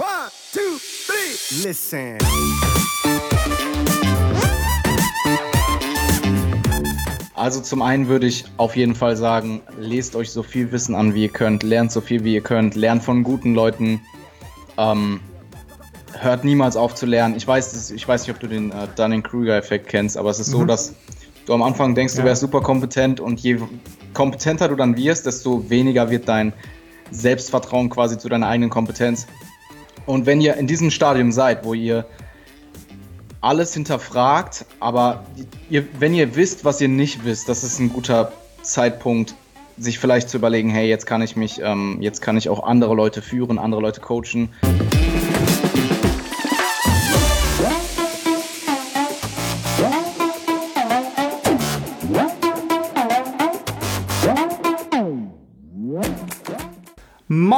One, 0.00 0.06
two, 0.54 0.78
three. 1.06 1.68
Listen. 1.68 2.16
Also 7.34 7.60
zum 7.60 7.82
einen 7.82 8.08
würde 8.08 8.26
ich 8.26 8.46
auf 8.56 8.76
jeden 8.76 8.94
Fall 8.94 9.18
sagen, 9.18 9.60
lest 9.78 10.16
euch 10.16 10.30
so 10.30 10.42
viel 10.42 10.72
Wissen 10.72 10.94
an, 10.94 11.14
wie 11.14 11.24
ihr 11.24 11.28
könnt, 11.28 11.64
lernt 11.64 11.92
so 11.92 12.00
viel, 12.00 12.24
wie 12.24 12.32
ihr 12.32 12.40
könnt, 12.40 12.76
lernt 12.76 13.02
von 13.02 13.22
guten 13.22 13.54
Leuten, 13.54 14.00
ähm, 14.78 15.20
hört 16.18 16.44
niemals 16.44 16.78
auf 16.78 16.94
zu 16.94 17.04
lernen. 17.04 17.36
Ich 17.36 17.46
weiß, 17.46 17.90
ich 17.90 18.08
weiß 18.08 18.22
nicht, 18.22 18.34
ob 18.34 18.40
du 18.40 18.46
den 18.46 18.70
äh, 18.70 18.88
Dunning-Kruger-Effekt 18.96 19.86
kennst, 19.86 20.16
aber 20.16 20.30
es 20.30 20.40
ist 20.40 20.48
mhm. 20.48 20.60
so, 20.60 20.64
dass 20.64 20.94
du 21.44 21.52
am 21.52 21.60
Anfang 21.62 21.94
denkst, 21.94 22.16
du 22.16 22.24
wärst 22.24 22.40
super 22.40 22.62
kompetent 22.62 23.20
und 23.20 23.38
je 23.40 23.58
kompetenter 24.14 24.68
du 24.68 24.76
dann 24.76 24.96
wirst, 24.96 25.26
desto 25.26 25.68
weniger 25.68 26.08
wird 26.08 26.26
dein 26.26 26.54
Selbstvertrauen 27.10 27.90
quasi 27.90 28.16
zu 28.16 28.30
deiner 28.30 28.46
eigenen 28.46 28.70
Kompetenz. 28.70 29.26
Und 30.06 30.26
wenn 30.26 30.40
ihr 30.40 30.56
in 30.56 30.66
diesem 30.66 30.90
Stadium 30.90 31.32
seid, 31.32 31.64
wo 31.64 31.74
ihr 31.74 32.06
alles 33.40 33.72
hinterfragt, 33.74 34.66
aber 34.80 35.24
ihr, 35.70 35.86
wenn 35.98 36.14
ihr 36.14 36.36
wisst, 36.36 36.64
was 36.64 36.80
ihr 36.80 36.88
nicht 36.88 37.24
wisst, 37.24 37.48
das 37.48 37.64
ist 37.64 37.78
ein 37.78 37.92
guter 37.92 38.32
Zeitpunkt, 38.62 39.34
sich 39.78 39.98
vielleicht 39.98 40.28
zu 40.28 40.36
überlegen, 40.36 40.68
hey, 40.68 40.88
jetzt 40.88 41.06
kann 41.06 41.22
ich 41.22 41.36
mich, 41.36 41.60
ähm, 41.62 41.98
jetzt 42.00 42.20
kann 42.20 42.36
ich 42.36 42.48
auch 42.48 42.62
andere 42.62 42.94
Leute 42.94 43.22
führen, 43.22 43.58
andere 43.58 43.80
Leute 43.80 44.00
coachen. 44.00 44.50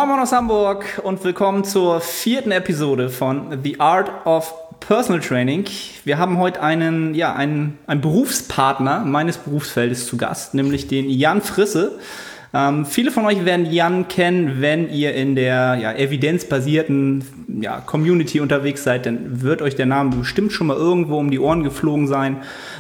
Moin 0.05 0.19
aus 0.19 0.33
Hamburg 0.33 1.01
und 1.05 1.23
willkommen 1.23 1.63
zur 1.63 2.01
vierten 2.01 2.51
Episode 2.51 3.09
von 3.09 3.63
The 3.63 3.79
Art 3.79 4.11
of 4.27 4.53
Personal 4.81 5.21
Training. 5.21 5.65
Wir 6.05 6.19
haben 6.19 6.39
heute 6.39 6.61
einen, 6.61 7.15
ja, 7.15 7.37
einen, 7.37 7.79
einen 7.87 8.01
Berufspartner 8.01 9.05
meines 9.05 9.39
Berufsfeldes 9.39 10.07
zu 10.07 10.17
Gast, 10.17 10.55
nämlich 10.55 10.89
den 10.89 11.09
Jan 11.09 11.41
Frisse. 11.41 12.01
Ähm, 12.53 12.85
viele 12.85 13.13
von 13.13 13.25
euch 13.27 13.45
werden 13.45 13.71
Jan 13.71 14.09
kennen, 14.09 14.57
wenn 14.61 14.91
ihr 14.91 15.15
in 15.15 15.37
der 15.37 15.77
ja, 15.81 15.93
evidenzbasierten 15.93 17.25
ja, 17.61 17.79
Community 17.79 18.41
unterwegs 18.41 18.83
seid, 18.83 19.07
dann 19.07 19.41
wird 19.43 19.63
euch 19.63 19.77
der 19.77 19.87
Name 19.87 20.17
bestimmt 20.17 20.51
schon 20.53 20.67
mal 20.67 20.77
irgendwo 20.77 21.17
um 21.17 21.31
die 21.31 21.39
Ohren 21.39 21.63
geflogen 21.63 22.09
sein. 22.09 22.39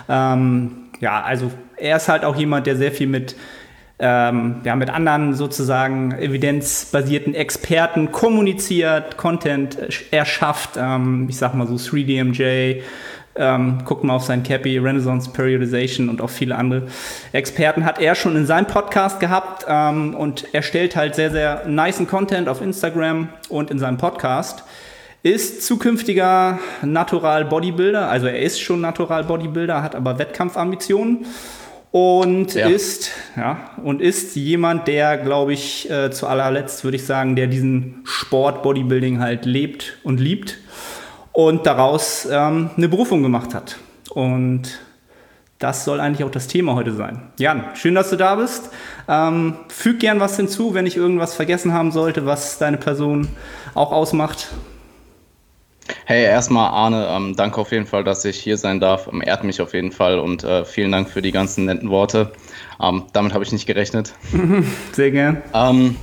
Ähm, 0.09 0.73
ja, 0.99 1.23
also 1.23 1.53
er 1.77 1.99
ist 1.99 2.09
halt 2.09 2.25
auch 2.25 2.35
jemand, 2.35 2.67
der 2.67 2.77
sehr 2.77 2.91
viel 2.91 3.07
mit 3.07 3.37
ähm, 4.03 4.57
ja, 4.65 4.75
mit 4.75 4.91
anderen 4.91 5.33
sozusagen 5.33 6.11
evidenzbasierten 6.11 7.37
Experten 7.37 8.11
kommuniziert, 8.11 9.17
Content 9.17 9.79
erschafft. 10.11 10.71
Ähm, 10.77 11.29
ich 11.29 11.37
sag 11.37 11.55
mal 11.55 11.69
so 11.69 11.75
3DMJ, 11.75 12.83
ähm, 13.37 13.79
guckt 13.85 14.03
mal 14.03 14.17
auf 14.17 14.25
sein 14.25 14.43
Cappy, 14.43 14.77
Renaissance 14.79 15.31
Periodization 15.31 16.09
und 16.09 16.21
auch 16.21 16.31
viele 16.31 16.57
andere 16.57 16.89
Experten 17.31 17.85
hat 17.85 18.01
er 18.01 18.17
schon 18.17 18.35
in 18.35 18.45
seinem 18.45 18.67
Podcast 18.67 19.21
gehabt 19.21 19.65
ähm, 19.69 20.17
und 20.17 20.47
er 20.53 20.63
stellt 20.63 20.97
halt 20.97 21.15
sehr, 21.15 21.31
sehr 21.31 21.63
niceen 21.69 22.09
Content 22.09 22.49
auf 22.49 22.61
Instagram 22.61 23.29
und 23.49 23.71
in 23.71 23.79
seinem 23.79 23.99
Podcast. 23.99 24.65
Ist 25.23 25.63
zukünftiger 25.65 26.59
Natural 26.83 27.45
Bodybuilder, 27.45 28.09
also 28.09 28.27
er 28.27 28.41
ist 28.41 28.61
schon 28.61 28.81
Natural 28.81 29.23
Bodybuilder, 29.23 29.81
hat 29.81 29.95
aber 29.95 30.19
Wettkampfambitionen 30.19 31.25
und 31.93 32.55
ja. 32.55 32.69
ist 32.69 33.11
ja 33.37 33.71
und 33.85 34.01
ist 34.01 34.35
jemand, 34.35 34.89
der, 34.89 35.19
glaube 35.19 35.53
ich, 35.53 35.89
äh, 35.91 36.11
zu 36.11 36.27
allerletzt 36.27 36.83
würde 36.85 36.97
ich 36.97 37.05
sagen, 37.05 37.37
der 37.37 37.47
diesen 37.47 38.01
Sport 38.05 38.63
Bodybuilding 38.63 39.21
halt 39.21 39.45
lebt 39.45 39.99
und 40.03 40.19
liebt 40.19 40.59
und 41.33 41.67
daraus 41.67 42.27
ähm, 42.31 42.71
eine 42.77 42.89
Berufung 42.89 43.23
gemacht 43.23 43.55
hat. 43.55 43.77
Und 44.11 44.81
das 45.59 45.85
soll 45.85 46.01
eigentlich 46.01 46.25
auch 46.25 46.31
das 46.31 46.49
Thema 46.49 46.75
heute 46.75 46.93
sein. 46.93 47.23
Jan, 47.39 47.65
schön, 47.75 47.95
dass 47.95 48.11
du 48.11 48.17
da 48.17 48.35
bist. 48.37 48.71
Ähm, 49.07 49.57
füg 49.69 50.01
gern 50.01 50.19
was 50.19 50.37
hinzu, 50.37 50.75
wenn 50.75 50.87
ich 50.87 50.97
irgendwas 50.97 51.35
vergessen 51.35 51.73
haben 51.73 51.93
sollte, 51.93 52.27
was 52.27 52.59
deine 52.59 52.79
Person 52.79 53.29
auch 53.75 53.93
ausmacht. 53.93 54.49
Hey, 56.05 56.25
erstmal 56.25 56.71
Arne, 56.71 57.07
ähm, 57.09 57.37
danke 57.37 57.61
auf 57.61 57.73
jeden 57.73 57.87
Fall, 57.87 58.05
dass 58.05 58.25
ich 58.25 58.39
hier 58.39 58.57
sein 58.57 58.81
darf. 58.81 59.09
Ähm, 59.09 59.23
ehrt 59.25 59.45
mich 59.45 59.61
auf 59.61 59.75
jeden 59.75 59.93
Fall 59.93 60.19
und 60.19 60.45
äh, 60.45 60.65
vielen 60.65 60.93
Dank 60.93 61.09
für 61.09 61.23
die 61.23 61.33
ganzen 61.33 61.65
netten 61.65 61.91
Worte. 61.91 62.33
Ähm, 62.81 63.05
damit 63.13 63.35
habe 63.35 63.45
ich 63.45 63.53
nicht 63.53 63.67
gerechnet. 63.67 64.15
Sehr 64.93 65.11
gern. 65.11 65.43
Ähm, 65.55 65.97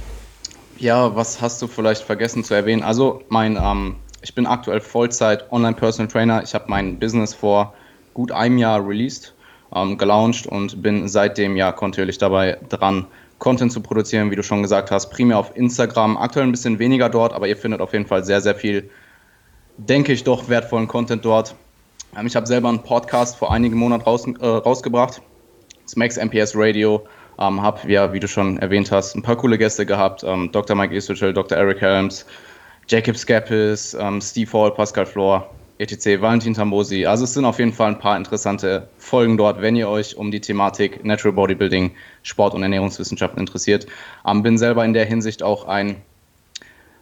ja, 0.77 1.15
was 1.15 1.41
hast 1.41 1.61
du 1.61 1.67
vielleicht 1.67 2.03
vergessen 2.03 2.43
zu 2.43 2.53
erwähnen? 2.53 2.83
Also, 2.83 3.21
mein, 3.29 3.57
ähm, 3.61 3.95
ich 4.21 4.33
bin 4.33 4.45
aktuell 4.45 4.79
Vollzeit 4.79 5.51
Online-Personal 5.51 6.09
Trainer. 6.09 6.43
Ich 6.43 6.53
habe 6.53 6.65
mein 6.67 6.99
Business 6.99 7.33
vor 7.33 7.73
gut 8.13 8.31
einem 8.31 8.57
Jahr 8.57 8.85
released, 8.85 9.33
ähm, 9.75 9.97
gelauncht 9.97 10.47
und 10.47 10.81
bin 10.81 11.07
seitdem 11.07 11.55
ja 11.55 11.71
kontinuierlich 11.71 12.17
dabei 12.17 12.57
dran, 12.69 13.05
Content 13.39 13.71
zu 13.71 13.81
produzieren, 13.81 14.31
wie 14.31 14.35
du 14.35 14.43
schon 14.43 14.61
gesagt 14.61 14.91
hast, 14.91 15.09
primär 15.09 15.37
auf 15.37 15.55
Instagram. 15.55 16.17
Aktuell 16.17 16.45
ein 16.45 16.51
bisschen 16.51 16.79
weniger 16.79 17.09
dort, 17.09 17.33
aber 17.33 17.47
ihr 17.47 17.55
findet 17.55 17.81
auf 17.81 17.93
jeden 17.93 18.05
Fall 18.05 18.23
sehr, 18.23 18.41
sehr 18.41 18.55
viel 18.55 18.89
denke 19.87 20.11
ich, 20.13 20.23
doch 20.23 20.49
wertvollen 20.49 20.87
Content 20.87 21.25
dort. 21.25 21.55
Ähm, 22.17 22.27
ich 22.27 22.35
habe 22.35 22.47
selber 22.47 22.69
einen 22.69 22.83
Podcast 22.83 23.37
vor 23.37 23.51
einigen 23.51 23.77
Monaten 23.77 24.03
raus, 24.03 24.25
äh, 24.27 24.45
rausgebracht, 24.45 25.21
Smacks 25.87 26.17
MPS 26.17 26.53
Radio. 26.55 27.05
Ähm, 27.39 27.61
habe, 27.61 27.89
ja, 27.89 28.11
wie 28.11 28.19
du 28.19 28.27
schon 28.27 28.57
erwähnt 28.57 28.91
hast, 28.91 29.15
ein 29.15 29.21
paar 29.21 29.37
coole 29.37 29.57
Gäste 29.57 29.85
gehabt. 29.85 30.25
Ähm, 30.25 30.51
Dr. 30.51 30.75
Mike 30.75 30.93
Eastwichel, 30.93 31.33
Dr. 31.33 31.57
Eric 31.57 31.79
Helms, 31.79 32.25
Jacob 32.89 33.15
Skapis, 33.15 33.95
ähm, 33.97 34.19
Steve 34.19 34.51
Hall, 34.51 34.71
Pascal 34.71 35.05
Flor, 35.05 35.49
etc., 35.77 36.21
Valentin 36.21 36.53
Tambosi. 36.53 37.05
Also 37.05 37.23
es 37.23 37.33
sind 37.33 37.45
auf 37.45 37.57
jeden 37.59 37.71
Fall 37.71 37.91
ein 37.91 37.99
paar 37.99 38.17
interessante 38.17 38.89
Folgen 38.97 39.37
dort, 39.37 39.61
wenn 39.61 39.77
ihr 39.77 39.87
euch 39.87 40.17
um 40.17 40.31
die 40.31 40.41
Thematik 40.41 41.05
Natural 41.05 41.31
Bodybuilding, 41.31 41.91
Sport 42.23 42.55
und 42.55 42.63
Ernährungswissenschaften 42.63 43.39
interessiert. 43.39 43.87
Ähm, 44.27 44.43
bin 44.43 44.57
selber 44.57 44.83
in 44.83 44.91
der 44.91 45.05
Hinsicht 45.05 45.41
auch 45.41 45.65
ein 45.65 46.01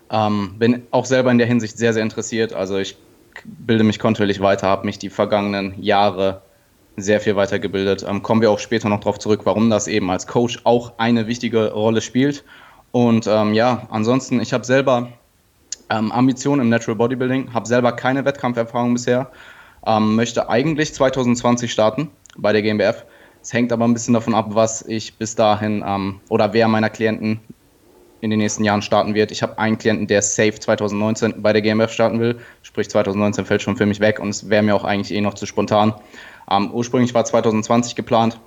ähm, 0.10 0.56
bin 0.58 0.84
auch 0.92 1.06
selber 1.06 1.32
in 1.32 1.38
der 1.38 1.48
Hinsicht 1.48 1.78
sehr, 1.78 1.94
sehr 1.94 2.04
interessiert. 2.04 2.54
Also 2.54 2.78
ich 2.78 2.98
bilde 3.44 3.84
mich 3.84 4.00
kontinuierlich 4.00 4.40
weiter, 4.40 4.68
habe 4.68 4.86
mich 4.86 5.00
die 5.00 5.10
vergangenen 5.10 5.82
Jahre 5.82 6.42
sehr 6.96 7.20
viel 7.20 7.36
weitergebildet. 7.36 8.06
Ähm, 8.08 8.24
kommen 8.24 8.42
wir 8.42 8.52
auch 8.52 8.60
später 8.60 8.90
noch 8.90 9.00
darauf 9.00 9.20
zurück, 9.20 9.42
warum 9.44 9.70
das 9.70 9.88
eben 9.88 10.10
als 10.10 10.28
Coach 10.28 10.60
auch 10.64 10.94
eine 10.98 11.28
wichtige 11.28 11.72
Rolle 11.72 12.02
spielt. 12.02 12.44
Und 12.92 13.28
ähm, 13.28 13.54
ja, 13.54 13.88
ansonsten, 13.92 14.40
ich 14.40 14.54
habe 14.54 14.66
selber 14.66 15.10
ähm, 15.90 16.12
Ambitionen 16.12 16.62
im 16.62 16.70
Natural 16.70 16.96
Bodybuilding, 16.96 17.54
habe 17.54 17.68
selber 17.68 17.92
keine 17.92 18.26
Wettkampferfahrung 18.26 18.94
bisher, 18.94 19.32
ähm, 19.86 20.16
möchte 20.16 20.50
eigentlich 20.50 20.94
2020 20.94 21.72
starten 21.72 22.10
bei 22.38 22.52
der 22.52 22.62
GmbF. 22.62 23.06
Es 23.42 23.54
hängt 23.54 23.72
aber 23.72 23.86
ein 23.86 23.94
bisschen 23.94 24.14
davon 24.14 24.34
ab, 24.34 24.48
was 24.50 24.82
ich 24.82 25.16
bis 25.16 25.36
dahin 25.36 25.84
ähm, 25.86 26.20
oder 26.30 26.54
wer 26.54 26.68
meiner 26.68 26.90
Klienten 26.90 27.40
in 28.22 28.30
den 28.30 28.40
nächsten 28.40 28.64
Jahren 28.64 28.82
starten 28.82 29.14
wird. 29.14 29.32
Ich 29.32 29.44
habe 29.44 29.60
einen 29.60 29.78
Klienten, 29.78 30.08
der 30.08 30.22
safe 30.22 30.60
2019 30.60 31.42
bei 31.42 31.54
der 31.54 31.62
GmbF 31.62 31.92
starten 31.92 32.20
will. 32.20 32.40
Sprich, 32.64 32.90
2019 32.90 33.46
fällt 33.46 33.62
schon 33.62 33.78
für 33.78 33.86
mich 33.86 34.00
weg 34.00 34.20
und 34.20 34.30
es 34.30 34.50
wäre 34.50 34.64
mir 34.64 34.76
auch 34.76 34.84
eigentlich 34.84 35.16
eh 35.16 35.22
noch 35.22 35.36
zu 35.36 35.46
spontan. 35.46 35.94
Ähm, 36.50 36.72
ursprünglich 36.72 37.14
war 37.14 37.26
2020 37.26 37.96
geplant, 37.96 38.40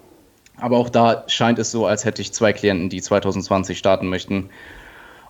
aber 0.56 0.78
auch 0.78 0.88
da 0.88 1.24
scheint 1.26 1.58
es 1.58 1.70
so, 1.70 1.86
als 1.86 2.04
hätte 2.04 2.22
ich 2.22 2.32
zwei 2.32 2.52
Klienten, 2.52 2.88
die 2.88 3.00
2020 3.00 3.78
starten 3.78 4.08
möchten. 4.08 4.50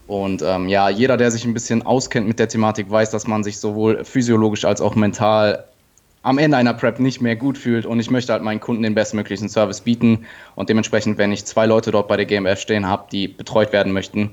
Und 0.06 0.42
ähm, 0.42 0.68
ja, 0.68 0.88
jeder, 0.88 1.16
der 1.16 1.30
sich 1.30 1.44
ein 1.44 1.54
bisschen 1.54 1.82
auskennt 1.82 2.26
mit 2.26 2.38
der 2.38 2.48
Thematik, 2.48 2.90
weiß, 2.90 3.10
dass 3.10 3.26
man 3.26 3.44
sich 3.44 3.58
sowohl 3.58 4.04
physiologisch 4.04 4.64
als 4.64 4.80
auch 4.80 4.96
mental 4.96 5.64
am 6.22 6.38
Ende 6.38 6.56
einer 6.56 6.75
Prep 6.75 6.98
nicht 6.98 7.20
mehr 7.20 7.36
gut 7.36 7.56
fühlt 7.56 7.86
und 7.86 7.98
ich 7.98 8.10
möchte 8.10 8.32
halt 8.32 8.42
meinen 8.42 8.60
Kunden 8.60 8.82
den 8.82 8.94
bestmöglichen 8.94 9.48
Service 9.48 9.81
bieten 9.81 10.26
und 10.54 10.69
dementsprechend, 10.69 11.19
wenn 11.19 11.32
ich 11.32 11.44
zwei 11.44 11.66
Leute 11.66 11.91
dort 11.91 12.08
bei 12.08 12.16
der 12.16 12.26
GmbF 12.26 12.60
stehen 12.60 12.86
habe, 12.86 13.06
die 13.10 13.28
betreut 13.28 13.72
werden 13.72 13.92
möchten, 13.92 14.32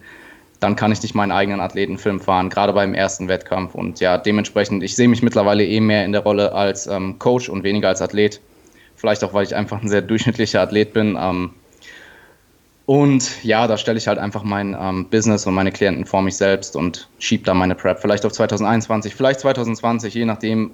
dann 0.59 0.75
kann 0.75 0.91
ich 0.91 1.01
nicht 1.01 1.15
meinen 1.15 1.31
eigenen 1.31 1.61
Athletenfilm 1.61 2.19
fahren, 2.19 2.49
gerade 2.49 2.73
beim 2.73 2.93
ersten 2.93 3.27
Wettkampf. 3.27 3.75
Und 3.75 3.99
ja, 3.99 4.17
dementsprechend, 4.17 4.83
ich 4.83 4.95
sehe 4.95 5.07
mich 5.07 5.21
mittlerweile 5.21 5.63
eh 5.63 5.79
mehr 5.79 6.03
in 6.03 6.11
der 6.11 6.21
Rolle 6.21 6.51
als 6.51 6.87
ähm, 6.87 7.19
Coach 7.19 7.47
und 7.47 7.63
weniger 7.63 7.89
als 7.89 8.01
Athlet, 8.01 8.41
vielleicht 8.95 9.23
auch, 9.23 9.33
weil 9.33 9.45
ich 9.45 9.55
einfach 9.55 9.81
ein 9.81 9.87
sehr 9.87 10.01
durchschnittlicher 10.01 10.61
Athlet 10.61 10.93
bin 10.93 11.17
ähm, 11.19 11.51
und 12.87 13.43
ja, 13.43 13.67
da 13.67 13.75
stelle 13.77 13.97
ich 13.97 14.07
halt 14.07 14.17
einfach 14.17 14.43
mein 14.43 14.75
ähm, 14.79 15.09
Business 15.09 15.45
und 15.45 15.53
meine 15.53 15.73
Klienten 15.73 16.05
vor 16.05 16.21
mich 16.21 16.37
selbst 16.37 16.73
und 16.77 17.09
schiebe 17.19 17.43
da 17.43 17.53
meine 17.53 17.75
Prep. 17.75 17.99
Vielleicht 17.99 18.25
auf 18.25 18.31
2021, 18.31 19.13
vielleicht 19.13 19.41
2020, 19.41 20.13
je 20.13 20.23
nachdem, 20.23 20.71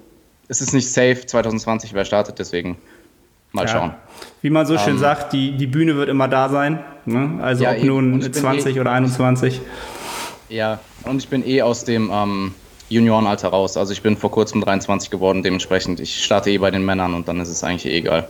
es 0.48 0.60
ist 0.60 0.74
nicht 0.74 0.90
safe, 0.90 1.26
2020 1.26 1.94
wer 1.94 2.04
startet, 2.04 2.38
deswegen 2.38 2.76
mal 3.52 3.66
ja. 3.66 3.68
schauen. 3.68 3.94
Wie 4.42 4.50
man 4.50 4.66
so 4.66 4.76
schön 4.78 4.94
ähm, 4.94 4.98
sagt, 4.98 5.32
die, 5.32 5.52
die 5.56 5.66
Bühne 5.66 5.96
wird 5.96 6.08
immer 6.08 6.28
da 6.28 6.48
sein. 6.48 6.80
Ne? 7.06 7.38
Also 7.42 7.64
ja, 7.64 7.72
ob 7.72 7.82
nun 7.82 8.20
20 8.20 8.76
eh, 8.76 8.80
oder 8.80 8.92
21. 8.92 9.60
Ja, 10.48 10.80
und 11.04 11.22
ich 11.22 11.28
bin 11.28 11.46
eh 11.46 11.62
aus 11.62 11.84
dem 11.84 12.10
ähm, 12.12 12.54
Juniorenalter 12.88 13.48
raus. 13.48 13.76
Also 13.76 13.92
ich 13.92 14.02
bin 14.02 14.16
vor 14.16 14.30
kurzem 14.30 14.60
23 14.60 15.10
geworden, 15.10 15.42
dementsprechend. 15.42 16.00
Ich 16.00 16.22
starte 16.24 16.50
eh 16.50 16.58
bei 16.58 16.70
den 16.70 16.84
Männern 16.84 17.14
und 17.14 17.28
dann 17.28 17.40
ist 17.40 17.48
es 17.48 17.64
eigentlich 17.64 17.86
eh 17.86 17.96
egal. 17.98 18.28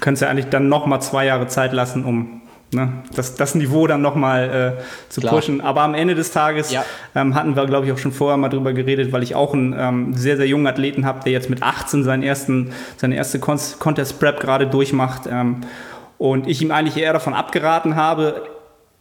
Könntest 0.00 0.22
ja 0.22 0.28
eigentlich 0.28 0.48
dann 0.48 0.68
nochmal 0.68 1.00
zwei 1.02 1.26
Jahre 1.26 1.46
Zeit 1.46 1.72
lassen, 1.72 2.04
um 2.04 2.42
ne, 2.74 2.92
das, 3.14 3.34
das 3.36 3.54
Niveau 3.54 3.86
dann 3.86 4.02
nochmal 4.02 4.76
äh, 4.78 4.82
zu 5.10 5.20
Klar. 5.20 5.34
pushen. 5.34 5.60
Aber 5.60 5.82
am 5.82 5.94
Ende 5.94 6.14
des 6.14 6.30
Tages 6.32 6.70
Ja. 6.72 6.84
ähm, 7.14 7.34
hatten 7.34 7.56
wir, 7.56 7.64
glaube 7.66 7.86
ich, 7.86 7.92
auch 7.92 7.98
schon 7.98 8.12
vorher 8.12 8.36
mal 8.36 8.48
drüber 8.48 8.72
geredet, 8.72 9.12
weil 9.12 9.22
ich 9.22 9.34
auch 9.34 9.54
einen 9.54 9.74
ähm, 9.78 10.14
sehr, 10.14 10.36
sehr 10.36 10.46
jungen 10.46 10.66
Athleten 10.66 11.06
habe, 11.06 11.20
der 11.24 11.32
jetzt 11.32 11.48
mit 11.50 11.62
18 11.62 12.04
seinen 12.04 12.22
ersten, 12.22 12.72
seine 12.96 13.16
erste 13.16 13.38
Con 13.38 13.58
Contest 13.78 14.18
Prep 14.20 14.40
gerade 14.40 14.66
durchmacht. 14.66 15.22
Ähm, 15.30 15.62
und 16.18 16.48
ich 16.48 16.62
ihm 16.62 16.70
eigentlich 16.70 16.96
eher 17.02 17.12
davon 17.12 17.34
abgeraten 17.34 17.96
habe, 17.96 18.42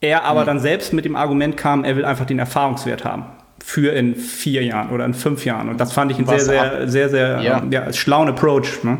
er 0.02 0.26
aber 0.26 0.44
dann 0.46 0.60
selbst 0.60 0.92
mit 0.94 1.06
dem 1.06 1.16
Argument 1.16 1.56
kam, 1.58 1.84
er 1.84 1.96
will 1.96 2.06
einfach 2.06 2.26
den 2.26 2.40
Erfahrungswert 2.40 3.06
haben. 3.06 3.26
Für 3.64 3.94
in 3.94 4.16
vier 4.16 4.62
Jahren 4.64 4.90
oder 4.90 5.06
in 5.06 5.14
fünf 5.14 5.46
Jahren. 5.46 5.70
Und 5.70 5.80
das 5.80 5.94
fand 5.94 6.12
ich 6.12 6.18
einen 6.18 6.28
sehr, 6.28 6.40
sehr, 6.42 6.62
ab- 6.64 6.72
sehr, 6.86 7.08
sehr, 7.10 7.40
Ja. 7.42 7.58
ähm, 7.60 7.72
ja, 7.72 7.94
schlauen 7.94 8.28
Approach. 8.28 8.84
Ne? 8.84 8.98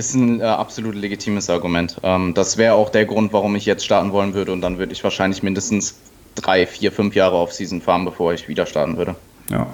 Ist 0.00 0.14
ein 0.14 0.40
äh, 0.40 0.44
absolut 0.44 0.94
legitimes 0.94 1.50
Argument. 1.50 1.98
Ähm, 2.02 2.32
das 2.32 2.56
wäre 2.56 2.72
auch 2.72 2.88
der 2.88 3.04
Grund, 3.04 3.34
warum 3.34 3.54
ich 3.54 3.66
jetzt 3.66 3.84
starten 3.84 4.12
wollen 4.12 4.32
würde. 4.32 4.50
Und 4.50 4.62
dann 4.62 4.78
würde 4.78 4.92
ich 4.94 5.04
wahrscheinlich 5.04 5.42
mindestens 5.42 5.98
drei, 6.36 6.66
vier, 6.66 6.90
fünf 6.90 7.14
Jahre 7.14 7.36
auf 7.36 7.52
Season 7.52 7.82
fahren, 7.82 8.06
bevor 8.06 8.32
ich 8.32 8.48
wieder 8.48 8.64
starten 8.64 8.96
würde. 8.96 9.14
Ja. 9.50 9.66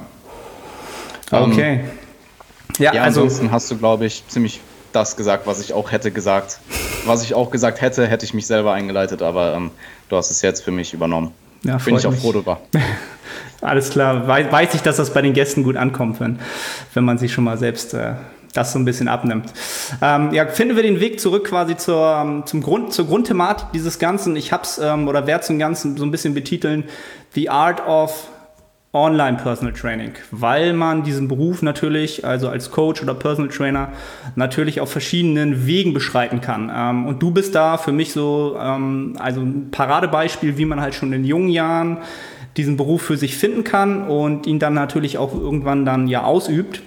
Ähm, 1.30 1.52
Okay. 1.52 1.80
ja, 2.78 2.92
Ja, 2.92 3.02
also 3.02 3.20
ansonsten 3.22 3.52
hast 3.52 3.70
du, 3.70 3.76
glaube 3.78 4.04
ich, 4.06 4.26
ziemlich 4.26 4.60
das 4.92 5.16
gesagt, 5.16 5.46
was 5.46 5.60
ich 5.60 5.72
auch 5.74 5.92
hätte 5.92 6.10
gesagt. 6.10 6.58
Was 7.04 7.22
ich 7.22 7.32
auch 7.34 7.52
gesagt 7.52 7.80
hätte, 7.80 8.04
hätte 8.08 8.24
ich 8.24 8.34
mich 8.34 8.48
selber 8.48 8.72
eingeleitet, 8.72 9.22
aber 9.22 9.54
ähm, 9.54 9.70
du 10.08 10.16
hast 10.16 10.32
es 10.32 10.42
jetzt 10.42 10.64
für 10.64 10.72
mich 10.72 10.92
übernommen. 10.92 11.30
Ja, 11.62 11.76
Bin 11.76 11.94
ich 11.94 12.04
auch 12.04 12.10
mich. 12.10 12.20
froh 12.20 12.32
drüber. 12.32 12.58
alles 13.60 13.90
klar. 13.90 14.26
Wei 14.26 14.50
weiß 14.50 14.74
ich, 14.74 14.82
dass 14.82 14.96
das 14.96 15.12
bei 15.14 15.22
den 15.22 15.34
Gästen 15.34 15.62
gut 15.62 15.76
ankommt, 15.76 16.18
wenn, 16.18 16.40
wenn 16.94 17.04
man 17.04 17.16
sich 17.18 17.32
schon 17.32 17.44
mal 17.44 17.58
selbst 17.58 17.94
äh, 17.94 18.14
das 18.56 18.72
so 18.72 18.78
ein 18.78 18.84
bisschen 18.84 19.08
abnimmt. 19.08 19.52
Ähm, 20.00 20.32
ja, 20.32 20.46
finden 20.46 20.76
wir 20.76 20.82
den 20.82 21.00
Weg 21.00 21.20
zurück 21.20 21.48
quasi 21.48 21.76
zur, 21.76 22.22
ähm, 22.22 22.46
zum 22.46 22.62
Grund, 22.62 22.92
zur 22.92 23.06
Grundthematik 23.06 23.68
dieses 23.72 23.98
Ganzen. 23.98 24.36
Ich 24.36 24.52
hab's 24.52 24.78
ähm, 24.78 25.08
oder 25.08 25.26
werde 25.26 25.44
zum 25.44 25.58
Ganzen 25.58 25.96
so 25.96 26.04
ein 26.04 26.10
bisschen 26.10 26.34
betiteln: 26.34 26.84
The 27.34 27.50
Art 27.50 27.86
of 27.86 28.28
Online 28.96 29.36
Personal 29.36 29.74
Training, 29.74 30.12
weil 30.30 30.72
man 30.72 31.02
diesen 31.02 31.28
Beruf 31.28 31.60
natürlich, 31.60 32.24
also 32.24 32.48
als 32.48 32.70
Coach 32.70 33.02
oder 33.02 33.14
Personal 33.14 33.50
Trainer, 33.50 33.90
natürlich 34.36 34.80
auf 34.80 34.90
verschiedenen 34.90 35.66
Wegen 35.66 35.92
beschreiten 35.92 36.40
kann. 36.40 36.72
Ähm, 36.74 37.06
und 37.06 37.22
du 37.22 37.30
bist 37.30 37.54
da 37.54 37.76
für 37.76 37.92
mich 37.92 38.12
so, 38.12 38.56
ähm, 38.58 39.16
also 39.18 39.42
ein 39.42 39.70
Paradebeispiel, 39.70 40.56
wie 40.56 40.64
man 40.64 40.80
halt 40.80 40.94
schon 40.94 41.12
in 41.12 41.24
jungen 41.24 41.50
Jahren 41.50 41.98
diesen 42.56 42.78
Beruf 42.78 43.02
für 43.02 43.18
sich 43.18 43.36
finden 43.36 43.64
kann 43.64 44.08
und 44.08 44.46
ihn 44.46 44.58
dann 44.58 44.72
natürlich 44.72 45.18
auch 45.18 45.34
irgendwann 45.34 45.84
dann 45.84 46.08
ja 46.08 46.22
ausübt. 46.22 46.80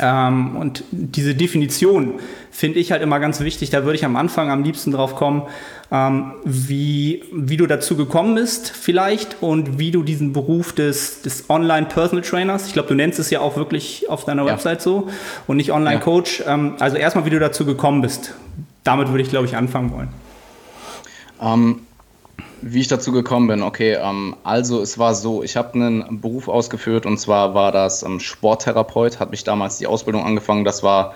Ähm, 0.00 0.56
und 0.56 0.82
diese 0.90 1.34
Definition 1.34 2.14
finde 2.50 2.78
ich 2.78 2.90
halt 2.92 3.02
immer 3.02 3.20
ganz 3.20 3.40
wichtig. 3.40 3.70
Da 3.70 3.84
würde 3.84 3.96
ich 3.96 4.04
am 4.04 4.16
Anfang 4.16 4.50
am 4.50 4.62
liebsten 4.62 4.92
drauf 4.92 5.14
kommen, 5.14 5.42
ähm, 5.92 6.32
wie, 6.44 7.24
wie 7.32 7.56
du 7.56 7.66
dazu 7.66 7.96
gekommen 7.96 8.34
bist 8.34 8.70
vielleicht 8.70 9.42
und 9.42 9.78
wie 9.78 9.90
du 9.90 10.02
diesen 10.02 10.32
Beruf 10.32 10.72
des, 10.72 11.22
des 11.22 11.50
Online-Personal 11.50 12.24
Trainers, 12.24 12.66
ich 12.66 12.72
glaube, 12.72 12.88
du 12.88 12.94
nennst 12.94 13.18
es 13.18 13.30
ja 13.30 13.40
auch 13.40 13.56
wirklich 13.56 14.08
auf 14.08 14.24
deiner 14.24 14.44
Ja. 14.46 14.52
Website 14.52 14.80
so 14.82 15.08
und 15.46 15.56
nicht 15.56 15.72
Online-Coach. 15.72 16.44
Ähm, 16.46 16.74
also 16.78 16.96
erstmal, 16.96 17.24
wie 17.26 17.30
du 17.30 17.38
dazu 17.38 17.66
gekommen 17.66 18.00
bist. 18.02 18.34
Damit 18.84 19.08
würde 19.08 19.22
ich, 19.22 19.28
glaube 19.28 19.46
ich, 19.46 19.56
anfangen 19.56 19.92
wollen. 19.92 20.08
Wie 22.62 22.80
ich 22.80 22.88
dazu 22.88 23.12
gekommen 23.12 23.46
bin, 23.46 23.62
okay, 23.62 23.94
ähm, 23.94 24.36
also 24.44 24.80
es 24.80 24.98
war 24.98 25.14
so, 25.14 25.42
ich 25.42 25.56
habe 25.56 25.74
einen 25.74 26.20
Beruf 26.20 26.48
ausgeführt 26.48 27.06
und 27.06 27.18
zwar 27.18 27.54
war 27.54 27.72
das 27.72 28.02
ähm, 28.02 28.20
Sporttherapeut, 28.20 29.18
hat 29.18 29.30
mich 29.30 29.44
damals 29.44 29.78
die 29.78 29.86
Ausbildung 29.86 30.24
angefangen, 30.24 30.64
das 30.64 30.82
war 30.82 31.14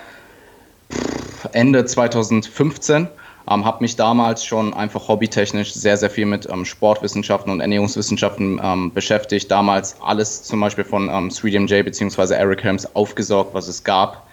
Ende 1.53 1.85
2015, 1.85 3.09
ähm, 3.51 3.65
habe 3.65 3.83
mich 3.83 3.97
damals 3.97 4.45
schon 4.45 4.73
einfach 4.73 5.09
hobbytechnisch 5.09 5.75
sehr, 5.75 5.97
sehr 5.97 6.11
viel 6.11 6.27
mit 6.27 6.49
ähm, 6.49 6.65
Sportwissenschaften 6.65 7.53
und 7.53 7.61
Ernährungswissenschaften 7.61 8.61
ähm, 8.63 8.93
beschäftigt, 8.93 9.51
damals 9.51 9.97
alles 10.01 10.43
zum 10.45 10.61
Beispiel 10.61 10.85
von 10.85 11.09
ähm, 11.09 11.29
3DMJ 11.29 11.83
bzw. 11.83 12.35
Eric 12.35 12.65
Helms 12.65 12.97
aufgesaugt, 12.97 13.53
was 13.53 13.69
es 13.69 13.85
gab, 13.85 14.27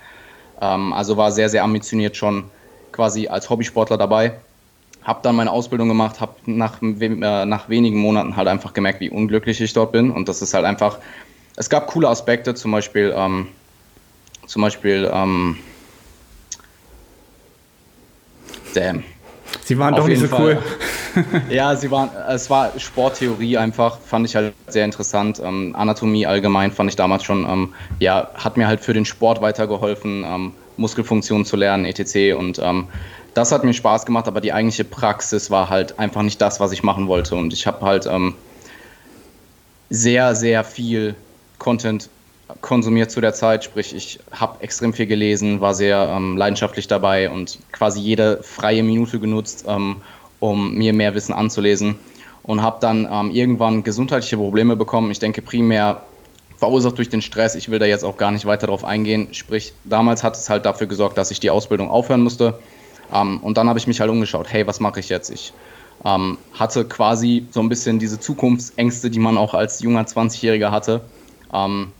ähm, 0.62 0.94
also 0.94 1.18
war 1.18 1.32
sehr, 1.32 1.50
sehr 1.50 1.64
ambitioniert 1.64 2.16
schon 2.16 2.46
quasi 2.92 3.28
als 3.28 3.50
Hobbysportler 3.50 3.98
dabei 3.98 4.34
habe 5.04 5.20
dann 5.24 5.36
meine 5.36 5.52
Ausbildung 5.52 5.88
gemacht, 5.88 6.22
habe 6.22 6.36
nach, 6.46 6.82
äh, 6.82 7.46
nach 7.46 7.70
wenigen 7.70 8.00
Monaten 8.00 8.36
halt 8.36 8.48
einfach 8.48 8.74
gemerkt, 8.74 9.00
wie 9.00 9.10
unglücklich 9.10 9.60
ich 9.62 9.74
dort 9.74 9.92
bin. 9.92 10.12
Und 10.12 10.30
das 10.30 10.42
ist 10.42 10.54
halt 10.54 10.66
einfach, 10.66 11.00
es 11.56 11.70
gab 11.70 11.88
coole 11.88 12.08
Aspekte, 12.08 12.54
zum 12.54 12.72
Beispiel, 12.72 13.14
ähm, 13.16 13.48
zum 14.46 14.62
Beispiel, 14.62 15.10
ähm, 15.12 15.58
damn. 18.74 19.04
Sie 19.64 19.78
waren 19.78 19.94
Auf 19.94 20.02
doch 20.02 20.08
nicht 20.08 20.20
so 20.20 20.26
jeden 20.26 20.40
cool. 20.40 20.56
Fall. 20.56 21.42
Ja, 21.50 21.76
sie 21.76 21.92
waren, 21.92 22.10
es 22.30 22.50
war 22.50 22.72
Sporttheorie 22.80 23.58
einfach, 23.58 24.00
fand 24.00 24.26
ich 24.26 24.36
halt 24.36 24.54
sehr 24.68 24.86
interessant. 24.86 25.42
Ähm, 25.44 25.76
Anatomie 25.76 26.26
allgemein 26.26 26.72
fand 26.72 26.90
ich 26.90 26.96
damals 26.96 27.24
schon, 27.24 27.46
ähm, 27.50 27.74
ja, 28.00 28.30
hat 28.36 28.56
mir 28.56 28.68
halt 28.68 28.80
für 28.80 28.94
den 28.94 29.04
Sport 29.04 29.42
weitergeholfen, 29.42 30.24
ähm, 30.26 30.54
Muskelfunktionen 30.78 31.46
zu 31.46 31.58
lernen, 31.58 31.86
etc. 31.86 32.38
Und 32.38 32.60
ähm, 32.60 32.88
das 33.34 33.52
hat 33.52 33.64
mir 33.64 33.74
Spaß 33.74 34.06
gemacht, 34.06 34.28
aber 34.28 34.42
die 34.42 34.54
eigentliche 34.54 34.84
Praxis 34.84 35.50
war 35.50 35.70
halt 35.70 36.00
einfach 36.00 36.22
nicht 36.22 36.42
das, 36.42 36.60
was 36.60 36.72
ich 36.72 36.84
machen 36.84 37.08
wollte. 37.08 37.36
Und 37.36 37.54
ich 37.54 37.68
habe 37.68 37.86
halt 37.86 38.06
ähm, 38.06 38.36
sehr, 39.90 40.36
sehr 40.36 40.64
viel 40.64 41.16
Content 41.58 42.10
konsumiert 42.60 43.12
zu 43.12 43.22
der 43.22 43.34
Zeit, 43.34 43.64
sprich 43.64 43.96
ich 43.96 44.20
habe 44.32 44.62
extrem 44.62 44.94
viel 44.94 45.06
gelesen, 45.06 45.62
war 45.62 45.74
sehr 45.74 46.10
ähm, 46.10 46.36
leidenschaftlich 46.36 46.88
dabei 46.88 47.30
und 47.30 47.60
quasi 47.72 48.02
jede 48.02 48.44
freie 48.44 48.84
Minute 48.84 49.20
genutzt, 49.20 49.66
ähm, 49.68 49.98
um 50.40 50.74
mir 50.74 50.92
mehr 50.92 51.16
Wissen 51.16 51.34
anzulesen 51.34 51.96
und 52.44 52.62
habe 52.62 52.78
dann 52.82 53.08
ähm, 53.10 53.32
irgendwann 53.32 53.84
gesundheitliche 53.84 54.38
Probleme 54.38 54.76
bekommen. 54.76 55.12
Ich 55.12 55.20
denke 55.20 55.42
primär 55.42 56.02
verursacht 56.58 56.98
durch 56.98 57.10
den 57.10 57.22
Stress. 57.22 57.56
Ich 57.56 57.70
will 57.70 57.80
da 57.80 57.86
jetzt 57.86 58.04
auch 58.04 58.18
gar 58.18 58.32
nicht 58.32 58.46
weiter 58.46 58.68
drauf 58.68 58.84
eingehen. 58.84 59.34
Sprich, 59.34 59.74
damals 59.84 60.24
hat 60.24 60.36
es 60.36 60.50
halt 60.50 60.66
dafür 60.66 60.88
gesorgt, 60.88 61.18
dass 61.18 61.32
ich 61.32 61.40
die 61.40 61.50
Ausbildung 61.50 61.90
aufhören 61.90 62.22
musste. 62.22 62.60
Ähm, 63.14 63.40
und 63.40 63.58
dann 63.58 63.68
habe 63.70 63.80
ich 63.80 63.88
mich 63.88 64.00
halt 64.00 64.10
umgeschaut, 64.10 64.48
hey, 64.52 64.66
was 64.68 64.80
mache 64.80 65.00
ich 65.00 65.10
jetzt? 65.10 65.30
Ich 65.30 65.54
ähm, 66.06 66.38
hatte 66.54 66.86
quasi 66.86 67.46
so 67.52 67.60
ein 67.60 67.70
bisschen 67.70 68.00
diese 68.00 68.20
Zukunftsängste, 68.20 69.10
die 69.10 69.20
man 69.20 69.38
auch 69.38 69.54
als 69.54 69.82
junger 69.82 70.04
20-Jähriger 70.04 70.72
hatte. 70.72 71.02
Ähm, 71.54 71.92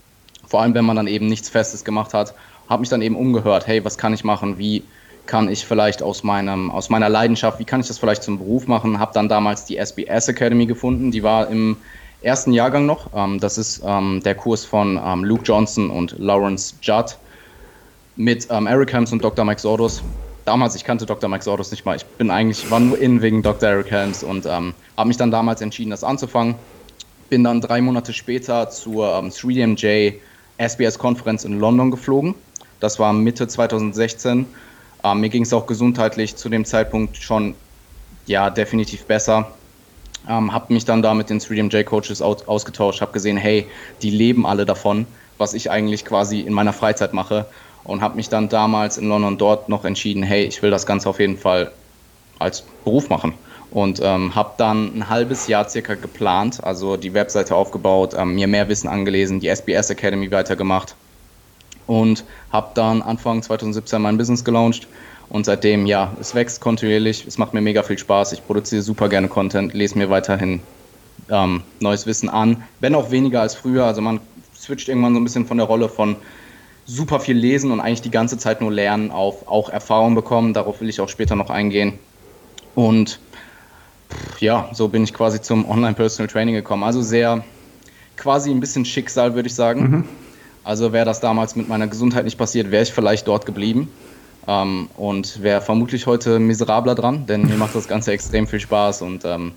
vor 0.46 0.62
allem, 0.62 0.74
wenn 0.74 0.84
man 0.84 0.96
dann 0.96 1.06
eben 1.06 1.26
nichts 1.26 1.48
Festes 1.48 1.84
gemacht 1.84 2.14
hat, 2.14 2.34
habe 2.68 2.80
mich 2.80 2.88
dann 2.88 3.02
eben 3.02 3.16
umgehört, 3.16 3.66
hey, 3.66 3.84
was 3.84 3.98
kann 3.98 4.12
ich 4.12 4.24
machen? 4.24 4.58
Wie 4.58 4.82
kann 5.26 5.48
ich 5.48 5.64
vielleicht 5.64 6.02
aus, 6.02 6.24
meinem, 6.24 6.70
aus 6.70 6.90
meiner 6.90 7.08
Leidenschaft, 7.08 7.58
wie 7.60 7.64
kann 7.64 7.80
ich 7.80 7.86
das 7.86 7.98
vielleicht 7.98 8.22
zum 8.22 8.38
Beruf 8.38 8.66
machen? 8.66 8.98
Habe 8.98 9.12
dann 9.14 9.28
damals 9.28 9.64
die 9.64 9.76
SBS 9.76 10.28
Academy 10.28 10.66
gefunden, 10.66 11.10
die 11.10 11.22
war 11.22 11.48
im 11.48 11.76
ersten 12.22 12.52
Jahrgang 12.52 12.86
noch. 12.86 13.10
Ähm, 13.14 13.38
das 13.38 13.56
ist 13.58 13.82
ähm, 13.84 14.20
der 14.24 14.34
Kurs 14.34 14.64
von 14.64 15.00
ähm, 15.04 15.24
Luke 15.24 15.44
Johnson 15.44 15.90
und 15.90 16.16
Lawrence 16.18 16.74
Judd 16.82 17.16
mit 18.16 18.50
Eric 18.50 18.92
Helms 18.92 19.12
und 19.12 19.24
Dr. 19.24 19.44
Mike 19.44 19.60
Sordos. 19.60 20.02
Damals, 20.44 20.74
ich 20.74 20.84
kannte 20.84 21.06
Dr. 21.06 21.28
Mike 21.30 21.44
Sordos 21.44 21.70
nicht 21.70 21.84
mal. 21.84 21.94
Ich 21.96 22.04
bin 22.04 22.30
eigentlich, 22.30 22.68
war 22.70 22.80
nur 22.80 22.98
in 22.98 23.22
wegen 23.22 23.42
Dr. 23.42 23.68
Eric 23.68 23.90
Helms 23.90 24.24
und 24.24 24.44
ähm, 24.46 24.74
habe 24.96 25.08
mich 25.08 25.16
dann 25.16 25.30
damals 25.30 25.60
entschieden, 25.60 25.90
das 25.90 26.02
anzufangen. 26.02 26.56
Bin 27.30 27.44
dann 27.44 27.60
drei 27.60 27.80
Monate 27.80 28.12
später 28.12 28.68
zur 28.68 29.14
ähm, 29.14 29.28
3DMJ 29.28 30.14
SBS-Konferenz 30.58 31.44
in 31.44 31.60
London 31.60 31.90
geflogen. 31.90 32.34
Das 32.80 32.98
war 32.98 33.12
Mitte 33.12 33.46
2016. 33.46 34.46
Ähm, 35.04 35.20
mir 35.20 35.28
ging 35.28 35.44
es 35.44 35.52
auch 35.52 35.66
gesundheitlich 35.66 36.36
zu 36.36 36.48
dem 36.48 36.64
Zeitpunkt 36.64 37.16
schon 37.16 37.54
ja 38.26 38.50
definitiv 38.50 39.04
besser. 39.04 39.52
Ähm, 40.28 40.52
habe 40.52 40.72
mich 40.72 40.84
dann 40.84 41.02
da 41.02 41.14
mit 41.14 41.30
den 41.30 41.40
3DMJ-Coaches 41.40 42.22
aus, 42.22 42.46
ausgetauscht, 42.46 43.00
habe 43.00 43.12
gesehen, 43.12 43.36
hey, 43.36 43.66
die 44.02 44.10
leben 44.10 44.46
alle 44.46 44.64
davon, 44.64 45.06
was 45.38 45.54
ich 45.54 45.70
eigentlich 45.70 46.04
quasi 46.04 46.40
in 46.40 46.52
meiner 46.52 46.72
Freizeit 46.72 47.12
mache. 47.12 47.46
Und 47.84 48.00
habe 48.00 48.16
mich 48.16 48.28
dann 48.28 48.48
damals 48.48 48.98
in 48.98 49.08
London 49.08 49.38
dort 49.38 49.68
noch 49.68 49.84
entschieden, 49.84 50.22
hey, 50.22 50.44
ich 50.44 50.62
will 50.62 50.70
das 50.70 50.86
Ganze 50.86 51.08
auf 51.08 51.18
jeden 51.18 51.36
Fall 51.36 51.72
als 52.38 52.62
Beruf 52.84 53.08
machen. 53.08 53.34
Und 53.70 54.00
ähm, 54.02 54.34
habe 54.34 54.52
dann 54.58 54.98
ein 54.98 55.08
halbes 55.08 55.46
Jahr 55.46 55.68
circa 55.68 55.94
geplant, 55.94 56.62
also 56.62 56.96
die 56.96 57.14
Webseite 57.14 57.54
aufgebaut, 57.54 58.14
ähm, 58.16 58.34
mir 58.34 58.46
mehr 58.46 58.68
Wissen 58.68 58.88
angelesen, 58.88 59.40
die 59.40 59.48
SBS 59.48 59.90
Academy 59.90 60.30
weitergemacht 60.30 60.94
und 61.86 62.24
habe 62.50 62.70
dann 62.74 63.02
Anfang 63.02 63.42
2017 63.42 64.00
mein 64.00 64.18
Business 64.18 64.44
gelauncht. 64.44 64.88
Und 65.28 65.46
seitdem, 65.46 65.86
ja, 65.86 66.12
es 66.20 66.34
wächst 66.34 66.60
kontinuierlich, 66.60 67.26
es 67.26 67.38
macht 67.38 67.54
mir 67.54 67.62
mega 67.62 67.82
viel 67.82 67.98
Spaß, 67.98 68.32
ich 68.32 68.46
produziere 68.46 68.82
super 68.82 69.08
gerne 69.08 69.28
Content, 69.28 69.72
lese 69.72 69.96
mir 69.96 70.10
weiterhin 70.10 70.60
ähm, 71.30 71.62
neues 71.80 72.06
Wissen 72.06 72.28
an, 72.28 72.64
wenn 72.80 72.94
auch 72.94 73.10
weniger 73.10 73.40
als 73.40 73.54
früher. 73.54 73.86
Also 73.86 74.02
man 74.02 74.20
switcht 74.54 74.88
irgendwann 74.88 75.14
so 75.14 75.20
ein 75.20 75.24
bisschen 75.24 75.46
von 75.46 75.56
der 75.56 75.66
Rolle 75.66 75.88
von 75.88 76.16
super 76.86 77.20
viel 77.20 77.36
lesen 77.36 77.70
und 77.70 77.80
eigentlich 77.80 78.02
die 78.02 78.10
ganze 78.10 78.38
Zeit 78.38 78.60
nur 78.60 78.72
lernen 78.72 79.10
auf 79.10 79.48
auch 79.48 79.70
Erfahrung 79.70 80.14
bekommen. 80.14 80.54
Darauf 80.54 80.80
will 80.80 80.88
ich 80.88 81.00
auch 81.00 81.08
später 81.08 81.36
noch 81.36 81.50
eingehen. 81.50 81.98
Und 82.74 83.20
ja, 84.40 84.68
so 84.72 84.88
bin 84.88 85.04
ich 85.04 85.14
quasi 85.14 85.40
zum 85.40 85.68
Online-Personal 85.68 86.28
Training 86.28 86.54
gekommen. 86.54 86.82
Also 86.82 87.02
sehr 87.02 87.44
quasi 88.16 88.50
ein 88.50 88.60
bisschen 88.60 88.84
Schicksal, 88.84 89.34
würde 89.34 89.48
ich 89.48 89.54
sagen. 89.54 90.08
Also 90.64 90.92
wäre 90.92 91.04
das 91.04 91.20
damals 91.20 91.56
mit 91.56 91.68
meiner 91.68 91.86
Gesundheit 91.88 92.24
nicht 92.24 92.38
passiert, 92.38 92.70
wäre 92.70 92.82
ich 92.82 92.92
vielleicht 92.92 93.26
dort 93.26 93.46
geblieben. 93.46 93.88
ähm, 94.46 94.88
und 94.96 95.42
wäre 95.42 95.60
vermutlich 95.60 96.06
heute 96.06 96.38
miserabler 96.38 96.94
dran, 96.94 97.26
denn 97.26 97.42
mir 97.42 97.56
macht 97.56 97.74
das 97.74 97.88
Ganze 97.88 98.12
extrem 98.12 98.46
viel 98.46 98.60
Spaß 98.60 99.02
und 99.02 99.24
ähm, 99.24 99.52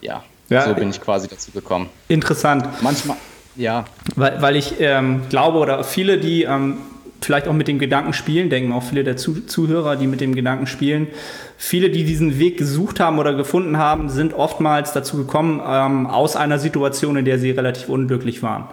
ja, 0.00 0.22
ja, 0.48 0.66
so 0.66 0.74
bin 0.74 0.90
ich 0.90 1.00
quasi 1.00 1.28
dazu 1.28 1.50
gekommen. 1.50 1.88
Interessant. 2.08 2.66
Manchmal, 2.82 3.16
ja. 3.56 3.84
Weil, 4.14 4.40
weil 4.42 4.56
ich 4.56 4.74
ähm, 4.80 5.22
glaube, 5.28 5.58
oder 5.58 5.84
viele, 5.84 6.18
die 6.18 6.42
ähm, 6.42 6.78
vielleicht 7.20 7.48
auch 7.48 7.52
mit 7.52 7.68
dem 7.68 7.78
Gedanken 7.78 8.12
spielen, 8.12 8.50
denken 8.50 8.72
auch 8.72 8.82
viele 8.82 9.04
der 9.04 9.16
Zuhörer, 9.16 9.96
die 9.96 10.06
mit 10.06 10.20
dem 10.20 10.34
Gedanken 10.34 10.66
spielen, 10.66 11.08
viele, 11.56 11.90
die 11.90 12.04
diesen 12.04 12.38
Weg 12.38 12.58
gesucht 12.58 13.00
haben 13.00 13.18
oder 13.18 13.34
gefunden 13.34 13.78
haben, 13.78 14.08
sind 14.08 14.34
oftmals 14.34 14.92
dazu 14.92 15.16
gekommen 15.16 15.60
ähm, 15.66 16.06
aus 16.06 16.36
einer 16.36 16.58
Situation, 16.58 17.16
in 17.16 17.24
der 17.24 17.38
sie 17.38 17.50
relativ 17.50 17.88
unglücklich 17.88 18.42
waren, 18.42 18.66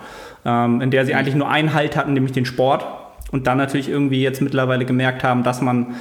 ähm, 0.45 0.81
in 0.81 0.91
der 0.91 1.05
sie 1.05 1.15
eigentlich 1.15 1.35
nur 1.35 1.49
einen 1.49 1.73
Halt 1.73 1.95
hatten, 1.95 2.13
nämlich 2.13 2.33
den 2.33 2.45
Sport 2.45 2.85
und 3.31 3.47
dann 3.47 3.57
natürlich 3.57 3.89
irgendwie 3.89 4.21
jetzt 4.21 4.41
mittlerweile 4.41 4.85
gemerkt 4.85 5.23
haben, 5.23 5.43
dass 5.43 5.61
man, 5.61 5.95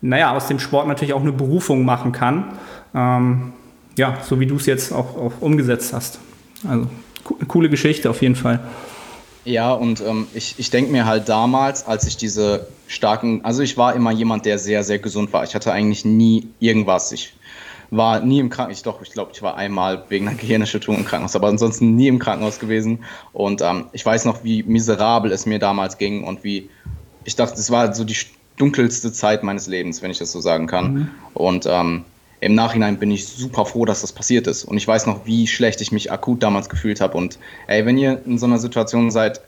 naja, 0.00 0.34
aus 0.34 0.46
dem 0.46 0.58
Sport 0.58 0.86
natürlich 0.88 1.12
auch 1.12 1.20
eine 1.20 1.32
Berufung 1.32 1.84
machen 1.84 2.12
kann. 2.12 2.44
Ähm, 2.94 3.52
ja, 3.96 4.16
so 4.22 4.38
wie 4.38 4.46
du 4.46 4.56
es 4.56 4.66
jetzt 4.66 4.92
auch, 4.92 5.16
auch 5.16 5.32
umgesetzt 5.40 5.92
hast. 5.92 6.20
Also 6.66 6.86
coole 7.46 7.68
Geschichte 7.68 8.10
auf 8.10 8.22
jeden 8.22 8.36
Fall. 8.36 8.60
Ja, 9.44 9.72
und 9.72 10.02
ähm, 10.02 10.26
ich, 10.34 10.56
ich 10.58 10.70
denke 10.70 10.92
mir 10.92 11.06
halt 11.06 11.28
damals, 11.28 11.86
als 11.86 12.06
ich 12.06 12.16
diese 12.16 12.66
starken, 12.86 13.44
also 13.44 13.62
ich 13.62 13.78
war 13.78 13.94
immer 13.94 14.10
jemand, 14.10 14.44
der 14.44 14.58
sehr, 14.58 14.84
sehr 14.84 14.98
gesund 14.98 15.32
war. 15.32 15.44
Ich 15.44 15.54
hatte 15.54 15.72
eigentlich 15.72 16.04
nie 16.04 16.48
irgendwas. 16.60 17.12
Ich 17.12 17.32
war 17.90 18.20
nie 18.20 18.40
im 18.40 18.50
Krankenhaus, 18.50 18.82
doch, 18.82 19.00
ich 19.00 19.10
glaube, 19.10 19.30
ich 19.32 19.40
war 19.40 19.56
einmal 19.56 20.04
wegen 20.10 20.28
einer 20.28 20.36
Gehirnerschütterung 20.36 20.98
im 20.98 21.04
Krankenhaus, 21.04 21.34
aber 21.34 21.48
ansonsten 21.48 21.96
nie 21.96 22.08
im 22.08 22.18
Krankenhaus 22.18 22.58
gewesen. 22.58 23.04
Und 23.32 23.62
ähm, 23.62 23.86
ich 23.92 24.04
weiß 24.04 24.26
noch, 24.26 24.44
wie 24.44 24.62
miserabel 24.64 25.32
es 25.32 25.46
mir 25.46 25.58
damals 25.58 25.96
ging 25.96 26.24
und 26.24 26.44
wie, 26.44 26.68
ich 27.24 27.34
dachte, 27.34 27.58
es 27.58 27.70
war 27.70 27.94
so 27.94 28.04
die 28.04 28.16
dunkelste 28.58 29.12
Zeit 29.12 29.42
meines 29.42 29.66
Lebens, 29.66 30.02
wenn 30.02 30.10
ich 30.10 30.18
das 30.18 30.32
so 30.32 30.40
sagen 30.40 30.66
kann. 30.66 30.92
Mhm. 30.92 31.10
Und 31.32 31.66
ähm, 31.66 32.04
im 32.40 32.54
Nachhinein 32.54 32.98
bin 32.98 33.10
ich 33.10 33.26
super 33.26 33.66
froh, 33.66 33.84
dass 33.84 34.00
das 34.02 34.12
passiert 34.12 34.46
ist. 34.46 34.64
Und 34.64 34.76
ich 34.76 34.86
weiß 34.86 35.06
noch, 35.06 35.26
wie 35.26 35.46
schlecht 35.46 35.80
ich 35.80 35.92
mich 35.92 36.12
akut 36.12 36.42
damals 36.42 36.68
gefühlt 36.68 37.00
habe. 37.00 37.16
Und 37.16 37.38
ey, 37.66 37.84
wenn 37.84 37.98
ihr 37.98 38.22
in 38.24 38.38
so 38.38 38.46
einer 38.46 38.58
Situation 38.58 39.10
seid, 39.10 39.40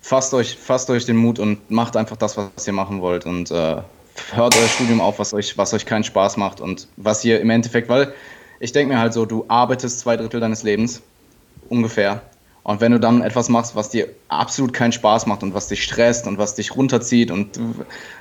fasst 0.00 0.34
euch, 0.34 0.56
fasst 0.56 0.90
euch 0.90 1.04
den 1.04 1.16
Mut 1.16 1.38
und 1.38 1.70
macht 1.70 1.96
einfach 1.96 2.16
das, 2.16 2.36
was 2.36 2.66
ihr 2.66 2.72
machen 2.72 3.00
wollt. 3.00 3.26
Und 3.26 3.50
äh, 3.50 3.76
hört 4.32 4.56
euer 4.56 4.68
Studium 4.68 5.00
auf, 5.00 5.18
was 5.18 5.34
euch, 5.34 5.56
was 5.56 5.72
euch 5.74 5.86
keinen 5.86 6.04
Spaß 6.04 6.36
macht 6.36 6.60
und 6.60 6.88
was 6.96 7.24
ihr 7.24 7.40
im 7.40 7.50
Endeffekt, 7.50 7.88
weil 7.88 8.12
ich 8.58 8.72
denke 8.72 8.94
mir 8.94 9.00
halt 9.00 9.12
so, 9.12 9.26
du 9.26 9.44
arbeitest 9.48 10.00
zwei 10.00 10.16
Drittel 10.16 10.40
deines 10.40 10.62
Lebens 10.62 11.02
ungefähr. 11.68 12.22
Und 12.62 12.80
wenn 12.80 12.90
du 12.90 12.98
dann 12.98 13.22
etwas 13.22 13.48
machst, 13.48 13.76
was 13.76 13.90
dir 13.90 14.08
absolut 14.26 14.72
keinen 14.72 14.90
Spaß 14.90 15.26
macht 15.26 15.44
und 15.44 15.54
was 15.54 15.68
dich 15.68 15.84
stresst 15.84 16.26
und 16.26 16.38
was 16.38 16.56
dich 16.56 16.74
runterzieht 16.74 17.30
und 17.30 17.60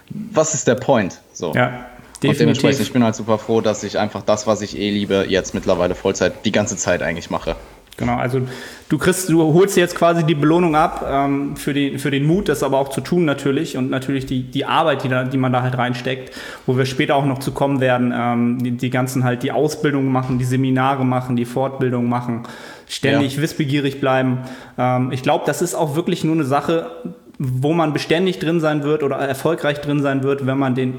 was 0.10 0.54
ist 0.54 0.68
der 0.68 0.76
Point? 0.76 1.20
So. 1.34 1.52
Ja. 1.54 1.88
Definitiv. 2.18 2.30
Und 2.30 2.40
dementsprechend, 2.40 2.82
ich 2.82 2.94
bin 2.94 3.04
halt 3.04 3.16
super 3.16 3.38
froh, 3.38 3.62
dass 3.62 3.84
ich 3.84 3.98
einfach 3.98 4.22
das, 4.22 4.48
was 4.48 4.62
ich 4.62 4.78
eh 4.78 4.90
liebe, 4.90 5.26
jetzt 5.28 5.54
mittlerweile 5.54 5.96
Vollzeit 5.96 6.46
die 6.46 6.52
ganze 6.52 6.78
Zeit 6.78 7.02
eigentlich 7.02 7.30
mache. 7.30 7.56
Genau, 7.98 8.18
also 8.18 8.42
du 8.90 8.98
kriegst, 8.98 9.30
du 9.30 9.42
holst 9.54 9.78
jetzt 9.78 9.96
quasi 9.96 10.26
die 10.26 10.36
Belohnung 10.36 10.76
ab 10.76 11.06
ähm, 11.10 11.56
für, 11.56 11.74
den, 11.74 11.98
für 11.98 12.12
den 12.12 12.26
Mut, 12.26 12.50
das 12.50 12.62
aber 12.62 12.78
auch 12.78 12.90
zu 12.90 13.00
tun 13.00 13.24
natürlich 13.24 13.78
und 13.78 13.90
natürlich 13.90 14.26
die, 14.26 14.44
die 14.44 14.66
Arbeit, 14.66 15.06
die, 15.06 15.10
da, 15.10 15.24
die 15.24 15.38
man 15.38 15.54
da 15.54 15.62
halt 15.62 15.78
reinsteckt, 15.78 16.36
wo 16.66 16.78
wir 16.78 16.86
später 16.86 17.16
auch 17.16 17.26
noch 17.26 17.40
zu 17.40 17.54
kommen 17.54 17.80
werden, 17.80 18.14
ähm, 18.14 18.62
die, 18.62 18.72
die 18.72 18.90
ganzen 18.90 19.24
halt 19.24 19.44
die 19.44 19.54
Ausbildung 19.54 20.12
machen, 20.12 20.40
die 20.40 20.46
Seminare 20.46 21.06
machen, 21.06 21.38
die 21.38 21.46
Fortbildung 21.46 22.10
machen, 22.10 22.44
ständig 22.86 23.38
ja. 23.38 23.42
wissbegierig 23.42 24.02
bleiben. 24.02 24.40
Ähm, 24.78 25.14
ich 25.14 25.24
glaube, 25.24 25.46
das 25.48 25.62
ist 25.62 25.74
auch 25.74 25.96
wirklich 25.96 26.26
nur 26.26 26.36
eine 26.36 26.44
Sache, 26.44 26.92
wo 27.40 27.72
man 27.72 27.94
beständig 27.94 28.40
drin 28.40 28.60
sein 28.60 28.84
wird 28.84 29.04
oder 29.04 29.18
erfolgreich 29.18 29.80
drin 29.80 30.02
sein 30.02 30.22
wird, 30.24 30.46
wenn 30.46 30.58
man 30.58 30.76
den 30.76 30.96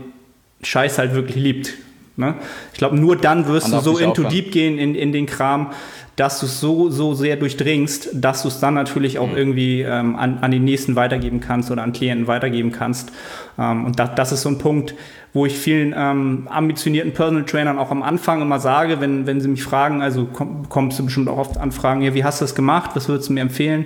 Scheiß 0.67 0.99
halt 0.99 1.15
wirklich 1.15 1.37
liebt. 1.37 1.75
Ne? 2.17 2.35
Ich 2.73 2.79
glaube, 2.79 2.97
nur 2.97 3.17
dann 3.17 3.47
wirst 3.47 3.73
du 3.73 3.79
so 3.81 3.99
into 3.99 4.25
deep 4.25 4.51
gehen 4.51 4.79
in, 4.79 4.95
in 4.95 5.13
den 5.13 5.27
Kram, 5.27 5.71
dass 6.17 6.41
du 6.41 6.47
es 6.47 6.61
so, 6.61 6.89
so 6.89 7.13
sehr 7.13 7.37
durchdringst, 7.37 8.09
dass 8.15 8.43
du 8.43 8.49
es 8.49 8.59
dann 8.59 8.73
natürlich 8.73 9.19
auch 9.19 9.29
mhm. 9.29 9.37
irgendwie 9.37 9.83
ähm, 9.83 10.17
an, 10.17 10.39
an 10.41 10.51
den 10.51 10.65
nächsten 10.65 10.97
weitergeben 10.97 11.41
kannst 11.41 11.71
oder 11.71 11.83
an 11.83 11.93
Klienten 11.93 12.27
weitergeben 12.27 12.73
kannst. 12.73 13.13
Ähm, 13.59 13.85
und 13.85 13.99
das, 13.99 14.15
das 14.15 14.33
ist 14.33 14.43
so 14.43 14.49
ein 14.49 14.57
Punkt, 14.57 14.95
wo 15.35 15.45
ich 15.45 15.59
vielen 15.59 15.95
ähm, 15.95 16.49
ambitionierten 16.51 17.13
Personal 17.13 17.45
Trainern 17.45 17.79
auch 17.79 17.91
am 17.91 18.03
Anfang 18.03 18.41
immer 18.41 18.59
sage, 18.59 19.01
wenn, 19.03 19.27
wenn 19.27 19.43
sie 19.43 19.49
mich 19.49 19.63
fragen, 19.63 20.01
also 20.01 20.27
komm, 20.33 20.71
kommst 20.71 20.99
du 20.99 21.05
bestimmt 21.05 21.29
auch 21.29 21.37
oft 21.37 21.59
Anfragen, 21.59 22.01
ja, 22.01 22.15
wie 22.15 22.25
hast 22.25 22.41
du 22.41 22.45
das 22.45 22.55
gemacht, 22.55 22.93
was 22.95 23.09
würdest 23.11 23.29
du 23.29 23.35
mir 23.35 23.43
empfehlen? 23.43 23.85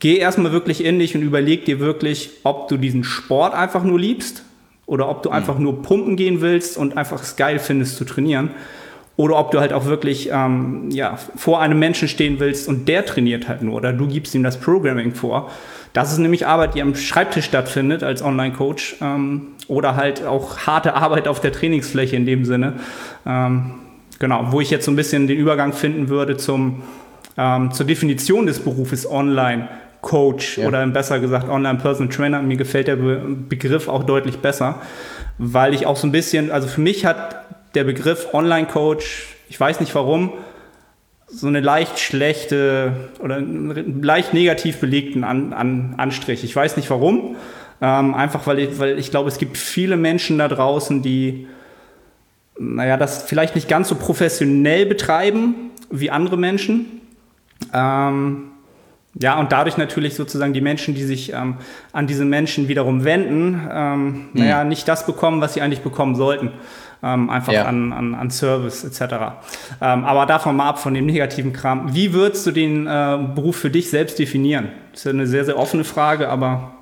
Geh 0.00 0.16
erstmal 0.16 0.50
wirklich 0.50 0.84
in 0.84 0.98
dich 0.98 1.14
und 1.14 1.22
überleg 1.22 1.64
dir 1.64 1.78
wirklich, 1.78 2.30
ob 2.42 2.66
du 2.66 2.76
diesen 2.76 3.04
Sport 3.04 3.54
einfach 3.54 3.84
nur 3.84 4.00
liebst 4.00 4.42
oder 4.88 5.08
ob 5.08 5.22
du 5.22 5.28
mhm. 5.28 5.36
einfach 5.36 5.58
nur 5.58 5.82
pumpen 5.82 6.16
gehen 6.16 6.40
willst 6.40 6.76
und 6.76 6.96
einfach 6.96 7.22
es 7.22 7.36
geil 7.36 7.60
findest 7.60 7.96
zu 7.96 8.04
trainieren. 8.04 8.50
Oder 9.16 9.36
ob 9.38 9.50
du 9.50 9.60
halt 9.60 9.72
auch 9.72 9.84
wirklich 9.86 10.30
ähm, 10.32 10.90
ja, 10.90 11.18
vor 11.36 11.60
einem 11.60 11.78
Menschen 11.78 12.08
stehen 12.08 12.40
willst 12.40 12.68
und 12.68 12.88
der 12.88 13.04
trainiert 13.04 13.48
halt 13.48 13.62
nur 13.62 13.74
oder 13.74 13.92
du 13.92 14.06
gibst 14.06 14.34
ihm 14.34 14.44
das 14.44 14.58
Programming 14.58 15.12
vor. 15.12 15.50
Das 15.92 16.12
ist 16.12 16.18
nämlich 16.18 16.46
Arbeit, 16.46 16.74
die 16.74 16.82
am 16.82 16.94
Schreibtisch 16.94 17.44
stattfindet 17.44 18.02
als 18.02 18.22
Online-Coach 18.22 18.96
ähm, 19.00 19.48
oder 19.66 19.96
halt 19.96 20.24
auch 20.24 20.58
harte 20.58 20.94
Arbeit 20.94 21.26
auf 21.26 21.40
der 21.40 21.52
Trainingsfläche 21.52 22.16
in 22.16 22.26
dem 22.26 22.44
Sinne. 22.44 22.74
Ähm, 23.26 23.72
genau, 24.18 24.46
wo 24.50 24.60
ich 24.60 24.70
jetzt 24.70 24.84
so 24.84 24.92
ein 24.92 24.96
bisschen 24.96 25.26
den 25.26 25.36
Übergang 25.36 25.72
finden 25.72 26.08
würde 26.08 26.36
zum, 26.36 26.82
ähm, 27.36 27.72
zur 27.72 27.86
Definition 27.86 28.46
des 28.46 28.60
Berufes 28.60 29.10
Online. 29.10 29.68
Coach 30.00 30.58
ja. 30.58 30.68
oder 30.68 30.86
besser 30.86 31.18
gesagt 31.20 31.48
Online 31.48 31.78
Personal 31.78 32.12
Trainer. 32.12 32.42
Mir 32.42 32.56
gefällt 32.56 32.88
der 32.88 32.96
Be 32.96 33.22
Begriff 33.48 33.88
auch 33.88 34.04
deutlich 34.04 34.38
besser, 34.38 34.80
weil 35.38 35.74
ich 35.74 35.86
auch 35.86 35.96
so 35.96 36.06
ein 36.06 36.12
bisschen, 36.12 36.50
also 36.50 36.68
für 36.68 36.80
mich 36.80 37.04
hat 37.04 37.44
der 37.74 37.84
Begriff 37.84 38.28
Online 38.32 38.66
Coach, 38.66 39.26
ich 39.48 39.58
weiß 39.58 39.80
nicht 39.80 39.94
warum, 39.94 40.32
so 41.26 41.46
eine 41.46 41.60
leicht 41.60 41.98
schlechte 41.98 42.92
oder 43.20 43.40
leicht 43.40 44.32
negativ 44.32 44.78
belegten 44.78 45.24
An 45.24 45.52
An 45.52 45.94
Anstrich. 45.98 46.44
Ich 46.44 46.54
weiß 46.54 46.76
nicht 46.76 46.90
warum. 46.90 47.36
Ähm, 47.80 48.14
einfach 48.14 48.46
weil 48.46 48.58
ich, 48.58 48.78
weil 48.78 48.98
ich 48.98 49.10
glaube, 49.10 49.28
es 49.28 49.38
gibt 49.38 49.56
viele 49.56 49.96
Menschen 49.96 50.38
da 50.38 50.48
draußen, 50.48 51.02
die 51.02 51.46
naja, 52.58 52.96
das 52.96 53.22
vielleicht 53.22 53.54
nicht 53.54 53.68
ganz 53.68 53.88
so 53.88 53.94
professionell 53.94 54.84
betreiben 54.84 55.70
wie 55.90 56.10
andere 56.10 56.36
Menschen. 56.36 57.00
Ähm, 57.72 58.47
ja, 59.20 59.38
und 59.38 59.50
dadurch 59.50 59.76
natürlich 59.76 60.14
sozusagen 60.14 60.52
die 60.52 60.60
Menschen, 60.60 60.94
die 60.94 61.02
sich 61.02 61.32
ähm, 61.32 61.56
an 61.92 62.06
diese 62.06 62.24
Menschen 62.24 62.68
wiederum 62.68 63.04
wenden, 63.04 63.68
ähm, 63.70 64.04
mhm. 64.04 64.28
naja, 64.34 64.64
nicht 64.64 64.86
das 64.86 65.06
bekommen, 65.06 65.40
was 65.40 65.54
sie 65.54 65.60
eigentlich 65.60 65.82
bekommen 65.82 66.14
sollten. 66.14 66.52
Ähm, 67.00 67.30
einfach 67.30 67.52
ja. 67.52 67.64
an, 67.64 67.92
an, 67.92 68.14
an 68.16 68.30
Service 68.30 68.82
etc. 68.82 69.00
Ähm, 69.80 70.04
aber 70.04 70.26
davon 70.26 70.56
mal 70.56 70.68
ab, 70.68 70.80
von 70.80 70.94
dem 70.94 71.06
negativen 71.06 71.52
Kram. 71.52 71.94
Wie 71.94 72.12
würdest 72.12 72.44
du 72.44 72.50
den 72.50 72.88
äh, 72.88 73.18
Beruf 73.36 73.54
für 73.54 73.70
dich 73.70 73.88
selbst 73.88 74.18
definieren? 74.18 74.70
Das 74.90 75.00
ist 75.00 75.04
ja 75.04 75.12
eine 75.12 75.26
sehr, 75.28 75.44
sehr 75.44 75.58
offene 75.58 75.84
Frage, 75.84 76.28
aber. 76.28 76.72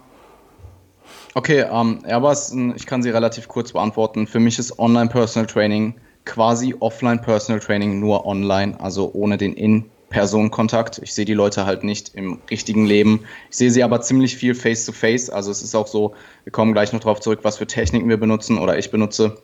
Okay, 1.34 1.66
ähm, 1.70 1.98
aber 2.08 2.32
ich 2.32 2.86
kann 2.86 3.02
sie 3.02 3.10
relativ 3.10 3.46
kurz 3.46 3.72
beantworten. 3.72 4.26
Für 4.26 4.40
mich 4.40 4.58
ist 4.58 4.78
Online 4.78 5.10
Personal 5.10 5.46
Training 5.46 5.94
quasi 6.24 6.74
Offline 6.80 7.20
Personal 7.20 7.60
Training 7.60 8.00
nur 8.00 8.26
online, 8.26 8.80
also 8.80 9.10
ohne 9.12 9.36
den 9.36 9.52
In- 9.52 9.84
Personenkontakt. 10.08 11.00
Ich 11.02 11.14
sehe 11.14 11.24
die 11.24 11.34
Leute 11.34 11.66
halt 11.66 11.84
nicht 11.84 12.14
im 12.14 12.38
richtigen 12.50 12.86
Leben. 12.86 13.24
Ich 13.50 13.56
sehe 13.56 13.70
sie 13.70 13.82
aber 13.82 14.00
ziemlich 14.00 14.36
viel 14.36 14.54
face-to-face. 14.54 15.30
-face. 15.30 15.32
Also 15.32 15.50
es 15.50 15.62
ist 15.62 15.74
auch 15.74 15.86
so, 15.86 16.14
wir 16.44 16.52
kommen 16.52 16.72
gleich 16.72 16.92
noch 16.92 17.00
darauf 17.00 17.20
zurück, 17.20 17.40
was 17.42 17.58
für 17.58 17.66
Techniken 17.66 18.08
wir 18.08 18.16
benutzen 18.16 18.58
oder 18.58 18.78
ich 18.78 18.90
benutze. 18.90 19.38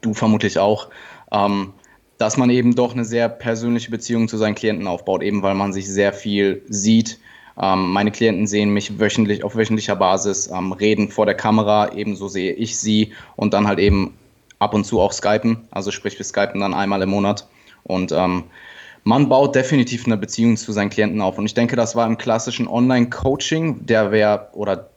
Du 0.00 0.14
vermutlich 0.14 0.58
auch. 0.58 0.88
Ähm, 1.32 1.72
dass 2.18 2.36
man 2.36 2.50
eben 2.50 2.74
doch 2.74 2.92
eine 2.92 3.04
sehr 3.04 3.28
persönliche 3.28 3.90
Beziehung 3.90 4.28
zu 4.28 4.36
seinen 4.36 4.54
Klienten 4.54 4.86
aufbaut, 4.86 5.22
eben 5.22 5.42
weil 5.42 5.54
man 5.54 5.72
sich 5.72 5.88
sehr 5.88 6.12
viel 6.12 6.62
sieht. 6.68 7.18
Ähm, 7.60 7.92
meine 7.92 8.10
Klienten 8.10 8.46
sehen 8.46 8.70
mich 8.70 8.98
wöchentlich 8.98 9.44
auf 9.44 9.56
wöchentlicher 9.56 9.96
Basis, 9.96 10.50
ähm, 10.50 10.72
reden 10.72 11.10
vor 11.10 11.26
der 11.26 11.34
Kamera, 11.34 11.92
ebenso 11.94 12.28
sehe 12.28 12.52
ich 12.52 12.78
sie 12.78 13.12
und 13.34 13.54
dann 13.54 13.66
halt 13.66 13.78
eben 13.78 14.14
ab 14.58 14.74
und 14.74 14.84
zu 14.84 15.00
auch 15.00 15.12
Skypen. 15.12 15.66
Also 15.70 15.90
sprich, 15.90 16.18
wir 16.18 16.24
Skypen 16.24 16.60
dann 16.60 16.74
einmal 16.74 17.02
im 17.02 17.10
Monat. 17.10 17.46
Und 17.84 18.12
ähm, 18.12 18.44
man 19.06 19.28
baut 19.28 19.54
definitiv 19.54 20.04
eine 20.04 20.16
Beziehung 20.16 20.56
zu 20.56 20.72
seinen 20.72 20.90
Klienten 20.90 21.20
auf. 21.20 21.38
Und 21.38 21.46
ich 21.46 21.54
denke, 21.54 21.76
das 21.76 21.94
war 21.94 22.08
im 22.08 22.18
klassischen 22.18 22.66
Online-Coaching, 22.66 23.86
der 23.86 24.10
wäre, 24.10 24.48
oder 24.52 24.90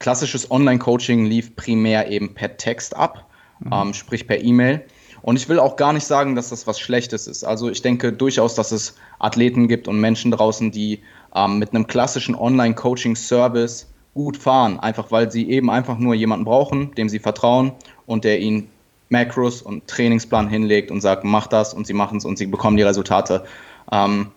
klassisches 0.00 0.50
Online-Coaching 0.50 1.26
lief 1.26 1.54
primär 1.54 2.10
eben 2.10 2.34
per 2.34 2.56
Text 2.56 2.96
ab, 2.96 3.24
mhm. 3.60 3.70
ähm, 3.72 3.94
sprich 3.94 4.26
per 4.26 4.42
E-Mail. 4.42 4.84
Und 5.22 5.36
ich 5.36 5.48
will 5.48 5.60
auch 5.60 5.76
gar 5.76 5.92
nicht 5.92 6.04
sagen, 6.04 6.34
dass 6.34 6.48
das 6.48 6.66
was 6.66 6.80
Schlechtes 6.80 7.28
ist. 7.28 7.44
Also 7.44 7.70
ich 7.70 7.82
denke 7.82 8.12
durchaus, 8.12 8.56
dass 8.56 8.72
es 8.72 8.96
Athleten 9.20 9.68
gibt 9.68 9.86
und 9.86 10.00
Menschen 10.00 10.32
draußen, 10.32 10.72
die 10.72 10.98
ähm, 11.32 11.60
mit 11.60 11.72
einem 11.72 11.86
klassischen 11.86 12.34
Online-Coaching-Service 12.34 13.86
gut 14.14 14.36
fahren, 14.38 14.80
einfach 14.80 15.12
weil 15.12 15.30
sie 15.30 15.48
eben 15.48 15.70
einfach 15.70 15.98
nur 15.98 16.16
jemanden 16.16 16.44
brauchen, 16.44 16.96
dem 16.96 17.08
sie 17.08 17.20
vertrauen 17.20 17.70
und 18.06 18.24
der 18.24 18.40
ihnen 18.40 18.72
Macros 19.12 19.62
und 19.62 19.86
Trainingsplan 19.86 20.48
hinlegt 20.48 20.90
und 20.90 21.00
sagt, 21.00 21.22
mach 21.22 21.46
das 21.46 21.74
und 21.74 21.86
sie 21.86 21.92
machen 21.92 22.18
es 22.18 22.24
und 22.24 22.38
sie 22.38 22.46
bekommen 22.46 22.76
die 22.76 22.82
Resultate. 22.82 23.44
Ähm, 23.92 24.28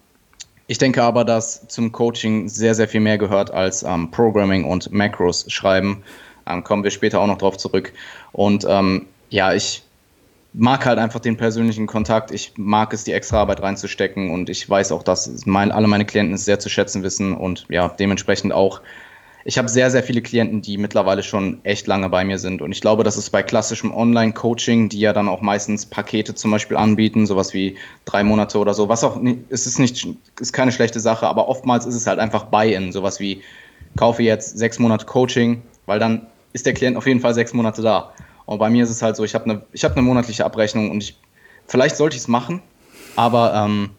ich 0.67 0.77
denke 0.77 1.01
aber, 1.01 1.23
dass 1.23 1.67
zum 1.67 1.91
Coaching 1.91 2.49
sehr, 2.49 2.75
sehr 2.75 2.87
viel 2.87 2.99
mehr 2.99 3.17
gehört 3.17 3.51
als 3.51 3.83
ähm, 3.83 4.11
Programming 4.11 4.65
und 4.65 4.91
Macros 4.91 5.45
schreiben. 5.47 6.03
Ähm, 6.45 6.63
kommen 6.63 6.83
wir 6.83 6.91
später 6.91 7.21
auch 7.21 7.27
noch 7.27 7.37
drauf 7.37 7.57
zurück. 7.57 7.93
Und 8.33 8.65
ähm, 8.67 9.07
ja, 9.29 9.53
ich 9.53 9.83
mag 10.53 10.85
halt 10.85 10.99
einfach 10.99 11.19
den 11.19 11.37
persönlichen 11.37 11.87
Kontakt. 11.87 12.31
Ich 12.31 12.53
mag 12.57 12.93
es, 12.93 13.03
die 13.03 13.13
extra 13.13 13.39
Arbeit 13.39 13.61
reinzustecken 13.61 14.31
und 14.31 14.49
ich 14.49 14.69
weiß 14.69 14.91
auch, 14.91 15.03
dass 15.03 15.45
mein, 15.45 15.71
alle 15.71 15.87
meine 15.87 16.05
Klienten 16.05 16.35
es 16.35 16.45
sehr 16.45 16.59
zu 16.59 16.69
schätzen 16.69 17.03
wissen 17.03 17.35
und 17.35 17.65
ja, 17.69 17.87
dementsprechend 17.87 18.53
auch. 18.53 18.81
Ich 19.47 19.59
habe 19.59 19.69
sehr, 19.69 19.91
sehr 19.91 20.01
viele 20.01 20.23
Klienten, 20.23 20.63
die 20.63 20.75
mittlerweile 20.75 21.21
schon 21.21 21.59
echt 21.63 21.85
lange 21.85 22.09
bei 22.09 22.25
mir 22.25 22.39
sind. 22.39 22.63
Und 22.63 22.71
ich 22.71 22.81
glaube, 22.81 23.03
das 23.03 23.15
ist 23.15 23.29
bei 23.29 23.43
klassischem 23.43 23.93
Online-Coaching, 23.93 24.89
die 24.89 24.99
ja 24.99 25.13
dann 25.13 25.29
auch 25.29 25.41
meistens 25.41 25.85
Pakete 25.85 26.33
zum 26.33 26.49
Beispiel 26.49 26.75
anbieten, 26.77 27.27
sowas 27.27 27.53
wie 27.53 27.77
drei 28.05 28.23
Monate 28.23 28.57
oder 28.57 28.73
so. 28.73 28.89
Was 28.89 29.03
auch, 29.03 29.17
nicht, 29.21 29.41
es 29.49 29.67
ist 29.67 29.77
nicht, 29.77 30.07
ist 30.39 30.51
keine 30.51 30.71
schlechte 30.71 30.99
Sache, 30.99 31.27
aber 31.27 31.47
oftmals 31.47 31.85
ist 31.85 31.93
es 31.93 32.07
halt 32.07 32.17
einfach 32.17 32.45
Buy-in, 32.45 32.91
sowas 32.91 33.19
wie 33.19 33.43
kaufe 33.95 34.23
jetzt 34.23 34.57
sechs 34.57 34.79
Monate 34.79 35.05
Coaching, 35.05 35.61
weil 35.85 35.99
dann 35.99 36.25
ist 36.53 36.65
der 36.65 36.73
Klient 36.73 36.97
auf 36.97 37.05
jeden 37.05 37.19
Fall 37.19 37.35
sechs 37.35 37.53
Monate 37.53 37.83
da. 37.83 38.13
Und 38.47 38.57
bei 38.57 38.71
mir 38.71 38.83
ist 38.83 38.89
es 38.89 39.03
halt 39.03 39.15
so, 39.15 39.23
ich 39.23 39.35
habe 39.35 39.45
eine 39.45 39.61
hab 39.75 39.95
ne 39.95 40.01
monatliche 40.01 40.43
Abrechnung 40.43 40.89
und 40.89 41.03
ich, 41.03 41.19
vielleicht 41.67 41.97
sollte 41.97 42.15
ich 42.15 42.23
es 42.23 42.27
machen, 42.27 42.63
aber 43.15 43.53
ähm, 43.53 43.91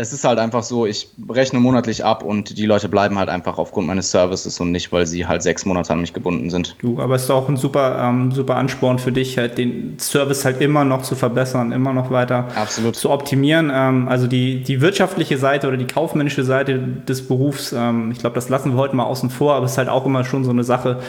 es 0.00 0.12
ist 0.12 0.22
halt 0.22 0.38
einfach 0.38 0.62
so, 0.62 0.86
ich 0.86 1.08
rechne 1.28 1.58
monatlich 1.58 2.04
ab 2.04 2.22
und 2.22 2.56
die 2.56 2.66
Leute 2.66 2.88
bleiben 2.88 3.18
halt 3.18 3.28
einfach 3.28 3.58
aufgrund 3.58 3.88
meines 3.88 4.12
Services 4.12 4.60
und 4.60 4.70
nicht, 4.70 4.92
weil 4.92 5.06
sie 5.06 5.26
halt 5.26 5.42
sechs 5.42 5.66
Monate 5.66 5.92
an 5.92 6.00
mich 6.00 6.12
gebunden 6.12 6.50
sind. 6.50 6.76
Du, 6.80 7.00
aber 7.00 7.16
es 7.16 7.24
ist 7.24 7.30
auch 7.32 7.48
ein 7.48 7.56
super, 7.56 7.98
ähm, 8.00 8.30
super 8.30 8.54
Ansporn 8.54 9.00
für 9.00 9.10
dich, 9.10 9.36
halt 9.38 9.58
den 9.58 9.98
Service 9.98 10.44
halt 10.44 10.60
immer 10.60 10.84
noch 10.84 11.02
zu 11.02 11.16
verbessern, 11.16 11.72
immer 11.72 11.92
noch 11.92 12.12
weiter 12.12 12.46
Absolut. 12.54 12.94
zu 12.94 13.10
optimieren. 13.10 13.72
Ähm, 13.74 14.06
also 14.06 14.28
die, 14.28 14.62
die 14.62 14.80
wirtschaftliche 14.80 15.36
Seite 15.36 15.66
oder 15.66 15.76
die 15.76 15.88
kaufmännische 15.88 16.44
Seite 16.44 16.78
des 16.78 17.26
Berufs, 17.26 17.74
ähm, 17.76 18.12
ich 18.12 18.20
glaube, 18.20 18.34
das 18.36 18.48
lassen 18.48 18.74
wir 18.74 18.78
heute 18.78 18.94
mal 18.94 19.04
außen 19.04 19.30
vor, 19.30 19.54
aber 19.54 19.66
es 19.66 19.72
ist 19.72 19.78
halt 19.78 19.88
auch 19.88 20.06
immer 20.06 20.24
schon 20.24 20.44
so 20.44 20.50
eine 20.50 20.62
Sache. 20.62 21.00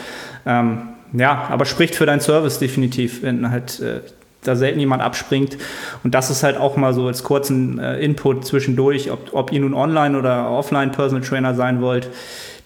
Ähm, 0.44 0.88
ja, 1.12 1.46
aber 1.48 1.64
spricht 1.64 1.94
für 1.94 2.06
deinen 2.06 2.20
Service 2.20 2.58
definitiv, 2.58 3.22
wenn 3.22 3.52
halt 3.52 3.78
äh, 3.78 4.00
da 4.42 4.56
selten 4.56 4.80
jemand 4.80 5.02
abspringt. 5.02 5.58
Und 6.02 6.14
das 6.14 6.30
ist 6.30 6.42
halt 6.42 6.56
auch 6.56 6.76
mal 6.76 6.94
so 6.94 7.06
als 7.06 7.22
kurzen 7.22 7.78
äh, 7.78 7.98
Input 8.00 8.46
zwischendurch, 8.46 9.10
ob, 9.10 9.30
ob 9.32 9.52
ihr 9.52 9.60
nun 9.60 9.74
online 9.74 10.18
oder 10.18 10.50
offline 10.50 10.92
Personal 10.92 11.26
Trainer 11.26 11.54
sein 11.54 11.80
wollt. 11.80 12.08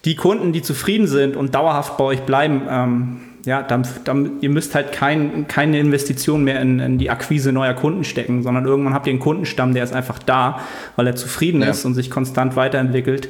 Die 0.04 0.16
Kunden, 0.16 0.52
die 0.52 0.62
zufrieden 0.62 1.06
sind 1.06 1.36
und 1.36 1.54
dauerhaft 1.54 1.96
bei 1.96 2.04
euch 2.04 2.22
bleiben, 2.22 2.62
ähm, 2.68 3.20
ja, 3.44 3.62
dann, 3.62 3.86
dann, 4.04 4.40
ihr 4.40 4.48
müsst 4.48 4.74
halt 4.74 4.92
kein, 4.92 5.46
keine 5.48 5.78
Investition 5.78 6.44
mehr 6.44 6.60
in, 6.60 6.80
in, 6.80 6.98
die 6.98 7.10
Akquise 7.10 7.52
neuer 7.52 7.74
Kunden 7.74 8.04
stecken, 8.04 8.42
sondern 8.42 8.64
irgendwann 8.64 8.94
habt 8.94 9.06
ihr 9.06 9.10
einen 9.10 9.20
Kundenstamm, 9.20 9.74
der 9.74 9.84
ist 9.84 9.92
einfach 9.92 10.18
da, 10.18 10.60
weil 10.96 11.06
er 11.06 11.14
zufrieden 11.14 11.60
ja. 11.60 11.68
ist 11.68 11.84
und 11.84 11.94
sich 11.94 12.10
konstant 12.10 12.56
weiterentwickelt. 12.56 13.28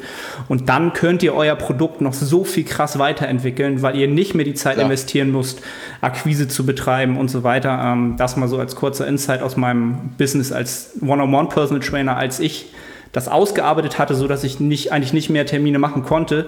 Und 0.49 0.69
dann 0.69 0.93
könnt 0.93 1.23
ihr 1.25 1.35
euer 1.35 1.57
Produkt 1.57 2.01
noch 2.01 2.13
so 2.13 2.45
viel 2.45 2.65
krass 2.65 2.99
weiterentwickeln, 2.99 3.83
weil 3.83 3.97
ihr 3.97 4.07
nicht 4.07 4.35
mehr 4.35 4.45
die 4.45 4.55
Zeit 4.55 4.75
Klar. 4.75 4.87
investieren 4.87 5.33
müsst, 5.33 5.63
Akquise 6.01 6.47
zu 6.47 6.65
betreiben 6.65 7.17
und 7.17 7.29
so 7.29 7.43
weiter. 7.43 7.81
Ähm, 7.83 8.15
das 8.17 8.37
mal 8.37 8.49
so 8.49 8.59
als 8.59 8.77
kurzer 8.77 9.09
Insight 9.09 9.43
aus 9.43 9.57
meinem 9.57 10.11
Business 10.17 10.53
als 10.53 10.93
One-on-One 11.01 11.49
Personal 11.49 11.83
Trainer, 11.83 12.17
als 12.17 12.39
ich 12.39 12.67
das 13.11 13.29
ausgearbeitet 13.29 13.99
hatte, 13.99 14.15
so 14.15 14.27
dass 14.27 14.45
ich 14.45 14.61
nicht, 14.61 14.93
eigentlich 14.93 15.13
nicht 15.13 15.31
mehr 15.31 15.47
Termine 15.47 15.79
machen 15.79 16.03
konnte, 16.03 16.47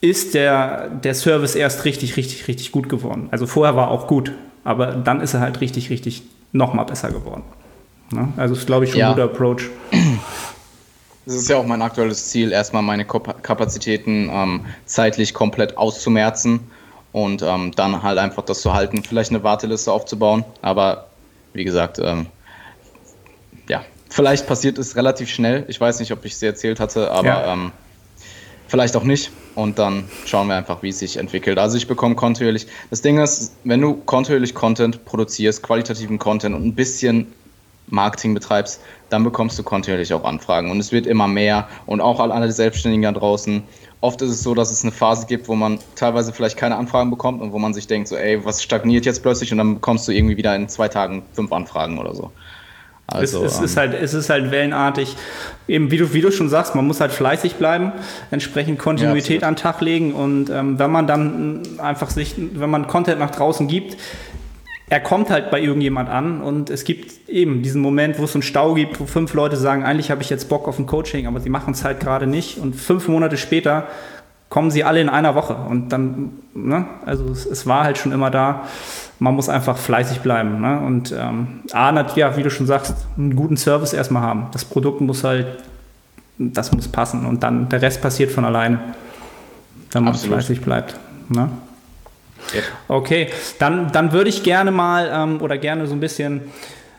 ist 0.00 0.34
der, 0.34 0.88
der 0.88 1.14
Service 1.14 1.54
erst 1.54 1.84
richtig, 1.84 2.16
richtig, 2.16 2.48
richtig 2.48 2.72
gut 2.72 2.88
geworden. 2.88 3.28
Also 3.30 3.46
vorher 3.46 3.76
war 3.76 3.90
auch 3.90 4.06
gut, 4.06 4.32
aber 4.64 4.92
dann 4.92 5.20
ist 5.20 5.34
er 5.34 5.40
halt 5.40 5.60
richtig, 5.60 5.90
richtig 5.90 6.22
nochmal 6.52 6.86
besser 6.86 7.10
geworden. 7.10 7.42
Ne? 8.12 8.28
Also 8.36 8.54
ist, 8.54 8.66
glaube 8.66 8.84
ich, 8.84 8.92
schon 8.92 9.00
ja. 9.00 9.08
ein 9.08 9.14
guter 9.14 9.26
Approach. 9.26 9.68
Das 11.26 11.34
ist 11.34 11.48
ja 11.48 11.58
auch 11.58 11.66
mein 11.66 11.82
aktuelles 11.82 12.28
Ziel, 12.28 12.50
erstmal 12.50 12.82
meine 12.82 13.04
Kapazitäten 13.04 14.30
ähm, 14.32 14.64
zeitlich 14.86 15.34
komplett 15.34 15.76
auszumerzen 15.76 16.60
und 17.12 17.42
ähm, 17.42 17.72
dann 17.76 18.02
halt 18.02 18.18
einfach 18.18 18.42
das 18.42 18.62
zu 18.62 18.72
halten, 18.72 19.02
vielleicht 19.04 19.30
eine 19.30 19.42
Warteliste 19.44 19.92
aufzubauen. 19.92 20.44
Aber 20.62 21.06
wie 21.52 21.64
gesagt, 21.64 21.98
ähm, 22.02 22.26
ja, 23.68 23.84
vielleicht 24.08 24.46
passiert 24.46 24.78
es 24.78 24.96
relativ 24.96 25.28
schnell. 25.28 25.64
Ich 25.68 25.80
weiß 25.80 26.00
nicht, 26.00 26.10
ob 26.12 26.24
ich 26.24 26.32
es 26.32 26.38
dir 26.40 26.46
erzählt 26.46 26.80
hatte, 26.80 27.10
aber 27.10 27.26
ja. 27.26 27.70
Vielleicht 28.70 28.94
auch 28.96 29.02
nicht. 29.02 29.32
Und 29.56 29.80
dann 29.80 30.04
schauen 30.26 30.46
wir 30.46 30.54
einfach, 30.54 30.80
wie 30.84 30.90
es 30.90 31.00
sich 31.00 31.16
entwickelt. 31.16 31.58
Also 31.58 31.76
ich 31.76 31.88
bekomme 31.88 32.14
kontinuierlich. 32.14 32.68
Das 32.88 33.02
Ding 33.02 33.18
ist, 33.18 33.56
wenn 33.64 33.80
du 33.80 33.94
kontinuierlich 33.94 34.54
Content 34.54 35.04
produzierst, 35.04 35.64
qualitativen 35.64 36.20
Content 36.20 36.54
und 36.54 36.64
ein 36.64 36.76
bisschen 36.76 37.32
Marketing 37.88 38.32
betreibst, 38.32 38.80
dann 39.08 39.24
bekommst 39.24 39.58
du 39.58 39.64
kontinuierlich 39.64 40.14
auch 40.14 40.22
Anfragen. 40.22 40.70
Und 40.70 40.78
es 40.78 40.92
wird 40.92 41.08
immer 41.08 41.26
mehr. 41.26 41.68
Und 41.86 42.00
auch 42.00 42.20
alle 42.20 42.52
Selbstständigen 42.52 43.02
da 43.02 43.18
draußen. 43.18 43.64
Oft 44.02 44.22
ist 44.22 44.30
es 44.30 44.44
so, 44.44 44.54
dass 44.54 44.70
es 44.70 44.84
eine 44.84 44.92
Phase 44.92 45.26
gibt, 45.26 45.48
wo 45.48 45.56
man 45.56 45.80
teilweise 45.96 46.32
vielleicht 46.32 46.56
keine 46.56 46.76
Anfragen 46.76 47.10
bekommt 47.10 47.42
und 47.42 47.52
wo 47.52 47.58
man 47.58 47.74
sich 47.74 47.88
denkt, 47.88 48.06
so, 48.06 48.14
ey, 48.14 48.44
was 48.44 48.62
stagniert 48.62 49.04
jetzt 49.04 49.22
plötzlich? 49.24 49.50
Und 49.50 49.58
dann 49.58 49.74
bekommst 49.74 50.06
du 50.06 50.12
irgendwie 50.12 50.36
wieder 50.36 50.54
in 50.54 50.68
zwei 50.68 50.86
Tagen 50.86 51.24
fünf 51.32 51.50
Anfragen 51.50 51.98
oder 51.98 52.14
so. 52.14 52.30
Also, 53.12 53.44
es, 53.44 53.52
es, 53.52 53.58
ähm, 53.58 53.64
ist 53.64 53.76
halt, 53.76 53.94
es 53.94 54.14
ist 54.14 54.30
halt 54.30 54.50
wellenartig. 54.50 55.16
Eben, 55.68 55.90
wie 55.90 55.98
du, 55.98 56.12
wie 56.12 56.20
du 56.20 56.32
schon 56.32 56.48
sagst, 56.48 56.74
man 56.74 56.86
muss 56.86 57.00
halt 57.00 57.12
fleißig 57.12 57.54
bleiben, 57.54 57.92
entsprechend 58.30 58.78
Kontinuität 58.78 59.42
ja, 59.42 59.48
an 59.48 59.54
den 59.54 59.60
Tag 59.60 59.80
legen 59.80 60.14
und 60.14 60.50
ähm, 60.50 60.78
wenn 60.78 60.90
man 60.90 61.06
dann 61.06 61.62
einfach 61.78 62.10
sich, 62.10 62.34
wenn 62.36 62.70
man 62.70 62.86
Content 62.86 63.20
nach 63.20 63.30
draußen 63.30 63.68
gibt, 63.68 63.96
er 64.90 65.00
kommt 65.00 65.30
halt 65.30 65.52
bei 65.52 65.60
irgendjemand 65.60 66.08
an 66.08 66.42
und 66.42 66.68
es 66.68 66.82
gibt 66.82 67.28
eben 67.28 67.62
diesen 67.62 67.80
Moment, 67.80 68.18
wo 68.18 68.24
es 68.24 68.34
einen 68.34 68.42
Stau 68.42 68.74
gibt, 68.74 68.98
wo 68.98 69.06
fünf 69.06 69.32
Leute 69.34 69.56
sagen, 69.56 69.84
eigentlich 69.84 70.10
habe 70.10 70.22
ich 70.22 70.30
jetzt 70.30 70.48
Bock 70.48 70.66
auf 70.66 70.80
ein 70.80 70.86
Coaching, 70.86 71.28
aber 71.28 71.38
sie 71.40 71.48
machen 71.48 71.74
es 71.74 71.84
halt 71.84 72.00
gerade 72.00 72.26
nicht 72.26 72.58
und 72.58 72.74
fünf 72.74 73.06
Monate 73.06 73.36
später 73.36 73.86
kommen 74.48 74.72
sie 74.72 74.82
alle 74.82 75.00
in 75.00 75.08
einer 75.08 75.36
Woche 75.36 75.54
und 75.54 75.90
dann, 75.90 76.32
ne, 76.54 76.86
also 77.06 77.30
es, 77.30 77.46
es 77.46 77.68
war 77.68 77.84
halt 77.84 77.98
schon 77.98 78.10
immer 78.10 78.32
da 78.32 78.66
man 79.20 79.34
muss 79.34 79.48
einfach 79.48 79.76
fleißig 79.76 80.20
bleiben. 80.20 80.60
Ne? 80.60 80.80
Und 80.80 81.14
ähm, 81.16 81.60
A, 81.72 81.92
ja, 82.16 82.36
wie 82.36 82.42
du 82.42 82.50
schon 82.50 82.66
sagst, 82.66 82.94
einen 83.16 83.36
guten 83.36 83.56
Service 83.56 83.92
erstmal 83.92 84.22
haben. 84.22 84.48
Das 84.52 84.64
Produkt 84.64 85.00
muss 85.02 85.22
halt, 85.22 85.46
das 86.38 86.72
muss 86.72 86.88
passen 86.88 87.26
und 87.26 87.42
dann 87.42 87.68
der 87.68 87.82
Rest 87.82 88.00
passiert 88.00 88.32
von 88.32 88.44
alleine, 88.44 88.80
wenn 89.92 90.04
man 90.04 90.14
Absolut. 90.14 90.38
fleißig 90.38 90.62
bleibt. 90.62 90.96
Ne? 91.28 91.50
Ja. 92.54 92.60
Okay, 92.88 93.28
dann, 93.58 93.92
dann 93.92 94.12
würde 94.12 94.30
ich 94.30 94.42
gerne 94.42 94.70
mal 94.70 95.10
ähm, 95.12 95.42
oder 95.42 95.58
gerne 95.58 95.86
so 95.86 95.92
ein 95.92 96.00
bisschen 96.00 96.40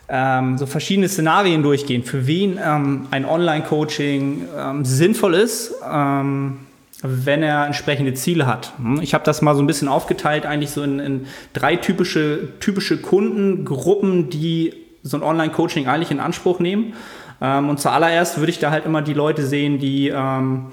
ähm, 0.08 0.56
so 0.58 0.66
verschiedene 0.66 1.08
Szenarien 1.08 1.64
durchgehen, 1.64 2.04
für 2.04 2.28
wen 2.28 2.58
ähm, 2.64 3.08
ein 3.10 3.24
Online-Coaching 3.24 4.44
ähm, 4.56 4.84
sinnvoll 4.84 5.34
ist 5.34 5.74
ähm, 5.90 6.58
wenn 7.02 7.42
er 7.42 7.66
entsprechende 7.66 8.14
Ziele 8.14 8.46
hat. 8.46 8.72
Hm, 8.78 9.00
ich 9.02 9.14
habe 9.14 9.24
das 9.24 9.42
mal 9.42 9.54
so 9.54 9.62
ein 9.62 9.66
bisschen 9.66 9.88
aufgeteilt, 9.88 10.46
eigentlich 10.46 10.70
so 10.70 10.82
in, 10.82 10.98
in 11.00 11.26
drei 11.52 11.76
typische, 11.76 12.48
typische 12.60 12.98
Kundengruppen, 12.98 14.30
die 14.30 14.74
so 15.02 15.16
ein 15.16 15.22
Online-Coaching 15.22 15.88
eigentlich 15.88 16.12
in 16.12 16.20
Anspruch 16.20 16.60
nehmen. 16.60 16.94
Ähm, 17.40 17.68
und 17.68 17.80
zuallererst 17.80 18.38
würde 18.38 18.50
ich 18.50 18.60
da 18.60 18.70
halt 18.70 18.86
immer 18.86 19.02
die 19.02 19.14
Leute 19.14 19.44
sehen, 19.44 19.78
die 19.78 20.08
ähm, 20.08 20.66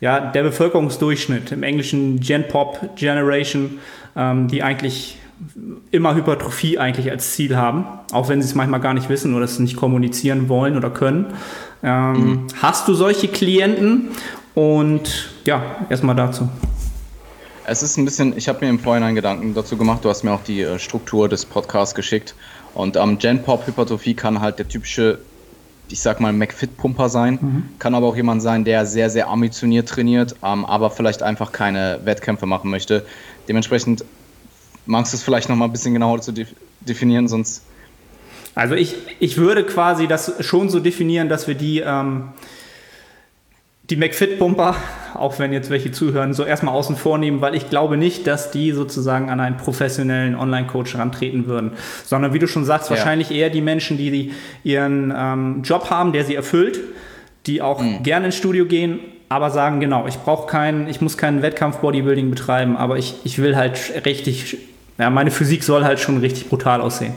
ja, 0.00 0.20
der 0.20 0.42
Bevölkerungsdurchschnitt, 0.42 1.52
im 1.52 1.62
Englischen 1.62 2.20
Gen 2.20 2.48
Pop 2.48 2.96
Generation, 2.96 3.78
ähm, 4.16 4.48
die 4.48 4.62
eigentlich 4.62 5.18
immer 5.90 6.14
Hypertrophie 6.14 6.78
eigentlich 6.78 7.10
als 7.10 7.32
Ziel 7.32 7.56
haben, 7.56 7.84
auch 8.12 8.28
wenn 8.28 8.40
sie 8.40 8.48
es 8.48 8.54
manchmal 8.54 8.80
gar 8.80 8.94
nicht 8.94 9.08
wissen 9.08 9.34
oder 9.34 9.44
es 9.44 9.58
nicht 9.58 9.76
kommunizieren 9.76 10.48
wollen 10.48 10.76
oder 10.76 10.90
können. 10.90 11.26
Ähm, 11.82 12.12
mhm. 12.12 12.46
Hast 12.62 12.88
du 12.88 12.94
solche 12.94 13.28
Klienten 13.28 14.08
und 14.54 15.30
ja, 15.44 15.86
erstmal 15.90 16.14
dazu. 16.14 16.48
Es 17.66 17.82
ist 17.82 17.96
ein 17.96 18.04
bisschen, 18.04 18.36
ich 18.36 18.48
habe 18.48 18.64
mir 18.64 18.70
im 18.70 18.78
Vorhinein 18.78 19.14
Gedanken 19.14 19.54
dazu 19.54 19.76
gemacht, 19.76 20.04
du 20.04 20.10
hast 20.10 20.22
mir 20.22 20.32
auch 20.32 20.42
die 20.42 20.60
äh, 20.60 20.78
Struktur 20.78 21.28
des 21.28 21.46
Podcasts 21.46 21.94
geschickt. 21.94 22.34
Und 22.74 22.96
ähm, 22.96 23.18
Gen-Pop-Hypertrophie 23.18 24.14
kann 24.14 24.40
halt 24.40 24.58
der 24.58 24.68
typische, 24.68 25.20
ich 25.88 26.00
sag 26.00 26.20
mal, 26.20 26.32
McFit-Pumper 26.32 27.08
sein. 27.08 27.38
Mhm. 27.40 27.64
Kann 27.78 27.94
aber 27.94 28.06
auch 28.06 28.16
jemand 28.16 28.42
sein, 28.42 28.64
der 28.64 28.84
sehr, 28.84 29.08
sehr 29.10 29.28
ambitioniert 29.28 29.88
trainiert, 29.88 30.36
ähm, 30.42 30.64
aber 30.64 30.90
vielleicht 30.90 31.22
einfach 31.22 31.52
keine 31.52 32.00
Wettkämpfe 32.04 32.46
machen 32.46 32.70
möchte. 32.70 33.06
Dementsprechend 33.48 34.04
magst 34.86 35.12
du 35.12 35.16
es 35.16 35.22
vielleicht 35.22 35.48
noch 35.48 35.56
mal 35.56 35.66
ein 35.66 35.72
bisschen 35.72 35.94
genauer 35.94 36.20
zu 36.20 36.32
definieren, 36.80 37.28
sonst. 37.28 37.64
Also 38.54 38.74
ich, 38.74 38.94
ich 39.20 39.36
würde 39.36 39.64
quasi 39.64 40.06
das 40.06 40.34
schon 40.40 40.68
so 40.68 40.80
definieren, 40.80 41.28
dass 41.28 41.48
wir 41.48 41.54
die 41.54 41.80
ähm, 41.80 42.28
die 43.90 43.96
McFit-Pumper, 43.96 44.76
auch 45.14 45.38
wenn 45.38 45.52
jetzt 45.52 45.68
welche 45.68 45.92
zuhören, 45.92 46.32
so 46.32 46.44
erstmal 46.44 46.74
außen 46.74 46.96
vor 46.96 47.18
nehmen, 47.18 47.40
weil 47.40 47.54
ich 47.54 47.68
glaube 47.68 47.96
nicht, 47.96 48.26
dass 48.26 48.50
die 48.50 48.72
sozusagen 48.72 49.28
an 49.28 49.40
einen 49.40 49.56
professionellen 49.58 50.34
Online-Coach 50.34 50.96
rantreten 50.96 51.46
würden, 51.46 51.72
sondern 52.04 52.32
wie 52.32 52.38
du 52.38 52.46
schon 52.46 52.64
sagst, 52.64 52.90
ja. 52.90 52.96
wahrscheinlich 52.96 53.30
eher 53.30 53.50
die 53.50 53.60
Menschen, 53.60 53.98
die, 53.98 54.10
die 54.10 54.32
ihren 54.62 55.12
ähm, 55.16 55.62
Job 55.62 55.90
haben, 55.90 56.12
der 56.12 56.24
sie 56.24 56.34
erfüllt, 56.34 56.80
die 57.46 57.60
auch 57.60 57.82
mhm. 57.82 58.02
gerne 58.02 58.26
ins 58.26 58.36
Studio 58.36 58.64
gehen, 58.64 59.00
aber 59.28 59.50
sagen, 59.50 59.80
genau, 59.80 60.06
ich 60.06 60.16
brauche 60.16 60.46
keinen, 60.46 60.88
ich 60.88 61.02
muss 61.02 61.18
keinen 61.18 61.42
Wettkampf-Bodybuilding 61.42 62.30
betreiben, 62.30 62.76
aber 62.76 62.96
ich, 62.96 63.16
ich 63.24 63.38
will 63.38 63.54
halt 63.54 63.78
richtig, 64.06 64.56
ja, 64.96 65.10
meine 65.10 65.30
Physik 65.30 65.62
soll 65.62 65.84
halt 65.84 66.00
schon 66.00 66.18
richtig 66.18 66.48
brutal 66.48 66.80
aussehen. 66.80 67.12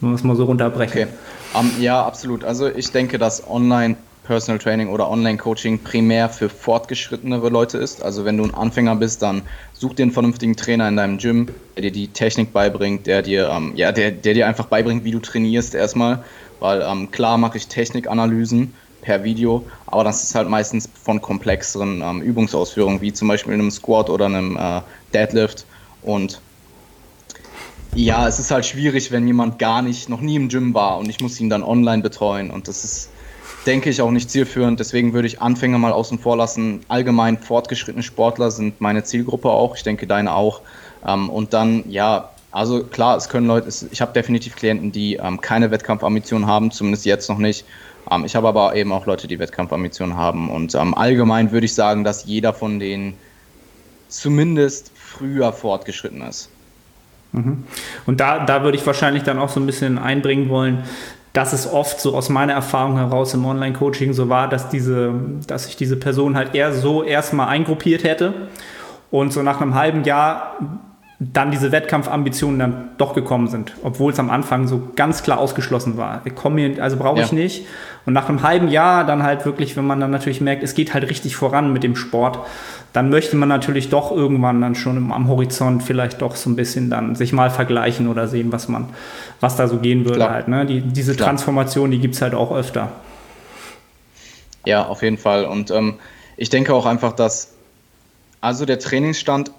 Wenn 0.00 0.10
wir 0.10 0.14
es 0.14 0.24
mal 0.24 0.34
so 0.34 0.44
runterbrechen. 0.44 1.02
Okay. 1.02 1.10
Um, 1.52 1.70
ja, 1.80 2.02
absolut. 2.02 2.44
Also 2.44 2.68
ich 2.68 2.90
denke, 2.92 3.18
dass 3.18 3.46
Online 3.50 3.96
Personal 4.30 4.60
Training 4.60 4.90
oder 4.90 5.10
Online-Coaching 5.10 5.80
primär 5.80 6.28
für 6.28 6.48
fortgeschrittenere 6.48 7.48
Leute 7.48 7.78
ist. 7.78 8.00
Also 8.00 8.24
wenn 8.24 8.36
du 8.36 8.44
ein 8.44 8.54
Anfänger 8.54 8.94
bist, 8.94 9.22
dann 9.22 9.42
such 9.72 9.94
dir 9.94 10.04
einen 10.04 10.12
vernünftigen 10.12 10.54
Trainer 10.54 10.86
in 10.86 10.94
deinem 10.94 11.18
Gym, 11.18 11.48
der 11.74 11.82
dir 11.82 11.90
die 11.90 12.06
Technik 12.06 12.52
beibringt, 12.52 13.08
der 13.08 13.22
dir, 13.22 13.48
ähm, 13.48 13.72
ja, 13.74 13.90
der, 13.90 14.12
der 14.12 14.34
dir 14.34 14.46
einfach 14.46 14.66
beibringt, 14.66 15.02
wie 15.02 15.10
du 15.10 15.18
trainierst 15.18 15.74
erstmal. 15.74 16.22
Weil 16.60 16.80
ähm, 16.80 17.10
klar 17.10 17.38
mache 17.38 17.56
ich 17.58 17.66
Technikanalysen 17.66 18.72
per 19.00 19.24
Video, 19.24 19.66
aber 19.86 20.04
das 20.04 20.22
ist 20.22 20.36
halt 20.36 20.48
meistens 20.48 20.88
von 21.02 21.20
komplexeren 21.20 22.00
ähm, 22.00 22.22
Übungsausführungen, 22.22 23.00
wie 23.00 23.12
zum 23.12 23.26
Beispiel 23.26 23.52
in 23.52 23.58
einem 23.58 23.72
Squat 23.72 24.10
oder 24.10 24.26
einem 24.26 24.56
äh, 24.56 24.80
Deadlift. 25.12 25.66
Und 26.02 26.40
ja, 27.96 28.28
es 28.28 28.38
ist 28.38 28.52
halt 28.52 28.64
schwierig, 28.64 29.10
wenn 29.10 29.26
jemand 29.26 29.58
gar 29.58 29.82
nicht, 29.82 30.08
noch 30.08 30.20
nie 30.20 30.36
im 30.36 30.48
Gym 30.48 30.72
war 30.72 30.98
und 30.98 31.08
ich 31.08 31.18
muss 31.18 31.40
ihn 31.40 31.50
dann 31.50 31.64
online 31.64 32.04
betreuen 32.04 32.52
und 32.52 32.68
das 32.68 32.84
ist, 32.84 33.10
denke 33.66 33.90
ich, 33.90 34.00
auch 34.00 34.10
nicht 34.10 34.30
zielführend. 34.30 34.80
Deswegen 34.80 35.12
würde 35.12 35.26
ich 35.26 35.40
Anfänger 35.40 35.78
mal 35.78 35.92
außen 35.92 36.18
vor 36.18 36.36
lassen. 36.36 36.80
Allgemein 36.88 37.38
fortgeschrittene 37.38 38.02
Sportler 38.02 38.50
sind 38.50 38.80
meine 38.80 39.04
Zielgruppe 39.04 39.50
auch, 39.50 39.76
ich 39.76 39.82
denke 39.82 40.06
deine 40.06 40.34
auch. 40.34 40.62
Ähm, 41.06 41.30
und 41.30 41.52
dann, 41.52 41.84
ja, 41.90 42.30
also 42.52 42.82
klar, 42.84 43.16
es 43.16 43.28
können 43.28 43.46
Leute, 43.46 43.68
ich 43.90 44.00
habe 44.00 44.12
definitiv 44.12 44.56
Klienten, 44.56 44.92
die 44.92 45.14
ähm, 45.16 45.40
keine 45.40 45.70
Wettkampfambitionen 45.70 46.46
haben, 46.46 46.70
zumindest 46.70 47.04
jetzt 47.04 47.28
noch 47.28 47.38
nicht. 47.38 47.64
Ähm, 48.10 48.24
ich 48.24 48.34
habe 48.34 48.48
aber 48.48 48.74
eben 48.74 48.92
auch 48.92 49.06
Leute, 49.06 49.28
die 49.28 49.38
Wettkampfambitionen 49.38 50.16
haben 50.16 50.50
und 50.50 50.74
allgemein 50.74 51.52
würde 51.52 51.66
ich 51.66 51.74
sagen, 51.74 52.02
dass 52.04 52.24
jeder 52.24 52.52
von 52.52 52.80
denen 52.80 53.14
zumindest 54.08 54.90
früher 54.94 55.52
fortgeschritten 55.52 56.22
ist. 56.22 56.50
Mhm. 57.32 57.64
Und 58.06 58.20
da, 58.20 58.44
da 58.44 58.64
würde 58.64 58.76
ich 58.76 58.86
wahrscheinlich 58.86 59.22
dann 59.22 59.38
auch 59.38 59.48
so 59.48 59.60
ein 59.60 59.66
bisschen 59.66 59.98
einbringen 59.98 60.48
wollen, 60.48 60.82
dass 61.32 61.52
es 61.52 61.70
oft 61.72 62.00
so 62.00 62.14
aus 62.16 62.28
meiner 62.28 62.54
Erfahrung 62.54 62.96
heraus 62.96 63.34
im 63.34 63.44
Online-Coaching 63.44 64.12
so 64.12 64.28
war, 64.28 64.48
dass 64.48 64.68
diese, 64.68 65.14
dass 65.46 65.66
ich 65.66 65.76
diese 65.76 65.96
Person 65.96 66.36
halt 66.36 66.54
eher 66.54 66.72
so 66.72 67.04
erstmal 67.04 67.48
eingruppiert 67.48 68.04
hätte 68.04 68.34
und 69.10 69.32
so 69.32 69.42
nach 69.42 69.60
einem 69.60 69.74
halben 69.74 70.04
Jahr 70.04 70.56
dann 71.22 71.50
diese 71.50 71.70
Wettkampfambitionen 71.70 72.58
dann 72.58 72.88
doch 72.96 73.12
gekommen 73.12 73.46
sind, 73.48 73.74
obwohl 73.82 74.10
es 74.10 74.18
am 74.18 74.30
Anfang 74.30 74.66
so 74.66 74.88
ganz 74.96 75.22
klar 75.22 75.38
ausgeschlossen 75.38 75.98
war. 75.98 76.22
Ich 76.24 76.34
komme 76.34 76.62
hier, 76.62 76.82
also 76.82 76.96
brauche 76.96 77.20
ich 77.20 77.30
ja. 77.30 77.36
nicht. 77.36 77.66
Und 78.06 78.14
nach 78.14 78.30
einem 78.30 78.42
halben 78.42 78.68
Jahr 78.68 79.04
dann 79.04 79.22
halt 79.22 79.44
wirklich, 79.44 79.76
wenn 79.76 79.86
man 79.86 80.00
dann 80.00 80.10
natürlich 80.10 80.40
merkt, 80.40 80.62
es 80.62 80.74
geht 80.74 80.94
halt 80.94 81.10
richtig 81.10 81.36
voran 81.36 81.74
mit 81.74 81.82
dem 81.82 81.94
Sport, 81.94 82.38
dann 82.94 83.10
möchte 83.10 83.36
man 83.36 83.50
natürlich 83.50 83.90
doch 83.90 84.10
irgendwann 84.12 84.62
dann 84.62 84.74
schon 84.74 85.12
am 85.12 85.28
Horizont 85.28 85.82
vielleicht 85.82 86.22
doch 86.22 86.36
so 86.36 86.48
ein 86.48 86.56
bisschen 86.56 86.88
dann 86.88 87.14
sich 87.14 87.34
mal 87.34 87.50
vergleichen 87.50 88.08
oder 88.08 88.26
sehen, 88.26 88.50
was 88.50 88.68
man, 88.68 88.88
was 89.40 89.56
da 89.56 89.68
so 89.68 89.76
gehen 89.76 90.06
würde 90.06 90.20
Klar. 90.20 90.30
halt. 90.30 90.48
Ne? 90.48 90.64
Die, 90.64 90.80
diese 90.80 91.14
Klar. 91.14 91.28
Transformation, 91.28 91.90
die 91.90 91.98
gibt 91.98 92.14
es 92.14 92.22
halt 92.22 92.32
auch 92.32 92.50
öfter. 92.50 92.92
Ja, 94.64 94.86
auf 94.86 95.02
jeden 95.02 95.18
Fall. 95.18 95.44
Und 95.44 95.70
ähm, 95.70 95.96
ich 96.38 96.48
denke 96.48 96.72
auch 96.72 96.86
einfach, 96.86 97.12
dass 97.12 97.52
also 98.40 98.64
der 98.64 98.78
Trainingsstand 98.78 99.50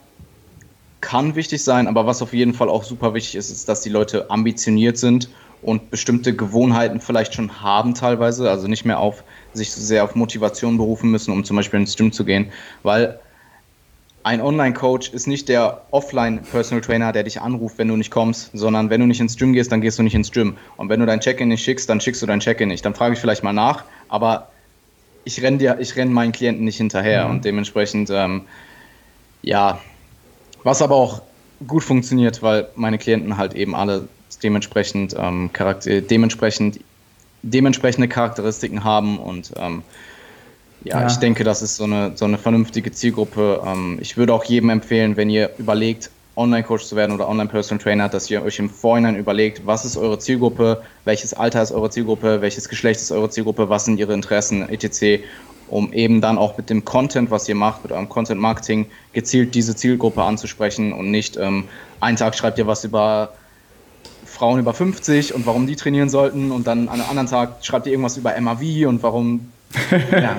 kann 1.02 1.36
wichtig 1.36 1.64
sein, 1.64 1.88
aber 1.88 2.06
was 2.06 2.22
auf 2.22 2.34
jeden 2.34 2.54
Fall 2.54 2.70
auch 2.70 2.84
super 2.84 3.14
wichtig 3.14 3.36
ist, 3.36 3.50
ist, 3.50 3.68
dass 3.68 3.82
die 3.82 3.90
Leute 3.90 4.30
ambitioniert 4.30 4.98
sind 4.98 5.30
und 5.62 5.92
bestimmte 5.92 6.36
Gewohnheiten 6.36 7.02
vielleicht 7.02 7.34
schon 7.34 7.62
haben 7.62 7.94
teilweise, 7.94 8.50
also 8.50 8.68
nicht 8.68 8.86
mehr 8.86 9.00
auf 9.00 9.24
sich 9.54 9.72
so 9.72 9.82
sehr 9.82 10.04
auf 10.04 10.16
Motivation 10.16 10.78
berufen 10.78 11.12
müssen, 11.12 11.32
um 11.32 11.44
zum 11.44 11.58
Beispiel 11.58 11.80
ins 11.80 11.96
Gym 11.96 12.12
zu 12.12 12.26
gehen, 12.26 12.52
weil 12.84 13.20
ein 14.24 14.42
Online-Coach 14.42 15.14
ist 15.14 15.28
nicht 15.28 15.50
der 15.50 15.82
Offline-Personal 15.92 16.82
Trainer, 16.82 17.12
der 17.12 17.24
dich 17.24 17.42
anruft, 17.42 17.80
wenn 17.80 17.88
du 17.88 17.98
nicht 17.98 18.12
kommst, 18.12 18.52
sondern 18.54 18.90
wenn 18.92 19.02
du 19.02 19.08
nicht 19.08 19.20
ins 19.20 19.36
Gym 19.36 19.54
gehst, 19.54 19.72
dann 19.72 19.82
gehst 19.82 19.98
du 19.98 20.04
nicht 20.04 20.14
ins 20.14 20.32
Gym. 20.32 20.58
Und 20.78 20.90
wenn 20.90 21.00
du 21.00 21.08
dein 21.08 21.20
Check-in 21.20 21.48
nicht 21.48 21.64
schickst, 21.64 21.90
dann 21.90 22.00
schickst 22.00 22.22
du 22.22 22.28
dein 22.28 22.40
Check-in 22.40 22.68
nicht. 22.68 22.86
Dann 22.86 22.94
frage 22.94 23.16
ich 23.16 23.20
vielleicht 23.20 23.44
mal 23.44 23.54
nach, 23.54 23.84
aber 24.10 24.52
ich 25.24 25.42
renne 25.42 25.58
dir, 25.58 25.78
ich 25.80 25.96
renne 25.96 26.12
meinen 26.12 26.32
Klienten 26.32 26.66
nicht 26.66 26.78
hinterher 26.78 27.26
mhm. 27.26 27.32
und 27.32 27.46
dementsprechend, 27.46 28.12
ähm, 28.12 28.44
ja, 29.42 29.80
was 30.63 30.82
aber 30.82 30.95
auch 30.95 31.21
gut 31.67 31.84
funktioniert, 31.84 32.41
weil 32.41 32.67
meine 32.76 32.97
Klienten 32.97 33.38
halt 33.38 33.54
eben 33.54 33.76
alle 33.76 34.08
dementsprechend, 34.43 35.15
ähm, 35.17 35.52
Charakter 35.54 36.02
dementsprechend 36.02 36.80
dementsprechende 37.43 38.08
Charakteristiken 38.08 38.84
haben 38.84 39.17
und 39.17 39.52
ähm, 39.58 39.84
ja, 40.84 41.02
ja, 41.02 41.08
ich 41.08 41.17
denke, 41.17 41.43
das 41.43 41.62
ist 41.62 41.76
so 41.76 41.84
eine, 41.84 42.12
so 42.15 42.26
eine 42.26 42.39
vernünftige 42.39 42.91
Zielgruppe. 42.91 43.62
Ähm, 43.65 44.00
ich 44.02 44.17
würde 44.17 44.34
auch 44.34 44.43
jedem 44.43 44.69
empfehlen, 44.71 45.15
wenn 45.15 45.30
ihr 45.30 45.52
überlegt, 45.58 46.10
Online-Coach 46.36 46.86
zu 46.86 46.95
werden 46.95 47.13
oder 47.13 47.28
Online-Personal 47.28 47.84
Trainer, 47.84 48.10
dass 48.10 48.30
ihr 48.32 48.41
euch 48.41 48.58
im 48.58 48.69
Vorhinein 48.69 49.15
überlegt, 49.15 49.65
was 49.65 49.86
ist 49.86 49.97
eure 49.97 50.17
Zielgruppe, 50.17 50.82
welches 51.04 51.34
Alter 51.34 51.62
ist 51.62 51.71
eure 51.71 51.89
Zielgruppe, 51.89 52.41
welches 52.41 52.69
Geschlecht 52.69 53.02
ist 53.02 53.12
eure 53.12 53.30
Zielgruppe, 53.30 53.69
was 53.69 53.86
sind 53.86 54.00
ihre 54.00 54.13
Interessen, 54.13 54.67
etc., 54.69 55.24
um 55.72 55.94
eben 55.94 56.22
dann 56.22 56.38
auch 56.38 56.58
mit 56.58 56.70
dem 56.70 56.86
Content, 56.86 57.32
was 57.32 57.48
ihr 57.50 57.56
macht, 57.56 57.84
mit 57.84 57.92
eurem 57.92 58.10
Content-Marketing, 58.10 58.86
gezielt 59.14 59.56
diese 59.56 59.76
Zielgruppe 59.76 60.22
anzusprechen 60.22 60.94
und 60.94 61.10
nicht 61.10 61.38
ähm, 61.38 61.64
einen 62.00 62.18
Tag 62.18 62.36
schreibt 62.36 62.60
ihr 62.60 62.68
was 62.68 62.84
über 62.84 63.34
Frauen 64.26 64.60
über 64.60 64.74
50 64.74 65.34
und 65.34 65.46
warum 65.46 65.68
die 65.68 65.76
trainieren 65.76 66.10
sollten 66.10 66.52
und 66.52 66.68
dann 66.68 66.90
an 66.90 67.00
einem 67.00 67.10
anderen 67.10 67.30
Tag 67.30 67.66
schreibt 67.66 67.86
ihr 67.86 67.94
irgendwas 67.94 68.18
über 68.18 68.40
MAV 68.40 68.62
und 68.88 69.04
warum. 69.04 69.52
ja, 70.12 70.36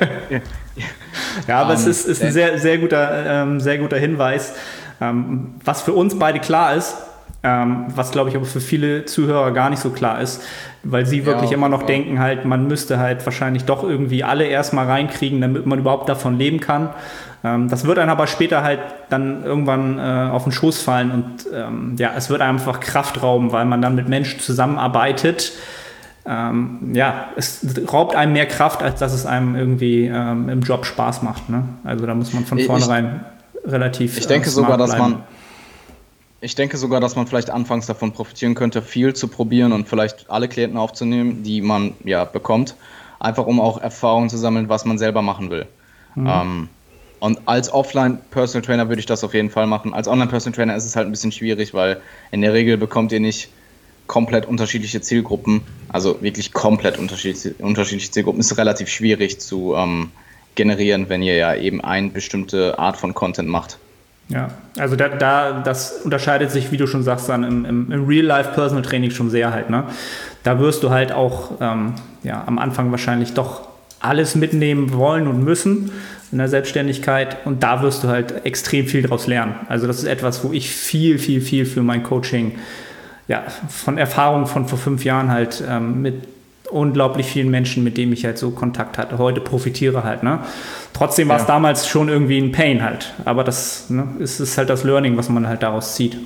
ja, 1.48 1.60
aber 1.60 1.70
um, 1.70 1.76
es 1.76 1.84
ähm, 1.84 1.90
ist, 1.90 2.06
ist 2.06 2.22
ein 2.22 2.32
sehr, 2.32 2.58
sehr, 2.58 2.78
guter, 2.78 3.42
ähm, 3.42 3.60
sehr 3.60 3.78
guter 3.78 3.96
Hinweis. 3.96 4.54
Ähm, 5.00 5.54
was 5.64 5.82
für 5.82 5.92
uns 5.94 6.18
beide 6.18 6.38
klar 6.38 6.74
ist, 6.74 6.96
ähm, 7.44 7.86
was 7.94 8.12
glaube 8.12 8.30
ich 8.30 8.36
aber 8.36 8.44
für 8.44 8.60
viele 8.60 9.04
Zuhörer 9.04 9.50
gar 9.50 9.68
nicht 9.70 9.80
so 9.80 9.90
klar 9.90 10.20
ist, 10.20 10.42
weil 10.84 11.06
sie 11.06 11.26
wirklich 11.26 11.50
ja, 11.50 11.56
immer 11.56 11.68
noch 11.68 11.82
denken, 11.82 12.20
halt, 12.20 12.44
man 12.44 12.68
müsste 12.68 12.98
halt 12.98 13.24
wahrscheinlich 13.26 13.64
doch 13.64 13.82
irgendwie 13.82 14.22
alle 14.22 14.44
erstmal 14.44 14.86
reinkriegen, 14.86 15.40
damit 15.40 15.66
man 15.66 15.78
überhaupt 15.78 16.08
davon 16.08 16.38
leben 16.38 16.60
kann. 16.60 16.90
Ähm, 17.42 17.68
das 17.68 17.84
wird 17.84 17.98
dann 17.98 18.08
aber 18.08 18.28
später 18.28 18.62
halt 18.62 18.80
dann 19.10 19.44
irgendwann 19.44 19.98
äh, 19.98 20.30
auf 20.30 20.44
den 20.44 20.52
Schoß 20.52 20.82
fallen 20.82 21.10
und 21.10 21.46
ähm, 21.52 21.96
ja, 21.98 22.12
es 22.16 22.30
wird 22.30 22.40
einfach 22.40 22.78
Kraft 22.78 23.22
rauben, 23.22 23.50
weil 23.50 23.64
man 23.64 23.82
dann 23.82 23.96
mit 23.96 24.08
Menschen 24.08 24.38
zusammenarbeitet. 24.38 25.52
Ähm, 26.24 26.92
ja, 26.94 27.30
es 27.34 27.66
raubt 27.92 28.14
einem 28.14 28.34
mehr 28.34 28.46
Kraft, 28.46 28.84
als 28.84 29.00
dass 29.00 29.12
es 29.12 29.26
einem 29.26 29.56
irgendwie 29.56 30.06
ähm, 30.06 30.48
im 30.48 30.60
Job 30.60 30.86
Spaß 30.86 31.22
macht. 31.22 31.50
Ne? 31.50 31.64
Also 31.82 32.06
da 32.06 32.14
muss 32.14 32.32
man 32.32 32.44
von 32.44 32.60
vornherein 32.60 33.24
ich, 33.64 33.72
relativ. 33.72 34.16
Ich 34.16 34.28
denke 34.28 34.46
äh, 34.46 34.50
sogar, 34.50 34.78
dass 34.78 34.94
bleiben. 34.94 35.10
man 35.10 35.22
ich 36.42 36.56
denke 36.56 36.76
sogar, 36.76 37.00
dass 37.00 37.14
man 37.14 37.26
vielleicht 37.26 37.50
anfangs 37.50 37.86
davon 37.86 38.12
profitieren 38.12 38.54
könnte, 38.54 38.82
viel 38.82 39.14
zu 39.14 39.28
probieren 39.28 39.72
und 39.72 39.88
vielleicht 39.88 40.28
alle 40.28 40.48
Klienten 40.48 40.76
aufzunehmen, 40.76 41.44
die 41.44 41.62
man 41.62 41.94
ja 42.04 42.24
bekommt, 42.24 42.74
einfach 43.20 43.46
um 43.46 43.60
auch 43.60 43.80
Erfahrungen 43.80 44.28
zu 44.28 44.36
sammeln, 44.36 44.68
was 44.68 44.84
man 44.84 44.98
selber 44.98 45.22
machen 45.22 45.50
will. 45.50 45.66
Mhm. 46.16 46.26
Ähm, 46.26 46.68
und 47.20 47.38
als 47.46 47.72
Offline-Personal 47.72 48.66
Trainer 48.66 48.88
würde 48.88 48.98
ich 48.98 49.06
das 49.06 49.22
auf 49.22 49.34
jeden 49.34 49.50
Fall 49.50 49.68
machen. 49.68 49.94
Als 49.94 50.08
Online-Personal 50.08 50.56
Trainer 50.56 50.74
ist 50.74 50.84
es 50.84 50.96
halt 50.96 51.06
ein 51.06 51.12
bisschen 51.12 51.30
schwierig, 51.30 51.72
weil 51.74 52.02
in 52.32 52.42
der 52.42 52.52
Regel 52.52 52.76
bekommt 52.76 53.12
ihr 53.12 53.20
nicht 53.20 53.48
komplett 54.08 54.44
unterschiedliche 54.44 55.00
Zielgruppen, 55.00 55.62
also 55.88 56.20
wirklich 56.22 56.52
komplett 56.52 56.98
unterschiedliche, 56.98 57.54
unterschiedliche 57.60 58.10
Zielgruppen, 58.10 58.40
ist 58.40 58.58
relativ 58.58 58.88
schwierig 58.88 59.40
zu 59.40 59.76
ähm, 59.76 60.10
generieren, 60.56 61.08
wenn 61.08 61.22
ihr 61.22 61.36
ja 61.36 61.54
eben 61.54 61.80
eine 61.80 62.08
bestimmte 62.08 62.80
Art 62.80 62.96
von 62.96 63.14
Content 63.14 63.48
macht. 63.48 63.78
Ja, 64.32 64.48
also 64.78 64.96
da, 64.96 65.08
da, 65.08 65.60
das 65.60 66.00
unterscheidet 66.04 66.50
sich, 66.50 66.72
wie 66.72 66.78
du 66.78 66.86
schon 66.86 67.02
sagst, 67.02 67.28
dann 67.28 67.44
im, 67.44 67.64
im, 67.64 67.92
im 67.92 68.06
Real-Life-Personal-Training 68.06 69.10
schon 69.10 69.28
sehr 69.28 69.52
halt. 69.52 69.68
Ne? 69.68 69.84
Da 70.42 70.58
wirst 70.58 70.82
du 70.82 70.90
halt 70.90 71.12
auch 71.12 71.52
ähm, 71.60 71.94
ja, 72.22 72.42
am 72.46 72.58
Anfang 72.58 72.90
wahrscheinlich 72.90 73.34
doch 73.34 73.68
alles 74.00 74.34
mitnehmen 74.34 74.92
wollen 74.94 75.28
und 75.28 75.44
müssen 75.44 75.92
in 76.32 76.38
der 76.38 76.48
Selbstständigkeit 76.48 77.44
und 77.44 77.62
da 77.62 77.82
wirst 77.82 78.04
du 78.04 78.08
halt 78.08 78.46
extrem 78.46 78.86
viel 78.86 79.02
draus 79.02 79.26
lernen. 79.26 79.54
Also 79.68 79.86
das 79.86 79.98
ist 79.98 80.04
etwas, 80.04 80.42
wo 80.42 80.52
ich 80.52 80.70
viel, 80.70 81.18
viel, 81.18 81.42
viel 81.42 81.66
für 81.66 81.82
mein 81.82 82.02
Coaching 82.02 82.52
ja, 83.28 83.44
von 83.68 83.98
Erfahrung 83.98 84.46
von 84.46 84.66
vor 84.66 84.78
fünf 84.78 85.04
Jahren 85.04 85.30
halt 85.30 85.62
ähm, 85.68 86.00
mit 86.02 86.26
unglaublich 86.72 87.26
vielen 87.26 87.50
Menschen, 87.50 87.84
mit 87.84 87.96
denen 87.96 88.12
ich 88.12 88.24
halt 88.24 88.38
so 88.38 88.50
Kontakt 88.50 88.98
hatte. 88.98 89.18
Heute 89.18 89.40
profitiere 89.40 90.04
halt. 90.04 90.22
Ne? 90.22 90.40
Trotzdem 90.92 91.28
war 91.28 91.36
es 91.36 91.42
ja. 91.42 91.48
damals 91.48 91.86
schon 91.86 92.08
irgendwie 92.08 92.38
ein 92.38 92.52
Pain 92.52 92.82
halt. 92.82 93.14
Aber 93.24 93.44
das 93.44 93.90
ne, 93.90 94.08
ist, 94.18 94.40
ist 94.40 94.58
halt 94.58 94.70
das 94.70 94.84
Learning, 94.84 95.16
was 95.16 95.28
man 95.28 95.46
halt 95.46 95.62
daraus 95.62 95.94
zieht. 95.94 96.16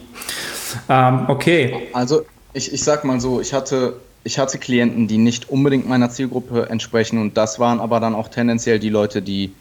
Ähm, 0.88 1.24
okay. 1.28 1.88
Also 1.92 2.24
ich, 2.52 2.72
ich 2.72 2.82
sag 2.82 3.04
mal 3.04 3.20
so, 3.20 3.40
ich 3.40 3.52
hatte, 3.52 3.96
ich 4.24 4.38
hatte 4.38 4.58
Klienten, 4.58 5.08
die 5.08 5.18
nicht 5.18 5.50
unbedingt 5.50 5.88
meiner 5.88 6.10
Zielgruppe 6.10 6.68
entsprechen 6.68 7.18
und 7.18 7.36
das 7.36 7.58
waren 7.58 7.80
aber 7.80 8.00
dann 8.00 8.14
auch 8.14 8.28
tendenziell 8.28 8.78
die 8.78 8.88
Leute, 8.88 9.22
die 9.22 9.52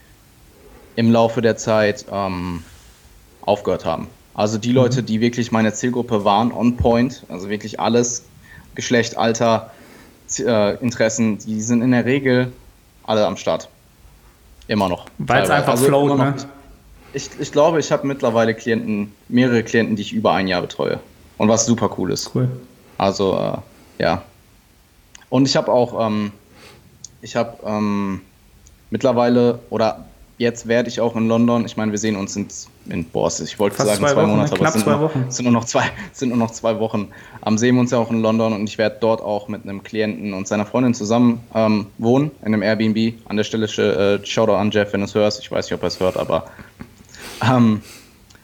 im 0.96 1.12
Laufe 1.12 1.42
der 1.42 1.58
Zeit 1.58 2.06
ähm, 2.12 2.64
aufgehört 3.42 3.86
haben. 3.86 4.08
Also 4.34 4.58
die 4.58 4.70
mhm. 4.70 4.76
Leute, 4.76 5.04
die 5.04 5.22
wirklich 5.22 5.52
meine 5.52 5.74
Zielgruppe 5.74 6.26
waren, 6.26 6.52
on 6.52 6.78
point, 6.78 7.24
also 7.30 7.50
wirklich 7.50 7.80
alles, 7.80 8.26
Geschlecht, 8.76 9.18
Alter, 9.18 9.72
äh, 10.40 10.76
Interessen, 10.76 11.38
die 11.38 11.62
sind 11.62 11.82
in 11.82 11.92
der 11.92 12.06
Regel 12.06 12.52
alle 13.04 13.26
am 13.26 13.38
Start. 13.38 13.70
Immer 14.68 14.90
noch. 14.90 15.06
Weil 15.20 15.44
es 15.44 15.50
einfach 15.50 15.74
also 15.74 15.86
float, 15.86 16.18
ne? 16.18 16.36
Ich, 17.14 17.30
ich 17.40 17.52
glaube, 17.52 17.80
ich 17.80 17.92
habe 17.92 18.06
mittlerweile 18.06 18.54
Klienten, 18.54 19.14
mehrere 19.30 19.64
Klienten, 19.64 19.96
die 19.96 20.02
ich 20.02 20.12
über 20.12 20.34
ein 20.34 20.48
Jahr 20.48 20.62
betreue. 20.62 21.00
Und 21.38 21.48
was 21.48 21.66
super 21.66 21.90
cool 21.98 22.12
ist. 22.12 22.32
Cool. 22.36 22.50
Also, 22.98 23.38
äh, 23.38 24.04
ja. 24.04 24.24
Und 25.30 25.48
ich 25.48 25.56
habe 25.56 25.72
auch, 25.72 26.06
ähm, 26.06 26.32
ich 27.22 27.36
habe 27.36 27.58
ähm, 27.66 28.22
mittlerweile 28.90 29.60
oder 29.70 30.06
jetzt 30.38 30.68
werde 30.68 30.90
ich 30.90 31.00
auch 31.00 31.16
in 31.16 31.28
London. 31.28 31.66
Ich 31.66 31.78
meine, 31.78 31.92
wir 31.92 32.00
sehen 32.00 32.16
uns 32.16 32.36
in, 32.36 32.48
in 32.90 33.06
Boss. 33.06 33.40
Ich 33.40 33.60
wollte 33.60 33.76
Fast 33.76 33.90
sagen 33.90 34.00
zwei 34.00 34.14
zwei, 34.14 34.22
Wochen, 34.22 34.32
Monate, 34.32 34.54
ne? 34.54 34.60
aber 34.60 34.60
Knapp 34.60 34.76
es 34.76 34.84
sind, 34.84 35.00
nur, 35.00 35.32
sind 35.32 35.44
nur 35.46 35.54
noch 35.54 35.66
zwei, 35.66 35.84
sind 36.12 36.30
nur 36.30 36.38
noch 36.38 36.52
zwei 36.52 36.80
Wochen. 36.80 37.10
Am 37.42 37.58
sehen 37.58 37.76
wir 37.76 37.82
uns 37.82 37.92
ja 37.92 37.98
auch 37.98 38.12
in 38.12 38.22
London 38.22 38.54
und 38.54 38.68
ich 38.68 38.78
werde 38.78 38.98
dort 39.00 39.22
auch 39.22 39.48
mit 39.48 39.64
einem 39.64 39.84
Klienten 39.84 40.34
und 40.34 40.48
seiner 40.48 40.66
Freundin 40.66 40.94
zusammen 40.94 41.42
ähm, 41.54 41.88
wohnen 41.98 42.32
in 42.42 42.48
einem 42.48 42.62
Airbnb. 42.62 43.14
An 43.28 43.38
der 43.38 43.44
Stelle 43.44 43.66
äh, 43.66 44.26
Shoutout 44.26 44.54
an 44.54 44.72
Jeff, 44.72 44.94
wenn 44.94 45.02
du 45.02 45.06
es 45.06 45.16
hörst. 45.16 45.40
Ich 45.42 45.52
weiß 45.52 45.66
nicht, 45.66 45.74
ob 45.74 45.84
er 45.84 45.88
es 45.88 46.00
hört, 46.00 46.18
aber 46.18 46.46
ähm, 47.44 47.82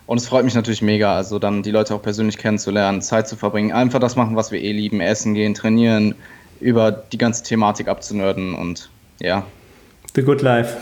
und 0.05 0.17
es 0.17 0.27
freut 0.27 0.43
mich 0.43 0.55
natürlich 0.55 0.81
mega, 0.81 1.15
also 1.15 1.39
dann 1.39 1.63
die 1.63 1.71
Leute 1.71 1.95
auch 1.95 2.01
persönlich 2.01 2.37
kennenzulernen, 2.37 3.01
Zeit 3.01 3.29
zu 3.29 3.37
verbringen, 3.37 3.71
einfach 3.71 3.99
das 3.99 4.17
machen, 4.17 4.35
was 4.35 4.51
wir 4.51 4.61
eh 4.61 4.73
lieben, 4.73 4.99
essen 4.99 5.33
gehen, 5.33 5.53
trainieren, 5.53 6.15
über 6.59 6.91
die 6.91 7.17
ganze 7.17 7.43
Thematik 7.43 7.87
abzunörden 7.87 8.53
und 8.53 8.89
ja, 9.21 9.45
The 10.13 10.23
Good 10.23 10.41
Life. 10.41 10.75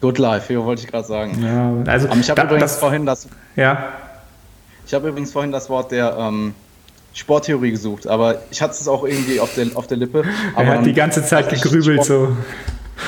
Good 0.00 0.18
life, 0.18 0.52
ja, 0.52 0.64
wollte 0.64 0.82
ich 0.82 0.88
gerade 0.88 1.06
sagen. 1.06 1.42
Ja, 1.42 1.90
also 1.92 2.08
Ähm, 2.08 2.20
ich 2.20 2.30
habe 2.30 2.40
da- 2.40 2.46
übrigens 2.46 2.72
das, 2.72 2.76
vorhin 2.80 3.06
das, 3.06 3.28
ja, 3.56 3.88
ich 4.86 4.94
habe 4.94 5.08
übrigens 5.08 5.32
vorhin 5.32 5.52
das 5.52 5.68
Wort 5.70 5.92
der 5.92 6.16
ähm, 6.18 6.54
Sporttheorie 7.14 7.70
gesucht, 7.72 8.06
aber 8.06 8.36
ich 8.50 8.60
hatte 8.62 8.72
es 8.72 8.86
auch 8.88 9.04
irgendwie 9.04 9.40
auf 9.40 9.54
der, 9.54 9.66
auf 9.74 9.86
der 9.86 9.96
Lippe. 9.98 10.24
Aber 10.54 10.64
er 10.66 10.78
hat 10.78 10.86
die 10.86 10.92
ganze 10.94 11.24
Zeit 11.24 11.48
gegrübelt 11.48 12.04
so. 12.04 12.36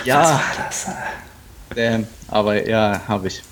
Ja, 0.04 0.40
damn, 1.74 2.06
aber 2.28 2.66
ja, 2.68 3.00
habe 3.08 3.28
ich. 3.28 3.42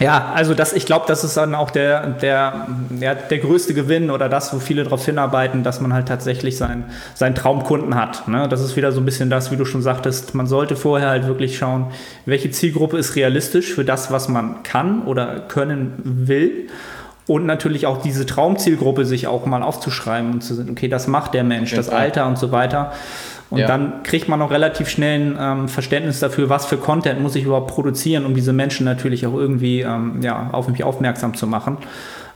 Ja, 0.00 0.32
also 0.34 0.54
das, 0.54 0.72
ich 0.72 0.86
glaube, 0.86 1.04
das 1.06 1.24
ist 1.24 1.36
dann 1.36 1.54
auch 1.54 1.70
der, 1.70 2.06
der, 2.06 2.66
ja, 2.98 3.14
der 3.14 3.38
größte 3.38 3.74
Gewinn 3.74 4.10
oder 4.10 4.30
das, 4.30 4.52
wo 4.54 4.58
viele 4.58 4.82
darauf 4.82 5.04
hinarbeiten, 5.04 5.62
dass 5.62 5.82
man 5.82 5.92
halt 5.92 6.08
tatsächlich 6.08 6.56
sein, 6.56 6.84
seinen 7.14 7.34
Traumkunden 7.34 7.94
hat. 7.94 8.26
Ne? 8.26 8.48
Das 8.48 8.62
ist 8.62 8.76
wieder 8.76 8.92
so 8.92 9.00
ein 9.02 9.04
bisschen 9.04 9.28
das, 9.28 9.52
wie 9.52 9.56
du 9.56 9.66
schon 9.66 9.82
sagtest, 9.82 10.34
man 10.34 10.46
sollte 10.46 10.74
vorher 10.74 11.10
halt 11.10 11.26
wirklich 11.26 11.58
schauen, 11.58 11.88
welche 12.24 12.50
Zielgruppe 12.50 12.96
ist 12.96 13.14
realistisch 13.14 13.74
für 13.74 13.84
das, 13.84 14.10
was 14.10 14.30
man 14.30 14.62
kann 14.62 15.02
oder 15.02 15.38
können 15.40 16.00
will. 16.02 16.68
Und 17.26 17.44
natürlich 17.44 17.86
auch 17.86 18.00
diese 18.00 18.24
Traumzielgruppe 18.24 19.04
sich 19.04 19.26
auch 19.26 19.44
mal 19.44 19.62
aufzuschreiben 19.62 20.32
und 20.32 20.40
zu 20.40 20.54
sagen, 20.54 20.70
okay, 20.70 20.88
das 20.88 21.08
macht 21.08 21.34
der 21.34 21.44
Mensch, 21.44 21.74
das. 21.74 21.90
Alter 21.90 22.26
und 22.26 22.38
so 22.38 22.52
weiter. 22.52 22.92
Und 23.50 23.58
Ja. 23.58 23.66
dann 23.66 24.04
kriegt 24.04 24.28
man 24.28 24.40
auch 24.42 24.50
relativ 24.52 24.88
schnell 24.88 25.20
ein 25.36 25.38
ähm, 25.40 25.68
Verständnis 25.68 26.20
dafür, 26.20 26.48
was 26.48 26.66
für 26.66 26.76
Content 26.76 27.20
muss 27.20 27.34
ich 27.34 27.44
überhaupt 27.44 27.70
produzieren, 27.70 28.24
um 28.24 28.34
diese 28.34 28.52
Menschen 28.52 28.84
natürlich 28.84 29.26
auch 29.26 29.34
irgendwie 29.34 29.80
ähm, 29.80 30.20
ja, 30.22 30.50
auf 30.52 30.68
mich 30.68 30.84
aufmerksam 30.84 31.34
zu 31.34 31.46
machen. 31.48 31.76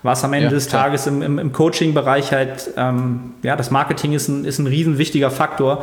Was 0.02 0.22
am 0.24 0.32
Ende 0.34 0.46
Ja, 0.48 0.50
des. 0.50 0.68
Tages 0.68 1.06
im, 1.06 1.22
im, 1.22 1.38
im 1.38 1.52
Coaching-Bereich 1.52 2.32
halt, 2.32 2.70
ähm, 2.76 3.32
ja, 3.42 3.56
das 3.56 3.70
Marketing 3.70 4.12
ist 4.12 4.28
ein, 4.28 4.44
ist 4.44 4.58
ein 4.58 4.66
riesen 4.66 4.98
wichtiger 4.98 5.30
Faktor, 5.30 5.82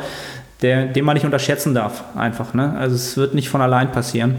der, 0.60 0.84
den 0.86 1.04
man 1.04 1.14
nicht 1.14 1.24
unterschätzen 1.24 1.74
darf, 1.74 2.04
einfach. 2.14 2.54
Ne? 2.54 2.74
Also 2.78 2.94
es 2.94 3.16
wird 3.16 3.34
nicht 3.34 3.48
von 3.48 3.60
allein 3.62 3.90
passieren. 3.90 4.36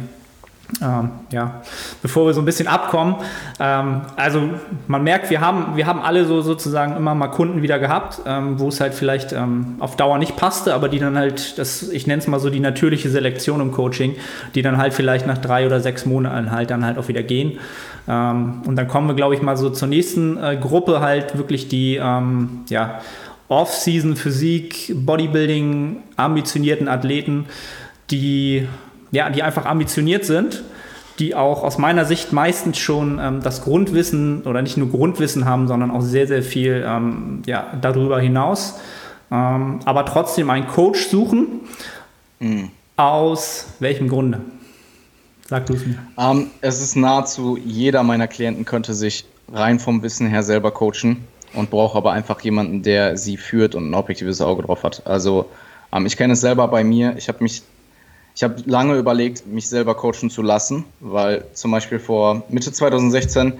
Ähm, 0.81 1.09
ja, 1.31 1.61
bevor 2.01 2.25
wir 2.25 2.33
so 2.33 2.41
ein 2.41 2.45
bisschen 2.45 2.67
abkommen, 2.67 3.15
ähm, 3.59 4.01
also 4.15 4.49
man 4.87 5.03
merkt, 5.03 5.29
wir 5.29 5.39
haben, 5.39 5.75
wir 5.75 5.85
haben 5.85 6.01
alle 6.01 6.25
so 6.25 6.41
sozusagen 6.41 6.95
immer 6.95 7.13
mal 7.13 7.27
Kunden 7.27 7.61
wieder 7.61 7.79
gehabt, 7.79 8.21
ähm, 8.25 8.59
wo 8.59 8.69
es 8.69 8.79
halt 8.79 8.93
vielleicht 8.93 9.33
ähm, 9.33 9.75
auf 9.79 9.97
Dauer 9.97 10.17
nicht 10.17 10.35
passte, 10.35 10.73
aber 10.73 10.89
die 10.89 10.99
dann 10.99 11.17
halt, 11.17 11.59
das, 11.59 11.89
ich 11.89 12.07
nenne 12.07 12.21
es 12.21 12.27
mal 12.27 12.39
so 12.39 12.49
die 12.49 12.59
natürliche 12.59 13.09
Selektion 13.09 13.61
im 13.61 13.71
Coaching, 13.71 14.15
die 14.55 14.61
dann 14.61 14.77
halt 14.77 14.93
vielleicht 14.93 15.27
nach 15.27 15.37
drei 15.37 15.65
oder 15.65 15.79
sechs 15.79 16.05
Monaten 16.05 16.51
halt 16.51 16.71
dann 16.71 16.85
halt 16.85 16.97
auch 16.97 17.07
wieder 17.07 17.23
gehen. 17.23 17.59
Ähm, 18.07 18.61
und 18.65 18.75
dann 18.75 18.87
kommen 18.87 19.07
wir, 19.07 19.15
glaube 19.15 19.35
ich, 19.35 19.41
mal 19.41 19.57
so 19.57 19.69
zur 19.69 19.89
nächsten 19.89 20.41
äh, 20.41 20.57
Gruppe 20.59 21.01
halt 21.01 21.37
wirklich 21.37 21.67
die, 21.67 21.97
ähm, 22.01 22.61
ja, 22.69 22.99
Off-Season 23.49 24.15
Physik, 24.15 24.93
Bodybuilding, 24.95 25.97
ambitionierten 26.15 26.87
Athleten, 26.87 27.45
die, 28.09 28.67
ja, 29.13 29.29
die 29.29 29.43
einfach 29.43 29.65
ambitioniert 29.65 30.25
sind, 30.25 30.63
die 31.19 31.35
auch 31.35 31.63
aus 31.63 31.77
meiner 31.77 32.03
Sicht 32.03 32.33
meistens 32.33 32.79
schon 32.79 33.19
ähm, 33.21 33.41
das 33.41 33.63
Grundwissen 33.63 34.41
oder 34.41 34.61
nicht 34.61 34.75
nur 34.75 34.89
Grundwissen 34.89 35.45
haben, 35.45 35.67
sondern 35.67 35.91
auch 35.91 36.01
sehr, 36.01 36.27
sehr 36.27 36.41
viel 36.41 36.83
ähm, 36.85 37.43
ja, 37.45 37.67
darüber 37.79 38.19
hinaus, 38.19 38.79
ähm, 39.31 39.79
aber 39.85 40.05
trotzdem 40.05 40.49
einen 40.49 40.67
Coach 40.67 41.07
suchen. 41.07 41.61
Aus 42.97 43.67
welchem 43.79 44.09
Grunde? 44.09 44.41
Sag 45.47 45.67
du 45.67 45.73
es 45.73 45.85
mir. 45.85 45.97
Ähm, 46.17 46.47
es 46.61 46.81
ist 46.81 46.95
nahezu 46.95 47.57
jeder 47.63 48.03
meiner 48.03 48.27
Klienten 48.27 48.65
könnte 48.65 48.93
sich 48.93 49.25
rein 49.51 49.79
vom 49.79 50.01
Wissen 50.01 50.27
her 50.27 50.43
selber 50.43 50.71
coachen 50.71 51.27
und 51.53 51.69
braucht 51.69 51.95
aber 51.95 52.11
einfach 52.11 52.41
jemanden, 52.41 52.81
der 52.81 53.15
sie 53.17 53.37
führt 53.37 53.75
und 53.75 53.89
ein 53.89 53.93
objektives 53.93 54.41
Auge 54.41 54.63
drauf 54.63 54.83
hat. 54.83 55.05
Also 55.05 55.45
ähm, 55.93 56.05
ich 56.05 56.17
kenne 56.17 56.33
es 56.33 56.41
selber 56.41 56.67
bei 56.67 56.83
mir. 56.83 57.15
Ich 57.17 57.27
habe 57.27 57.43
mich, 57.43 57.61
ich 58.35 58.43
habe 58.43 58.55
lange 58.65 58.95
überlegt, 58.97 59.45
mich 59.45 59.67
selber 59.67 59.95
coachen 59.95 60.29
zu 60.29 60.41
lassen, 60.41 60.85
weil 60.99 61.45
zum 61.53 61.71
Beispiel 61.71 61.99
vor 61.99 62.43
Mitte 62.49 62.71
2016 62.71 63.53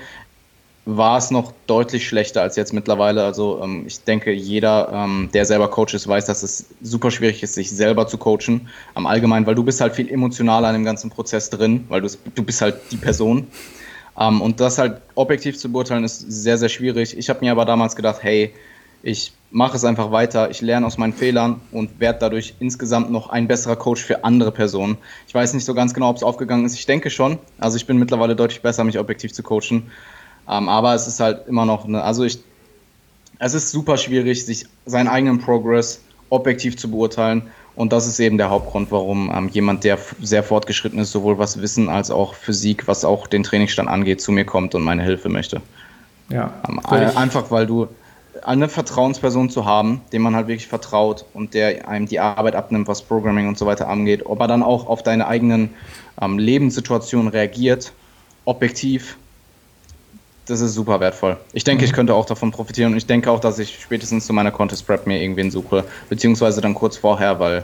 war 0.86 1.18
es 1.18 1.32
noch 1.32 1.54
deutlich 1.66 2.08
schlechter 2.08 2.42
als 2.42 2.56
jetzt 2.56 2.74
mittlerweile. 2.74 3.24
Also 3.24 3.62
ähm, 3.64 3.86
ich 3.88 4.04
denke, 4.04 4.32
jeder, 4.34 4.90
ähm, 4.92 5.30
der 5.34 5.46
selber 5.46 5.70
Coach 5.70 5.94
ist, 5.94 6.08
weiß, 6.08 6.26
dass 6.26 6.44
es 6.44 6.66
super 6.82 7.10
schwierig 7.10 7.42
ist, 7.42 7.54
sich 7.54 7.72
selber 7.72 8.08
zu 8.08 8.18
coachen. 8.18 8.68
Am 8.94 9.06
Allgemeinen, 9.06 9.46
weil 9.46 9.56
du 9.56 9.64
bist 9.64 9.80
halt 9.80 9.96
viel 9.96 10.10
emotionaler 10.10 10.70
in 10.70 10.76
dem 10.76 10.86
ganzen 10.86 11.10
Prozess 11.10 11.50
drin, 11.50 11.86
weil 11.88 12.02
du, 12.02 12.10
du 12.36 12.44
bist 12.44 12.62
halt 12.62 12.76
die 12.92 12.98
Person. 12.98 13.48
Ähm, 14.20 14.42
und 14.42 14.60
das 14.60 14.78
halt 14.78 15.02
objektiv 15.16 15.58
zu 15.58 15.72
beurteilen, 15.72 16.04
ist 16.04 16.20
sehr, 16.20 16.58
sehr 16.58 16.70
schwierig. 16.70 17.18
Ich 17.18 17.30
habe 17.30 17.40
mir 17.46 17.52
aber 17.52 17.64
damals 17.64 17.96
gedacht, 17.96 18.22
hey, 18.22 18.54
ich 19.04 19.32
mache 19.54 19.78
es 19.78 19.86
einfach 19.86 20.12
weiter, 20.12 20.50
ich 20.50 20.62
lerne 20.62 20.86
aus 20.86 20.98
meinen 20.98 21.14
Fehlern 21.14 21.62
und 21.72 22.00
werde 22.00 22.20
dadurch 22.20 22.56
insgesamt 22.60 23.12
noch 23.12 23.30
ein 23.30 23.48
besserer 23.48 23.76
Coach 23.76 24.04
für 24.04 24.24
andere 24.24 24.52
Personen. 24.52 24.98
Ich 25.28 25.36
weiß 25.36 25.54
nicht 25.54 25.64
so 25.64 25.76
ganz 25.76 25.94
genau, 25.94 26.10
ob 26.10 26.18
es 26.18 26.24
aufgegangen 26.24 26.66
ist. 26.66 26.74
Ich 26.74 26.88
denke 26.88 27.12
schon. 27.12 27.38
Also 27.60 27.78
ich 27.78 27.86
bin 27.86 27.98
mittlerweile 27.98 28.36
deutlich 28.36 28.64
besser, 28.64 28.84
mich 28.84 28.98
objektiv 28.98 29.32
zu 29.32 29.44
coachen. 29.44 29.92
Ähm, 30.50 30.68
aber 30.68 30.96
es 30.96 31.08
ist 31.08 31.20
halt 31.20 31.48
immer 31.48 31.66
noch 31.66 31.86
eine, 31.86 32.04
also 32.04 32.24
ich, 32.24 32.40
es 33.38 33.54
ist 33.54 33.70
super 33.70 33.98
schwierig, 33.98 34.44
sich 34.44 34.66
seinen 34.88 35.08
eigenen 35.08 35.40
Progress 35.40 36.02
objektiv 36.32 36.76
zu 36.76 36.90
beurteilen. 36.90 37.44
Und 37.76 37.94
das 37.94 38.08
ist 38.08 38.20
eben 38.20 38.40
der 38.40 38.50
Hauptgrund, 38.50 38.92
warum 38.92 39.32
ähm, 39.34 39.50
jemand, 39.50 39.84
der 39.84 40.00
sehr 40.20 40.42
fortgeschritten 40.42 40.98
ist, 40.98 41.12
sowohl 41.12 41.38
was 41.38 41.62
Wissen 41.62 41.90
als 41.90 42.10
auch 42.10 42.34
Physik, 42.34 42.88
was 42.88 43.06
auch 43.06 43.28
den 43.28 43.44
Trainingsstand 43.44 43.88
angeht, 43.88 44.20
zu 44.20 44.32
mir 44.32 44.46
kommt 44.46 44.74
und 44.74 44.82
meine 44.82 45.04
Hilfe 45.04 45.30
möchte. 45.30 45.62
Ja, 46.30 46.54
Ähm, 47.12 47.18
einfach 47.18 47.52
weil 47.52 47.68
du 47.68 47.88
eine 48.46 48.70
Vertrauensperson 48.70 49.50
zu 49.50 49.66
haben, 49.66 50.02
dem 50.12 50.22
man 50.22 50.36
halt 50.36 50.48
wirklich 50.48 50.68
vertraut 50.68 51.26
und 51.34 51.54
der 51.54 51.88
einem 51.88 52.08
die 52.08 52.20
Arbeit 52.20 52.56
abnimmt, 52.56 52.88
was 52.88 53.02
Programming 53.02 53.48
und 53.48 53.58
so 53.58 53.66
weiter 53.66 53.88
angeht, 53.88 54.26
ob 54.26 54.40
er 54.40 54.48
dann 54.48 54.64
auch 54.64 54.88
auf 54.88 55.04
deine 55.04 55.28
eigenen 55.28 55.70
ähm, 56.22 56.38
Lebenssituationen 56.38 57.30
reagiert, 57.30 57.94
objektiv, 58.46 59.18
das 60.46 60.60
ist 60.60 60.74
super 60.74 61.00
wertvoll. 61.00 61.38
Ich 61.54 61.64
denke, 61.64 61.86
ich 61.86 61.94
könnte 61.94 62.14
auch 62.14 62.26
davon 62.26 62.52
profitieren 62.52 62.92
und 62.92 62.98
ich 62.98 63.06
denke 63.06 63.32
auch, 63.32 63.40
dass 63.40 63.60
ich 63.60 63.80
spätestens 63.80 64.26
zu 64.26 64.34
meiner 64.34 64.52
Contest 64.52 64.86
Prep 64.86 65.08
mir 65.08 65.22
irgendwen 65.22 65.52
suche, 65.52 65.86
beziehungsweise 66.10 66.60
dann 66.60 66.74
kurz 66.74 66.98
vorher, 66.98 67.40
weil 67.40 67.64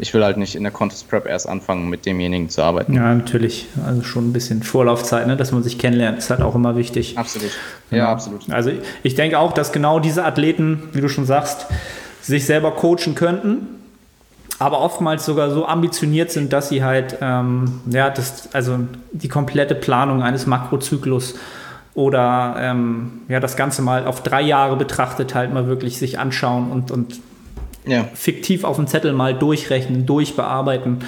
ich 0.00 0.14
will 0.14 0.24
halt 0.24 0.36
nicht 0.36 0.54
in 0.54 0.62
der 0.62 0.72
Contest 0.72 1.08
Prep 1.08 1.26
erst 1.26 1.48
anfangen, 1.48 1.88
mit 1.88 2.06
demjenigen 2.06 2.48
zu 2.48 2.62
arbeiten. 2.62 2.94
ja, 2.94 3.14
natürlich. 3.14 3.66
Also 3.86 4.02
schon 4.02 4.30
ein 4.30 4.32
bisschen 4.32 4.62
Vorlaufzeit, 4.62 5.26
ne, 5.26 5.36
dass 5.36 5.52
man 5.52 5.62
sich 5.62 5.78
kennenlernt, 5.78 6.18
ist 6.18 6.30
halt 6.30 6.42
auch 6.42 6.54
immer 6.54 6.76
wichtig. 6.76 7.18
Absolut. 7.18 7.50
Genau. 7.90 8.02
Ja, 8.02 8.12
absolut. 8.12 8.50
Also 8.50 8.70
ich 9.02 9.14
denke 9.14 9.38
auch, 9.38 9.52
dass 9.52 9.72
genau 9.72 10.00
diese 10.00 10.24
Athleten, 10.24 10.84
wie 10.92 11.00
du 11.00 11.08
schon 11.08 11.26
sagst, 11.26 11.66
sich 12.22 12.46
selber 12.46 12.72
coachen 12.72 13.14
könnten, 13.14 13.66
aber 14.58 14.80
oftmals 14.80 15.24
sogar 15.24 15.50
so 15.50 15.66
ambitioniert 15.66 16.30
sind, 16.30 16.52
dass 16.52 16.68
sie 16.68 16.84
halt 16.84 17.16
ähm, 17.20 17.80
ja, 17.90 18.10
das, 18.10 18.54
also 18.54 18.78
die 19.12 19.28
komplette 19.28 19.74
Planung 19.74 20.22
eines 20.22 20.46
Makrozyklus 20.46 21.34
oder 21.94 22.56
ähm, 22.58 23.22
ja, 23.28 23.40
das 23.40 23.56
Ganze 23.56 23.82
mal 23.82 24.06
auf 24.06 24.22
drei 24.22 24.42
Jahre 24.42 24.76
betrachtet 24.76 25.34
halt 25.34 25.52
mal 25.52 25.66
wirklich 25.66 25.98
sich 25.98 26.18
anschauen 26.18 26.70
und, 26.70 26.90
und 26.90 27.20
Ja, 27.86 28.04
fiktiv 28.14 28.64
auf 28.64 28.76
dem 28.76 28.86
Zettel 28.86 29.12
mal 29.12 29.32
durchrechnen, 29.34 30.04
durchbearbeiten, 30.04 30.98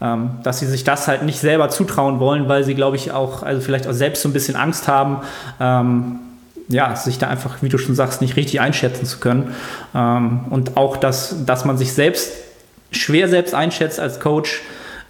ähm, 0.00 0.30
dass 0.42 0.58
sie 0.58 0.66
sich 0.66 0.82
das 0.82 1.06
halt 1.06 1.22
nicht 1.22 1.38
selber 1.38 1.68
zutrauen 1.68 2.18
wollen, 2.18 2.48
weil 2.48 2.64
sie, 2.64 2.74
glaube 2.74 2.96
ich, 2.96 3.12
auch, 3.12 3.42
also 3.42 3.60
vielleicht 3.60 3.86
auch 3.86 3.92
selbst 3.92 4.22
so 4.22 4.28
ein 4.28 4.32
bisschen 4.32 4.56
Angst 4.56 4.88
haben, 4.88 5.18
ähm, 5.60 6.16
ja, 6.68 6.96
sich 6.96 7.18
da 7.18 7.28
einfach, 7.28 7.62
wie 7.62 7.68
du 7.68 7.78
schon 7.78 7.94
sagst, 7.94 8.20
nicht 8.20 8.34
richtig 8.36 8.60
einschätzen 8.60 9.06
zu 9.06 9.18
können. 9.20 9.54
Ähm, 9.94 10.40
und 10.50 10.76
auch, 10.76 10.96
dass, 10.96 11.44
dass 11.46 11.64
man 11.64 11.78
sich 11.78 11.92
selbst 11.92 12.32
schwer 12.90 13.28
selbst 13.28 13.54
einschätzt 13.54 14.00
als 14.00 14.18
Coach, 14.18 14.62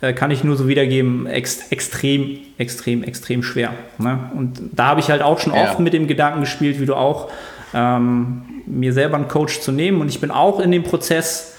äh, 0.02 0.12
kann 0.12 0.30
ich 0.30 0.44
nur 0.44 0.56
so 0.56 0.68
wiedergeben, 0.68 1.26
ex 1.26 1.68
extrem, 1.70 2.38
extrem, 2.58 3.02
extrem 3.02 3.42
schwer. 3.42 3.70
Ne? 3.96 4.18
Und 4.36 4.60
da 4.72 4.88
habe 4.88 5.00
ich 5.00 5.10
halt 5.10 5.22
auch 5.22 5.38
schon 5.38 5.54
Ja. 5.54 5.64
oft 5.64 5.80
mit 5.80 5.94
dem 5.94 6.06
Gedanken 6.06 6.40
gespielt, 6.40 6.78
wie 6.78 6.84
du 6.86 6.94
auch, 6.94 7.30
ähm, 7.74 8.42
mir 8.66 8.92
selber 8.92 9.16
einen 9.16 9.28
Coach 9.28 9.60
zu 9.60 9.72
nehmen. 9.72 10.00
Und 10.00 10.08
ich 10.08 10.20
bin 10.20 10.30
auch 10.30 10.60
in 10.60 10.70
dem 10.70 10.82
Prozess, 10.82 11.54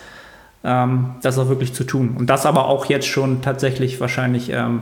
ähm, 0.63 1.15
das 1.21 1.37
auch 1.37 1.49
wirklich 1.49 1.73
zu 1.73 1.83
tun. 1.83 2.15
Und 2.17 2.27
das 2.27 2.45
aber 2.45 2.65
auch 2.65 2.85
jetzt 2.85 3.07
schon 3.07 3.41
tatsächlich 3.41 3.99
wahrscheinlich 3.99 4.49
ähm, 4.51 4.81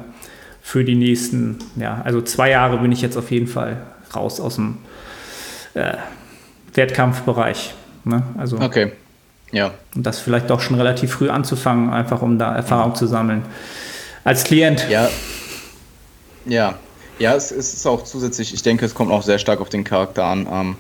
für 0.62 0.84
die 0.84 0.96
nächsten, 0.96 1.60
ja, 1.76 2.02
also 2.04 2.22
zwei 2.22 2.50
Jahre 2.50 2.78
bin 2.78 2.92
ich 2.92 3.02
jetzt 3.02 3.18
auf 3.18 3.32
jeden 3.32 3.48
Fall 3.48 3.78
raus 4.16 4.40
aus 4.40 4.56
dem 4.56 4.78
äh, 5.76 5.94
Wettkampfbereich. 6.74 7.74
Ne? 8.04 8.24
Also 8.38 8.60
okay. 8.60 8.92
Ja. 9.52 9.72
Und 9.96 10.06
das 10.06 10.20
vielleicht 10.20 10.50
doch 10.50 10.60
schon 10.60 10.76
relativ 10.76 11.12
früh 11.14 11.30
anzufangen, 11.30 11.90
einfach 11.92 12.22
um 12.22 12.40
da 12.40 12.56
Erfahrung 12.56 12.96
zu 12.96 13.08
sammeln. 13.08 13.44
Als 14.24 14.44
Klient. 14.44 14.88
Ja. 14.90 15.10
Ja. 16.46 16.76
Ja, 17.20 17.36
es, 17.36 17.52
es 17.52 17.74
ist 17.74 17.88
auch 17.88 18.04
zusätzlich, 18.04 18.54
ich 18.54 18.62
denke, 18.62 18.86
es 18.86 18.94
kommt 18.94 19.12
auch 19.12 19.24
sehr 19.24 19.40
stark 19.40 19.62
auf 19.62 19.70
den 19.70 19.84
Charakter 19.84 20.26
an. 20.26 20.48
Ähm, 20.52 20.76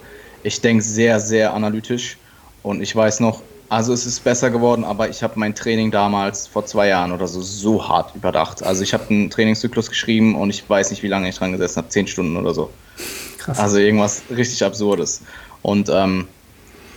ich 0.45 0.61
denke 0.61 0.83
sehr, 0.83 1.19
sehr 1.19 1.53
analytisch 1.53 2.17
und 2.61 2.81
ich 2.81 2.95
weiß 2.95 3.19
noch, 3.19 3.41
also 3.67 3.93
es 3.93 4.05
ist 4.05 4.23
besser 4.23 4.51
geworden, 4.51 4.83
aber 4.83 5.09
ich 5.09 5.23
habe 5.23 5.39
mein 5.39 5.55
Training 5.55 5.89
damals 5.89 6.45
vor 6.45 6.67
zwei 6.67 6.87
Jahren 6.87 7.11
oder 7.11 7.27
so 7.27 7.41
so 7.41 7.87
hart 7.87 8.15
überdacht. 8.15 8.61
Also 8.61 8.83
ich 8.83 8.93
habe 8.93 9.09
einen 9.09 9.31
Trainingszyklus 9.31 9.89
geschrieben 9.89 10.35
und 10.35 10.51
ich 10.51 10.69
weiß 10.69 10.91
nicht, 10.91 11.01
wie 11.01 11.07
lange 11.07 11.27
ich 11.29 11.35
dran 11.35 11.51
gesessen 11.51 11.77
habe, 11.77 11.89
zehn 11.89 12.05
Stunden 12.05 12.37
oder 12.37 12.53
so. 12.53 12.69
Krass. 13.39 13.57
Also 13.57 13.79
irgendwas 13.79 14.21
richtig 14.29 14.63
Absurdes. 14.63 15.23
Und 15.63 15.89
ähm, 15.89 16.27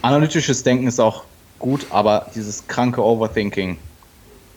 analytisches 0.02 0.62
Denken 0.62 0.87
ist 0.87 1.00
auch 1.00 1.24
gut, 1.58 1.87
aber 1.88 2.26
dieses 2.34 2.66
kranke 2.66 3.02
Overthinking, 3.02 3.78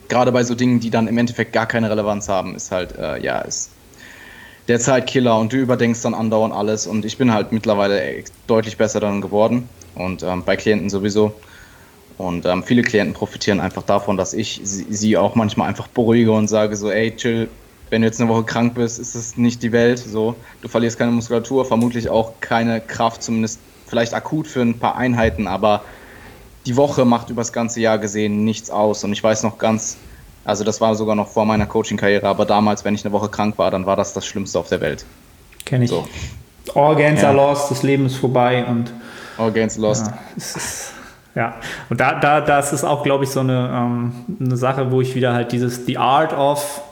gerade 0.08 0.32
bei 0.32 0.44
so 0.44 0.54
Dingen, 0.54 0.80
die 0.80 0.90
dann 0.90 1.08
im 1.08 1.16
Endeffekt 1.16 1.54
gar 1.54 1.66
keine 1.66 1.88
Relevanz 1.88 2.28
haben, 2.28 2.54
ist 2.54 2.70
halt, 2.70 2.94
äh, 2.98 3.22
ja, 3.22 3.38
ist 3.40 3.70
der 4.72 4.80
Zeitkiller 4.80 5.38
und 5.38 5.52
du 5.52 5.58
überdenkst 5.58 6.00
dann 6.00 6.14
andauernd 6.14 6.54
alles 6.54 6.86
und 6.86 7.04
ich 7.04 7.18
bin 7.18 7.30
halt 7.30 7.52
mittlerweile 7.52 8.24
deutlich 8.46 8.78
besser 8.78 9.00
daran 9.00 9.20
geworden 9.20 9.68
und 9.94 10.22
ähm, 10.22 10.42
bei 10.44 10.56
Klienten 10.56 10.88
sowieso. 10.88 11.34
Und 12.16 12.46
ähm, 12.46 12.62
viele 12.62 12.80
Klienten 12.80 13.12
profitieren 13.12 13.60
einfach 13.60 13.82
davon, 13.82 14.16
dass 14.16 14.32
ich 14.32 14.62
sie, 14.64 14.86
sie, 14.88 15.18
auch 15.18 15.34
manchmal 15.34 15.68
einfach 15.68 15.88
beruhige 15.88 16.32
und 16.32 16.48
sage 16.48 16.76
so, 16.76 16.90
ey, 16.90 17.14
chill, 17.14 17.48
wenn 17.90 18.00
du 18.00 18.08
jetzt 18.08 18.18
eine 18.18 18.30
Woche 18.30 18.44
krank 18.44 18.74
bist, 18.74 18.98
ist 18.98 19.14
es 19.14 19.36
nicht 19.36 19.62
die 19.62 19.72
Welt. 19.72 19.98
So, 19.98 20.36
du 20.62 20.68
verlierst 20.68 20.98
keine 20.98 21.10
Muskulatur, 21.10 21.66
vermutlich 21.66 22.08
auch 22.08 22.32
keine 22.40 22.80
Kraft, 22.80 23.22
zumindest 23.22 23.60
vielleicht 23.86 24.14
akut 24.14 24.46
für 24.46 24.62
ein 24.62 24.78
paar 24.78 24.96
Einheiten, 24.96 25.46
aber 25.46 25.82
die 26.64 26.76
Woche 26.76 27.04
macht 27.04 27.28
übers 27.28 27.52
ganze 27.52 27.80
Jahr 27.80 27.98
gesehen 27.98 28.44
nichts 28.44 28.70
aus. 28.70 29.04
Und 29.04 29.12
ich 29.12 29.22
weiß 29.22 29.42
noch 29.42 29.58
ganz, 29.58 29.98
also 30.44 30.64
das 30.64 30.80
war 30.80 30.94
sogar 30.94 31.14
noch 31.14 31.28
vor 31.28 31.44
meiner 31.44 31.66
Coaching-Karriere, 31.66 32.26
aber 32.26 32.44
damals, 32.44 32.84
wenn 32.84 32.94
ich 32.94 33.04
eine 33.04 33.12
Woche 33.12 33.28
krank 33.28 33.58
war, 33.58 33.70
dann 33.70 33.86
war 33.86 33.96
das 33.96 34.12
das 34.12 34.26
Schlimmste 34.26 34.58
auf 34.58 34.68
der 34.68 34.80
Welt. 34.80 35.04
Kenne 35.64 35.84
ich. 35.84 35.90
So. 35.90 36.06
Organs 36.74 37.22
ja. 37.22 37.28
are 37.28 37.36
lost, 37.36 37.70
das 37.70 37.82
Leben 37.82 38.06
ist 38.06 38.16
vorbei 38.16 38.64
und. 38.64 38.92
Organs 39.38 39.76
lost. 39.76 40.06
Ja, 40.06 40.18
ist, 40.36 40.92
ja. 41.34 41.54
und 41.88 42.00
da, 42.00 42.20
da, 42.20 42.40
das 42.40 42.72
ist 42.72 42.84
auch, 42.84 43.02
glaube 43.02 43.24
ich, 43.24 43.30
so 43.30 43.40
eine, 43.40 43.70
ähm, 43.72 44.12
eine 44.40 44.56
Sache, 44.56 44.90
wo 44.90 45.00
ich 45.00 45.14
wieder 45.14 45.32
halt 45.32 45.52
dieses 45.52 45.86
The 45.86 45.98
Art 45.98 46.32
of 46.32 46.82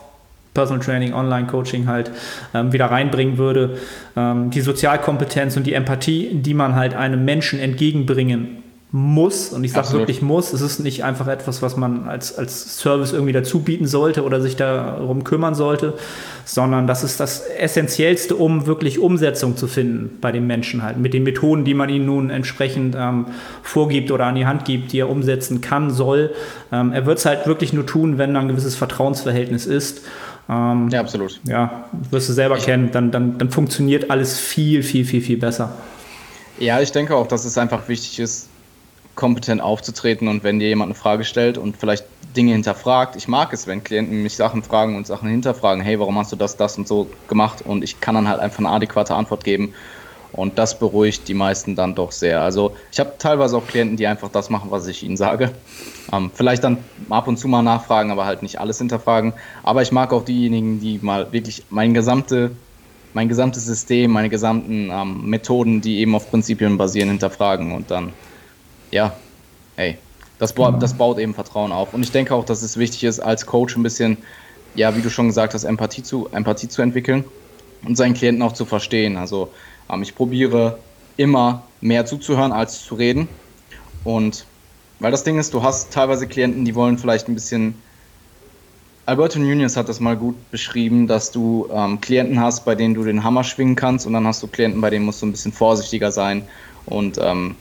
Personal 0.53 0.83
Training, 0.83 1.13
Online-Coaching 1.13 1.87
halt 1.87 2.11
ähm, 2.53 2.73
wieder 2.73 2.87
reinbringen 2.87 3.37
würde. 3.37 3.77
Ähm, 4.17 4.49
die 4.49 4.61
Sozialkompetenz 4.61 5.55
und 5.55 5.65
die 5.65 5.73
Empathie, 5.73 6.29
die 6.33 6.53
man 6.53 6.75
halt 6.75 6.93
einem 6.93 7.23
Menschen 7.23 7.59
entgegenbringen 7.59 8.63
muss, 8.93 9.49
und 9.49 9.63
ich 9.63 9.71
sage 9.71 9.93
wirklich 9.93 10.21
muss, 10.21 10.51
es 10.51 10.59
ist 10.59 10.79
nicht 10.79 11.05
einfach 11.05 11.27
etwas, 11.27 11.61
was 11.61 11.77
man 11.77 12.09
als, 12.09 12.37
als 12.37 12.77
Service 12.77 13.13
irgendwie 13.13 13.31
dazu 13.31 13.61
bieten 13.61 13.87
sollte 13.87 14.23
oder 14.23 14.41
sich 14.41 14.57
darum 14.57 15.23
kümmern 15.23 15.55
sollte, 15.55 15.93
sondern 16.43 16.87
das 16.87 17.01
ist 17.01 17.21
das 17.21 17.39
Essentiellste, 17.39 18.35
um 18.35 18.65
wirklich 18.65 18.99
Umsetzung 18.99 19.55
zu 19.55 19.67
finden 19.67 20.17
bei 20.19 20.33
den 20.33 20.45
Menschen 20.45 20.83
halt, 20.83 20.97
mit 20.97 21.13
den 21.13 21.23
Methoden, 21.23 21.63
die 21.63 21.73
man 21.73 21.87
ihnen 21.87 22.05
nun 22.05 22.29
entsprechend 22.29 22.95
ähm, 22.97 23.27
vorgibt 23.63 24.11
oder 24.11 24.25
an 24.25 24.35
die 24.35 24.45
Hand 24.45 24.65
gibt, 24.65 24.91
die 24.91 24.99
er 24.99 25.09
umsetzen 25.09 25.61
kann, 25.61 25.89
soll. 25.89 26.31
Ähm, 26.73 26.91
er 26.91 27.05
wird 27.05 27.19
es 27.19 27.25
halt 27.25 27.47
wirklich 27.47 27.71
nur 27.71 27.85
tun, 27.85 28.17
wenn 28.17 28.33
da 28.33 28.41
ein 28.41 28.49
gewisses 28.49 28.75
Vertrauensverhältnis 28.75 29.67
ist. 29.67 30.01
Ähm, 30.49 30.89
ja, 30.89 30.99
absolut. 30.99 31.39
Ja, 31.45 31.85
wirst 32.09 32.27
du 32.27 32.33
selber 32.33 32.57
ich 32.57 32.65
kennen, 32.65 32.89
dann, 32.91 33.11
dann, 33.11 33.37
dann 33.37 33.51
funktioniert 33.51 34.11
alles 34.11 34.37
viel, 34.37 34.83
viel, 34.83 35.05
viel, 35.05 35.21
viel 35.21 35.37
besser. 35.37 35.75
Ja, 36.59 36.81
ich 36.81 36.91
denke 36.91 37.15
auch, 37.15 37.27
dass 37.27 37.45
es 37.45 37.57
einfach 37.57 37.87
wichtig 37.87 38.19
ist, 38.19 38.50
kompetent 39.15 39.61
aufzutreten 39.61 40.27
und 40.27 40.43
wenn 40.43 40.59
dir 40.59 40.69
jemand 40.69 40.89
eine 40.89 40.95
Frage 40.95 41.23
stellt 41.23 41.57
und 41.57 41.77
vielleicht 41.77 42.05
Dinge 42.35 42.53
hinterfragt. 42.53 43.15
Ich 43.15 43.27
mag 43.27 43.53
es, 43.53 43.67
wenn 43.67 43.83
Klienten 43.83 44.23
mich 44.23 44.35
Sachen 44.35 44.63
fragen 44.63 44.95
und 44.95 45.07
Sachen 45.07 45.29
hinterfragen. 45.29 45.83
Hey, 45.83 45.99
warum 45.99 46.17
hast 46.17 46.31
du 46.31 46.35
das, 46.35 46.57
das 46.57 46.77
und 46.77 46.87
so 46.87 47.07
gemacht? 47.27 47.61
Und 47.65 47.83
ich 47.83 47.99
kann 47.99 48.15
dann 48.15 48.27
halt 48.27 48.39
einfach 48.39 48.59
eine 48.59 48.69
adäquate 48.69 49.15
Antwort 49.15 49.43
geben. 49.43 49.73
Und 50.33 50.57
das 50.57 50.79
beruhigt 50.79 51.27
die 51.27 51.33
meisten 51.33 51.75
dann 51.75 51.93
doch 51.93 52.13
sehr. 52.13 52.41
Also 52.41 52.73
ich 52.91 53.01
habe 53.01 53.13
teilweise 53.17 53.57
auch 53.57 53.67
Klienten, 53.67 53.97
die 53.97 54.07
einfach 54.07 54.29
das 54.29 54.49
machen, 54.49 54.71
was 54.71 54.87
ich 54.87 55.03
ihnen 55.03 55.17
sage. 55.17 55.51
Ähm, 56.13 56.31
vielleicht 56.33 56.63
dann 56.63 56.77
ab 57.09 57.27
und 57.27 57.37
zu 57.37 57.49
mal 57.49 57.61
nachfragen, 57.61 58.11
aber 58.11 58.25
halt 58.25 58.41
nicht 58.41 58.59
alles 58.59 58.77
hinterfragen. 58.77 59.33
Aber 59.61 59.81
ich 59.81 59.91
mag 59.91 60.13
auch 60.13 60.23
diejenigen, 60.23 60.79
die 60.79 60.99
mal 61.01 61.33
wirklich 61.33 61.65
mein, 61.69 61.93
gesamte, 61.93 62.51
mein 63.13 63.27
gesamtes 63.27 63.65
System, 63.65 64.11
meine 64.11 64.29
gesamten 64.29 64.89
ähm, 64.89 65.29
Methoden, 65.29 65.81
die 65.81 65.99
eben 65.99 66.15
auf 66.15 66.29
Prinzipien 66.31 66.77
basieren, 66.77 67.09
hinterfragen 67.09 67.73
und 67.73 67.91
dann 67.91 68.13
ja, 68.91 69.15
ey, 69.77 69.97
das, 70.39 70.53
ba 70.53 70.71
das 70.71 70.93
baut 70.93 71.17
eben 71.19 71.33
Vertrauen 71.33 71.71
auf. 71.71 71.93
Und 71.93 72.03
ich 72.03 72.11
denke 72.11 72.33
auch, 72.35 72.45
dass 72.45 72.61
es 72.61 72.77
wichtig 72.77 73.03
ist, 73.03 73.19
als 73.19 73.45
Coach 73.45 73.75
ein 73.75 73.83
bisschen, 73.83 74.17
ja, 74.75 74.95
wie 74.95 75.01
du 75.01 75.09
schon 75.09 75.27
gesagt 75.27 75.53
hast, 75.53 75.63
Empathie 75.63 76.03
zu, 76.03 76.29
Empathie 76.31 76.67
zu 76.67 76.81
entwickeln 76.81 77.23
und 77.85 77.95
seinen 77.95 78.13
Klienten 78.13 78.41
auch 78.41 78.53
zu 78.53 78.65
verstehen. 78.65 79.17
Also 79.17 79.51
ähm, 79.89 80.01
ich 80.01 80.15
probiere 80.15 80.77
immer 81.17 81.63
mehr 81.81 82.05
zuzuhören 82.05 82.51
als 82.51 82.83
zu 82.83 82.95
reden. 82.95 83.27
Und 84.03 84.45
weil 84.99 85.11
das 85.11 85.23
Ding 85.23 85.39
ist, 85.39 85.53
du 85.53 85.63
hast 85.63 85.91
teilweise 85.91 86.27
Klienten, 86.27 86.65
die 86.65 86.75
wollen 86.75 86.97
vielleicht 86.97 87.27
ein 87.27 87.33
bisschen. 87.33 87.75
Alberto 89.07 89.39
Nunez 89.39 89.75
hat 89.75 89.89
das 89.89 89.99
mal 89.99 90.15
gut 90.15 90.35
beschrieben, 90.51 91.07
dass 91.07 91.31
du 91.31 91.67
ähm, 91.73 91.99
Klienten 92.01 92.39
hast, 92.39 92.65
bei 92.65 92.75
denen 92.75 92.93
du 92.93 93.03
den 93.03 93.23
Hammer 93.23 93.43
schwingen 93.43 93.75
kannst 93.75 94.05
und 94.05 94.13
dann 94.13 94.27
hast 94.27 94.43
du 94.43 94.47
Klienten, 94.47 94.79
bei 94.79 94.91
denen 94.91 95.05
musst 95.05 95.21
du 95.21 95.25
ein 95.25 95.31
bisschen 95.31 95.51
vorsichtiger 95.51 96.11
sein 96.11 96.47
und 96.85 97.17
ähm, 97.19 97.55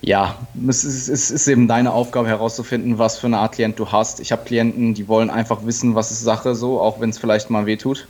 ja, 0.00 0.36
es 0.68 0.84
ist, 0.84 1.08
es 1.08 1.30
ist, 1.30 1.48
eben 1.48 1.66
deine 1.66 1.92
Aufgabe 1.92 2.28
herauszufinden, 2.28 2.98
was 2.98 3.18
für 3.18 3.26
eine 3.26 3.38
Art 3.38 3.52
Klient 3.52 3.78
du 3.78 3.90
hast. 3.90 4.20
Ich 4.20 4.30
habe 4.30 4.44
Klienten, 4.44 4.94
die 4.94 5.08
wollen 5.08 5.28
einfach 5.28 5.66
wissen, 5.66 5.94
was 5.94 6.10
ist 6.12 6.22
Sache 6.22 6.54
so, 6.54 6.80
auch 6.80 7.00
wenn 7.00 7.10
es 7.10 7.18
vielleicht 7.18 7.50
mal 7.50 7.66
wehtut. 7.66 8.06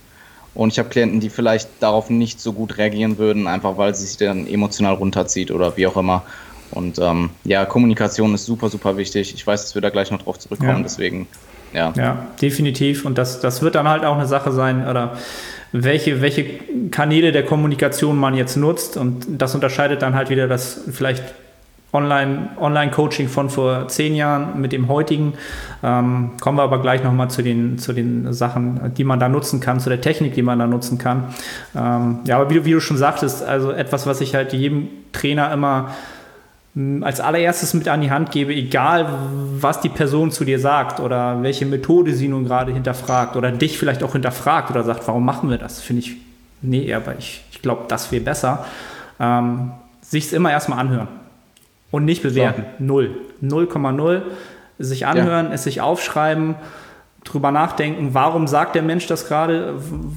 Und 0.53 0.71
ich 0.71 0.79
habe 0.79 0.89
Klienten, 0.89 1.19
die 1.19 1.29
vielleicht 1.29 1.69
darauf 1.79 2.09
nicht 2.09 2.39
so 2.39 2.53
gut 2.53 2.77
reagieren 2.77 3.17
würden, 3.17 3.47
einfach 3.47 3.77
weil 3.77 3.95
sie 3.95 4.05
sich 4.05 4.17
dann 4.17 4.47
emotional 4.47 4.95
runterzieht 4.95 5.51
oder 5.51 5.77
wie 5.77 5.87
auch 5.87 5.97
immer. 5.97 6.23
Und 6.71 6.99
ähm, 6.99 7.31
ja, 7.43 7.65
Kommunikation 7.65 8.35
ist 8.35 8.45
super, 8.45 8.69
super 8.69 8.97
wichtig. 8.97 9.33
Ich 9.33 9.45
weiß, 9.45 9.63
dass 9.63 9.75
wir 9.75 9.81
da 9.81 9.89
gleich 9.89 10.11
noch 10.11 10.21
drauf 10.21 10.37
zurückkommen, 10.37 10.77
ja. 10.77 10.83
deswegen, 10.83 11.27
ja. 11.73 11.93
Ja, 11.95 12.27
definitiv. 12.39 13.05
Und 13.05 13.17
das, 13.17 13.39
das 13.39 13.61
wird 13.63 13.75
dann 13.75 13.87
halt 13.87 14.05
auch 14.05 14.15
eine 14.15 14.27
Sache 14.27 14.51
sein, 14.51 14.87
oder 14.87 15.17
welche, 15.71 16.21
welche 16.21 16.45
Kanäle 16.91 17.31
der 17.31 17.45
Kommunikation 17.45 18.17
man 18.17 18.35
jetzt 18.35 18.57
nutzt. 18.57 18.97
Und 18.97 19.25
das 19.29 19.55
unterscheidet 19.55 20.03
dann 20.03 20.13
halt 20.13 20.29
wieder 20.29 20.47
das 20.47 20.81
vielleicht 20.91 21.23
Online, 21.91 22.49
Online-Coaching 22.59 23.29
von 23.29 23.49
vor 23.49 23.87
zehn 23.87 24.15
Jahren 24.15 24.61
mit 24.61 24.71
dem 24.71 24.87
heutigen. 24.87 25.33
Ähm, 25.81 26.31
kommen 26.39 26.57
wir 26.57 26.63
aber 26.63 26.81
gleich 26.81 27.03
nochmal 27.03 27.31
zu 27.31 27.41
den, 27.41 27.79
zu 27.79 27.93
den 27.93 28.31
Sachen, 28.31 28.93
die 28.95 29.03
man 29.03 29.19
da 29.19 29.27
nutzen 29.27 29.59
kann, 29.59 29.79
zu 29.79 29.89
der 29.89 29.99
Technik, 29.99 30.35
die 30.35 30.43
man 30.43 30.59
da 30.59 30.67
nutzen 30.67 30.99
kann. 30.99 31.33
Ähm, 31.75 32.19
ja, 32.25 32.37
aber 32.37 32.49
wie 32.51 32.55
du, 32.55 32.65
wie 32.65 32.71
du 32.73 32.79
schon 32.79 32.97
sagtest, 32.97 33.43
also 33.43 33.71
etwas, 33.71 34.05
was 34.05 34.21
ich 34.21 34.35
halt 34.35 34.53
jedem 34.53 34.87
Trainer 35.13 35.51
immer 35.51 35.89
hm, 36.75 37.03
als 37.03 37.21
allererstes 37.21 37.73
mit 37.73 37.87
an 37.87 38.01
die 38.01 38.11
Hand 38.11 38.29
gebe, 38.29 38.53
egal 38.53 39.07
was 39.59 39.81
die 39.81 39.89
Person 39.89 40.29
zu 40.29 40.45
dir 40.45 40.59
sagt 40.59 40.99
oder 40.99 41.41
welche 41.41 41.65
Methode 41.65 42.13
sie 42.13 42.27
nun 42.27 42.43
gerade 42.43 42.71
hinterfragt 42.71 43.35
oder 43.35 43.51
dich 43.51 43.79
vielleicht 43.79 44.03
auch 44.03 44.11
hinterfragt 44.11 44.69
oder 44.69 44.83
sagt, 44.83 45.07
warum 45.07 45.25
machen 45.25 45.49
wir 45.49 45.57
das? 45.57 45.81
Finde 45.81 46.03
ich, 46.03 46.17
nee, 46.61 46.93
aber 46.93 47.17
ich, 47.17 47.43
ich 47.51 47.63
glaube, 47.63 47.85
das 47.87 48.11
wäre 48.11 48.23
besser. 48.23 48.63
Ähm, 49.19 49.71
sich 50.01 50.25
es 50.25 50.33
immer 50.33 50.51
erstmal 50.51 50.77
anhören 50.77 51.18
und 51.91 52.05
nicht 52.05 52.23
bewerten. 52.23 52.65
So. 52.77 52.85
Null. 52.85 53.17
0,0. 53.43 54.21
Sich 54.79 55.05
anhören, 55.05 55.47
ja. 55.47 55.53
es 55.53 55.63
sich 55.63 55.81
aufschreiben, 55.81 56.55
drüber 57.25 57.51
nachdenken, 57.51 58.09
warum 58.13 58.47
sagt 58.47 58.75
der 58.75 58.81
Mensch 58.81 59.05
das 59.07 59.27
gerade, 59.27 59.73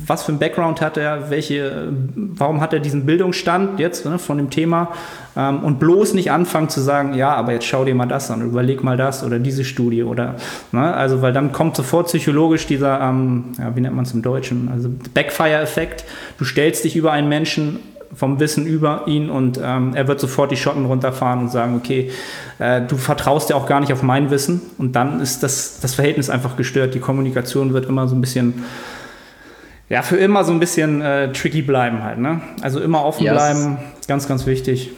was 0.06 0.22
für 0.22 0.32
ein 0.32 0.38
Background 0.38 0.80
hat 0.80 0.96
er, 0.96 1.30
welche, 1.30 1.88
warum 2.14 2.60
hat 2.60 2.72
er 2.72 2.80
diesen 2.80 3.06
Bildungsstand 3.06 3.80
jetzt 3.80 4.06
ne, 4.06 4.18
von 4.18 4.38
dem 4.38 4.50
Thema 4.50 4.92
ähm, 5.36 5.64
und 5.64 5.80
bloß 5.80 6.14
nicht 6.14 6.30
anfangen 6.30 6.68
zu 6.68 6.80
sagen, 6.80 7.14
ja, 7.14 7.34
aber 7.34 7.52
jetzt 7.52 7.66
schau 7.66 7.84
dir 7.84 7.94
mal 7.94 8.06
das 8.06 8.30
an, 8.30 8.42
überleg 8.42 8.84
mal 8.84 8.96
das 8.96 9.24
oder 9.24 9.40
diese 9.40 9.64
Studie 9.64 10.04
oder, 10.04 10.36
ne, 10.70 10.94
also 10.94 11.22
weil 11.22 11.32
dann 11.32 11.50
kommt 11.50 11.76
sofort 11.76 12.06
psychologisch 12.06 12.66
dieser, 12.66 13.00
ähm, 13.00 13.46
ja, 13.58 13.74
wie 13.74 13.80
nennt 13.80 13.96
man 13.96 14.04
es 14.04 14.12
im 14.12 14.22
Deutschen, 14.22 14.70
also 14.72 14.88
Backfire-Effekt, 15.12 16.04
du 16.38 16.44
stellst 16.44 16.84
dich 16.84 16.94
über 16.94 17.10
einen 17.10 17.28
Menschen 17.28 17.80
vom 18.14 18.40
Wissen 18.40 18.66
über 18.66 19.04
ihn 19.06 19.30
und 19.30 19.58
ähm, 19.62 19.94
er 19.94 20.06
wird 20.08 20.20
sofort 20.20 20.50
die 20.50 20.56
Schotten 20.56 20.84
runterfahren 20.84 21.40
und 21.40 21.48
sagen, 21.48 21.76
okay, 21.76 22.10
äh, 22.58 22.82
du 22.82 22.96
vertraust 22.96 23.50
ja 23.50 23.56
auch 23.56 23.66
gar 23.66 23.80
nicht 23.80 23.92
auf 23.92 24.02
mein 24.02 24.30
Wissen 24.30 24.60
und 24.78 24.92
dann 24.92 25.20
ist 25.20 25.42
das, 25.42 25.80
das 25.80 25.94
Verhältnis 25.94 26.28
einfach 26.28 26.56
gestört. 26.56 26.94
Die 26.94 27.00
Kommunikation 27.00 27.72
wird 27.72 27.86
immer 27.86 28.08
so 28.08 28.14
ein 28.14 28.20
bisschen, 28.20 28.64
ja, 29.88 30.02
für 30.02 30.16
immer 30.16 30.44
so 30.44 30.52
ein 30.52 30.60
bisschen 30.60 31.00
äh, 31.00 31.32
tricky 31.32 31.62
bleiben 31.62 32.02
halt. 32.02 32.18
Ne? 32.18 32.40
Also 32.60 32.80
immer 32.80 33.04
offen 33.04 33.24
yes. 33.24 33.32
bleiben, 33.32 33.78
ganz, 34.06 34.28
ganz 34.28 34.46
wichtig. 34.46 34.90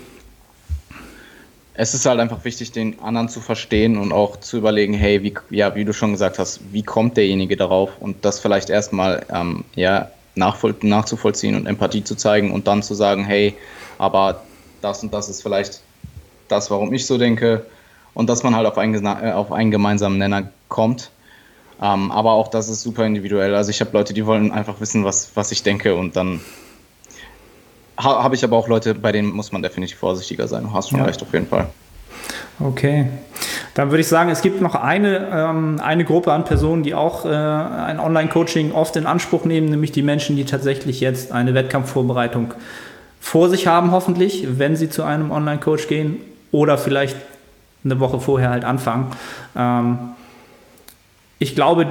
Es 1.76 1.93
ist 1.93 2.07
halt 2.07 2.20
einfach 2.20 2.45
wichtig, 2.45 2.70
den 2.70 3.01
anderen 3.01 3.28
zu 3.28 3.41
verstehen 3.41 3.97
und 3.97 4.12
auch 4.12 4.38
zu 4.38 4.57
überlegen, 4.57 4.95
hey, 4.95 5.22
wie, 5.24 5.34
ja, 5.51 5.74
wie 5.74 5.84
du 5.84 5.93
schon 5.93 6.12
gesagt 6.12 6.38
hast, 6.38 6.61
wie 6.72 6.82
kommt 6.82 7.16
derjenige 7.16 7.57
darauf 7.57 7.91
und 7.99 8.24
das 8.24 8.38
vielleicht 8.38 8.70
erstmal, 8.70 9.26
ähm, 9.28 9.64
ja, 9.74 10.11
nachzuvollziehen 10.35 11.55
und 11.55 11.66
Empathie 11.66 12.05
zu 12.05 12.16
zeigen 12.16 12.53
und 12.53 12.66
dann 12.66 12.82
zu 12.82 12.95
sagen, 12.95 13.24
hey, 13.24 13.55
aber 13.99 14.43
das 14.80 15.03
und 15.03 15.12
das 15.12 15.28
ist 15.28 15.43
vielleicht 15.43 15.80
das, 16.49 16.70
warum 16.70 16.93
ich 16.93 17.07
so 17.07 17.18
denke. 17.18 17.66
und 18.14 18.28
dass 18.28 18.43
man 18.43 18.55
halt 18.55 18.66
auf 18.66 18.78
einen, 18.78 19.05
äh, 19.05 19.32
auf 19.32 19.53
einen 19.53 19.70
gemeinsamen 19.70 20.18
Nenner 20.18 20.51
kommt. 20.68 21.11
Ähm, 21.82 22.12
aber 22.12 22.32
auch 22.32 22.49
das 22.49 22.68
ist 22.68 22.82
super 22.82 23.05
individuell. 23.05 23.55
Also 23.55 23.70
ich 23.70 23.80
habe 23.80 23.91
Leute, 23.93 24.14
die 24.14 24.24
wollen 24.24 24.53
einfach 24.53 24.80
wissen, 24.80 25.05
was, 25.05 25.32
was 25.35 25.51
ich 25.51 25.64
denke 25.64 25.97
und 25.97 26.14
dann 26.14 26.41
ha, 27.99 28.22
habe 28.22 28.35
ich 28.37 28.45
aber 28.45 28.57
auch 28.57 28.68
Leute, 28.68 28.95
bei 28.95 29.12
denen 29.12 29.30
muss 29.30 29.53
man 29.53 29.62
definitiv 29.62 29.99
vorsichtiger 29.99 30.47
sein. 30.47 30.64
Du 30.64 30.72
hast 30.72 30.91
schon 30.91 31.01
ja. 31.01 31.05
recht, 31.05 31.20
auf 31.22 31.32
jeden 31.32 31.49
Fall. 31.49 31.68
Okay. 32.61 33.09
Dann 33.74 33.90
würde 33.90 34.00
ich 34.00 34.09
sagen, 34.09 34.30
es 34.30 34.42
gibt 34.42 34.61
noch 34.61 34.74
eine, 34.76 35.28
ähm, 35.32 35.80
eine 35.82 36.05
Gruppe 36.05 36.32
an 36.32 36.44
Personen, 36.44 36.82
die 36.82 36.94
auch 36.94 37.24
äh, 37.24 37.28
ein 37.28 37.98
Online-Coaching 37.98 38.72
oft 38.72 38.96
in 38.96 39.07
Anspruch 39.07 39.44
nehmen, 39.44 39.68
nämlich 39.68 39.92
die 39.92 40.02
Menschen, 40.02 40.36
die 40.36 40.44
tatsächlich 40.44 41.00
jetzt 41.00 41.32
eine 41.32 41.55
Wettkampfvorbereitung 41.55 42.55
vor 43.20 43.48
sich 43.48 43.66
haben, 43.66 43.90
hoffentlich, 43.90 44.59
wenn 44.59 44.76
sie 44.76 44.90
zu 44.90 45.02
einem 45.02 45.30
Online-Coach 45.30 45.88
gehen 45.88 46.18
oder 46.52 46.78
vielleicht 46.78 47.16
eine 47.84 47.98
Woche 47.98 48.20
vorher 48.20 48.50
halt 48.50 48.64
anfangen. 48.64 49.09
Ähm, 49.57 49.98
ich 51.38 51.55
glaube, 51.55 51.86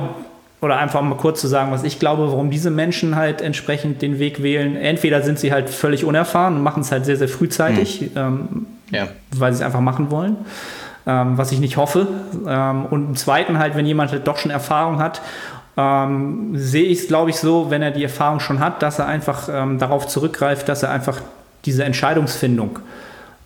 oder 0.61 0.78
einfach 0.78 1.01
mal 1.01 1.16
kurz 1.16 1.41
zu 1.41 1.47
sagen, 1.47 1.72
was 1.72 1.84
ich 1.84 1.99
glaube, 1.99 2.28
warum 2.28 2.49
diese 2.49 2.72
Menschen 2.72 3.18
halt 3.18 3.41
entsprechend 3.41 4.01
den 4.01 4.18
Weg 4.18 4.41
wählen. 4.41 4.78
Entweder 4.78 5.22
sind 5.22 5.38
sie 5.38 5.51
halt 5.51 5.70
völlig 5.70 6.05
unerfahren 6.05 6.55
und 6.55 6.64
machen 6.64 6.82
es 6.82 6.91
halt 6.91 7.05
sehr, 7.05 7.18
sehr 7.18 7.28
frühzeitig, 7.28 8.01
mhm. 8.01 8.09
ähm, 8.16 8.66
ja. 8.92 9.08
weil 9.36 9.54
sie 9.54 9.60
es 9.60 9.66
einfach 9.66 9.82
machen 9.82 10.12
wollen, 10.12 10.38
ähm, 11.06 11.38
was 11.38 11.52
ich 11.52 11.60
nicht 11.60 11.78
hoffe. 11.78 12.08
Ähm, 12.48 12.86
und 12.86 13.10
im 13.10 13.16
Zweiten 13.16 13.60
halt, 13.60 13.76
wenn 13.76 13.86
jemand 13.86 14.12
halt 14.12 14.28
doch 14.28 14.38
schon 14.38 14.52
Erfahrung 14.52 15.00
hat, 15.00 15.22
ähm, 15.76 16.52
sehe 16.54 16.86
ich 16.86 17.00
es, 17.00 17.08
glaube 17.08 17.32
ich, 17.32 17.38
so, 17.38 17.72
wenn 17.72 17.82
er 17.82 17.92
die 17.92 18.04
Erfahrung 18.04 18.40
schon 18.40 18.60
hat, 18.60 18.82
dass 18.82 19.00
er 19.00 19.08
einfach 19.08 19.50
ähm, 19.52 19.80
darauf 19.80 20.08
zurückgreift, 20.08 20.70
dass 20.70 20.84
er 20.84 20.92
einfach 20.92 21.22
diese 21.66 21.84
Entscheidungsfindung 21.84 22.80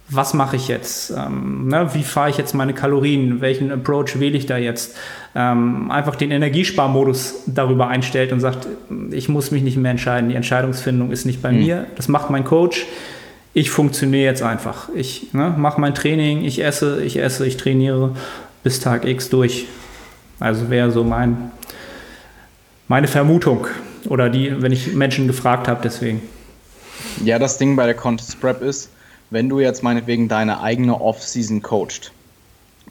was 0.09 0.33
mache 0.33 0.55
ich 0.55 0.67
jetzt? 0.67 1.11
Ähm, 1.11 1.67
ne, 1.67 1.89
wie 1.93 2.03
fahre 2.03 2.29
ich 2.29 2.37
jetzt 2.37 2.53
meine 2.53 2.73
Kalorien? 2.73 3.41
Welchen 3.41 3.71
Approach 3.71 4.19
wähle 4.19 4.37
ich 4.37 4.45
da 4.45 4.57
jetzt? 4.57 4.95
Ähm, 5.35 5.91
einfach 5.91 6.15
den 6.15 6.31
Energiesparmodus 6.31 7.43
darüber 7.45 7.89
einstellt 7.89 8.31
und 8.31 8.39
sagt, 8.39 8.67
ich 9.11 9.27
muss 9.27 9.51
mich 9.51 9.63
nicht 9.63 9.77
mehr 9.77 9.91
entscheiden. 9.91 10.29
Die 10.29 10.35
Entscheidungsfindung 10.35 11.11
ist 11.11 11.25
nicht 11.25 11.41
bei 11.41 11.51
mhm. 11.51 11.59
mir. 11.59 11.87
Das 11.95 12.07
macht 12.07 12.29
mein 12.29 12.45
Coach. 12.45 12.85
Ich 13.57 13.71
funktioniere 13.71 14.25
jetzt 14.25 14.43
einfach. 14.43 14.87
Ich 14.93 15.33
ne, 15.33 15.51
mache 15.57 15.81
mein 15.81 15.95
Training, 15.95 16.45
ich 16.45 16.63
esse, 16.63 17.03
ich 17.03 17.17
esse, 17.17 17.47
ich 17.47 17.57
trainiere 17.57 18.15
bis 18.61 18.81
Tag 18.81 19.03
X 19.03 19.29
durch. 19.29 19.65
Also 20.39 20.69
wäre 20.69 20.91
so 20.91 21.03
mein, 21.03 21.51
meine 22.87 23.07
Vermutung 23.07 23.65
oder 24.07 24.29
die, 24.29 24.61
wenn 24.61 24.71
ich 24.71 24.93
Menschen 24.93 25.25
gefragt 25.25 25.67
habe, 25.67 25.79
deswegen. 25.83 26.21
Ja, 27.25 27.39
das 27.39 27.57
Ding 27.57 27.75
bei 27.75 27.87
der 27.87 27.95
Contest 27.95 28.39
Prep 28.39 28.61
ist, 28.61 28.91
wenn 29.31 29.49
du 29.49 29.59
jetzt 29.59 29.81
meinetwegen 29.81 30.27
deine 30.27 30.61
eigene 30.61 31.01
Off-Season 31.01 31.63
coacht, 31.63 32.11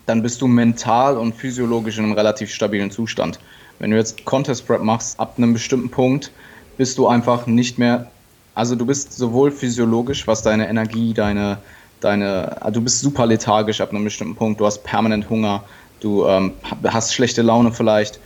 dann 0.07 0.21
bist 0.21 0.43
du 0.43 0.49
mental 0.49 1.17
und 1.17 1.37
physiologisch 1.37 1.99
in 1.99 2.07
einem 2.07 2.15
relativ 2.15 2.51
stabilen 2.51 2.91
Zustand. 2.91 3.39
Wenn 3.79 3.93
du 3.93 3.97
jetzt 3.97 4.25
Contest 4.25 4.67
Prep 4.67 4.83
machst, 4.83 5.21
ab 5.21 5.35
einem 5.37 5.53
bestimmten 5.53 5.91
Punkt 5.91 6.33
bist 6.77 6.99
du 6.99 7.07
einfach 7.07 7.47
nicht 7.47 7.79
mehr, 7.79 8.11
also 8.57 8.75
du 8.75 8.87
bist 8.87 9.13
sowohl 9.13 9.51
physiologisch, 9.51 10.27
was 10.27 10.43
deine 10.43 10.67
Energie, 10.67 11.13
deine, 11.13 11.59
deine, 12.01 12.57
du 12.73 12.81
bist 12.81 13.01
super 13.01 13.27
lethargisch 13.27 13.83
ab 13.83 13.91
einem 13.91 14.03
bestimmten 14.03 14.35
Punkt, 14.35 14.59
du 14.59 14.65
hast 14.65 14.83
permanent 14.83 15.29
Hunger, 15.29 15.63
du 16.01 16.27
ähm, 16.27 16.53
hast 16.85 17.15
schlechte 17.15 17.43
Laune 17.43 17.71
vielleicht. 17.71 18.19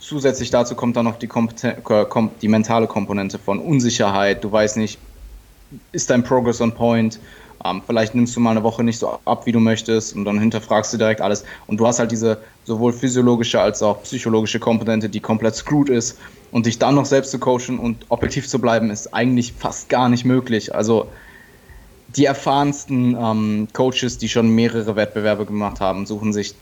Zusätzlich 0.00 0.50
dazu 0.50 0.74
kommt 0.74 0.96
dann 0.96 1.04
noch 1.04 1.18
die, 1.20 1.28
die 2.42 2.48
mentale 2.48 2.88
Komponente 2.88 3.38
von 3.38 3.60
Unsicherheit, 3.60 4.42
du 4.42 4.50
weißt 4.50 4.76
nicht, 4.76 4.98
ist 5.92 6.10
dein 6.10 6.24
Progress 6.24 6.60
on 6.60 6.72
point, 6.72 7.20
ähm, 7.70 7.82
vielleicht 7.86 8.14
nimmst 8.14 8.36
du 8.36 8.40
mal 8.40 8.52
eine 8.52 8.62
Woche 8.62 8.82
nicht 8.82 8.98
so 8.98 9.18
ab, 9.24 9.46
wie 9.46 9.52
du 9.52 9.60
möchtest 9.60 10.14
und 10.14 10.24
dann 10.24 10.38
hinterfragst 10.38 10.92
du 10.92 10.98
direkt 10.98 11.20
alles. 11.20 11.44
Und 11.66 11.78
du 11.78 11.86
hast 11.86 11.98
halt 11.98 12.10
diese 12.10 12.38
sowohl 12.64 12.92
physiologische 12.92 13.60
als 13.60 13.82
auch 13.82 14.02
psychologische 14.02 14.58
Komponente, 14.58 15.08
die 15.08 15.20
komplett 15.20 15.54
screwed 15.54 15.88
ist. 15.88 16.18
Und 16.52 16.66
dich 16.66 16.78
dann 16.78 16.94
noch 16.94 17.04
selbst 17.04 17.32
zu 17.32 17.38
coachen 17.38 17.78
und 17.78 18.06
objektiv 18.08 18.48
zu 18.48 18.60
bleiben, 18.60 18.90
ist 18.90 19.12
eigentlich 19.12 19.52
fast 19.52 19.88
gar 19.88 20.08
nicht 20.08 20.24
möglich. 20.24 20.74
Also 20.74 21.08
die 22.16 22.24
erfahrensten 22.24 23.16
ähm, 23.20 23.68
Coaches, 23.72 24.18
die 24.18 24.28
schon 24.28 24.48
mehrere 24.48 24.96
Wettbewerbe 24.96 25.44
gemacht 25.44 25.80
haben, 25.80 26.06
suchen 26.06 26.32
sich 26.32 26.54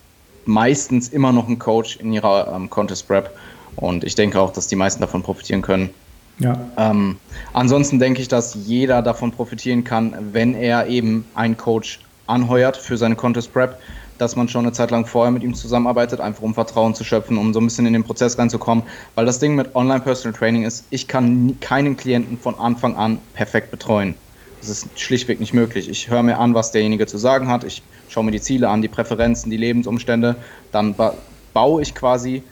meistens 0.47 1.09
immer 1.09 1.33
noch 1.33 1.47
einen 1.47 1.59
Coach 1.59 1.97
in 1.97 2.13
ihrer 2.13 2.53
ähm, 2.55 2.71
Contest 2.71 3.07
Prep. 3.07 3.31
Und 3.77 4.05
ich 4.05 4.15
denke 4.15 4.41
auch, 4.41 4.53
dass 4.53 4.69
die 4.69 4.77
meisten 4.77 5.01
davon 5.01 5.23
profitieren 5.23 5.63
können. 5.63 5.91
Ja. 6.39 6.59
Ähm, 6.77 7.17
ansonsten 7.53 7.99
denke 7.99 8.21
ich, 8.21 8.29
dass 8.29 8.55
jeder 8.55 9.03
davon 9.03 9.31
profitieren 9.31 9.85
kann, 9.85 10.15
wenn 10.33 10.55
er 10.55 10.89
eben 10.89 11.25
einen 11.35 11.57
Coach 11.57 12.01
anheuert 12.27 12.77
für 12.77 12.97
seine 12.97 13.17
Contest 13.17 13.53
Prep, 13.53 13.79
dass 14.19 14.37
man 14.37 14.49
schon 14.49 14.65
eine 14.65 14.73
Zeit 14.73 14.91
lang 14.91 15.07
vorher 15.07 15.31
mit 15.31 15.43
ihm 15.43 15.55
zusammenarbeitet, 15.55 16.21
einfach 16.21 16.43
um 16.43 16.55
Vertrauen 16.55 16.95
zu 16.95 17.05
schöpfen, 17.05 17.37
um 17.37 17.53
so 17.53 17.61
ein 17.61 17.67
bisschen 17.67 17.87
in 17.87 17.93
den 17.93 18.05
Prozess 18.05 18.39
reinzukommen. 18.39 18.85
Weil 19.15 19.27
das 19.27 19.39
Ding 19.39 19.55
mit 19.55 19.75
Online 19.75 20.01
Personal 20.01 20.37
Training 20.37 20.65
ist, 20.65 20.85
ich 20.91 21.09
kann 21.09 21.59
keinen 21.61 21.97
Klienten 21.97 22.39
von 22.39 22.55
Anfang 22.59 22.97
an 22.97 23.19
perfekt 23.35 23.71
betreuen. 23.71 24.15
Das 24.61 24.71
ist 24.71 24.99
schlichtweg 24.99 25.41
nicht 25.41 25.53
möglich. 25.53 25.89
Ich 25.89 26.09
höre 26.09 26.23
mir 26.23 26.39
an, 26.39 26.55
was 26.55 26.73
derjenige 26.73 27.07
zu 27.07 27.19
sagen 27.19 27.49
hat. 27.49 27.65
Ich 27.65 27.83
schaue 28.09 28.25
mir 28.25 28.31
die 28.31 28.41
Ziele 28.41 28.69
an, 28.69 28.83
die 28.83 28.89
Präferenzen, 28.89 29.51
die 29.51 29.57
Lebensumstände. 29.57 30.37
Dann 30.73 30.95
ba 30.95 31.15
baue 31.53 31.83
ich 31.83 31.95
quasi 31.95 32.43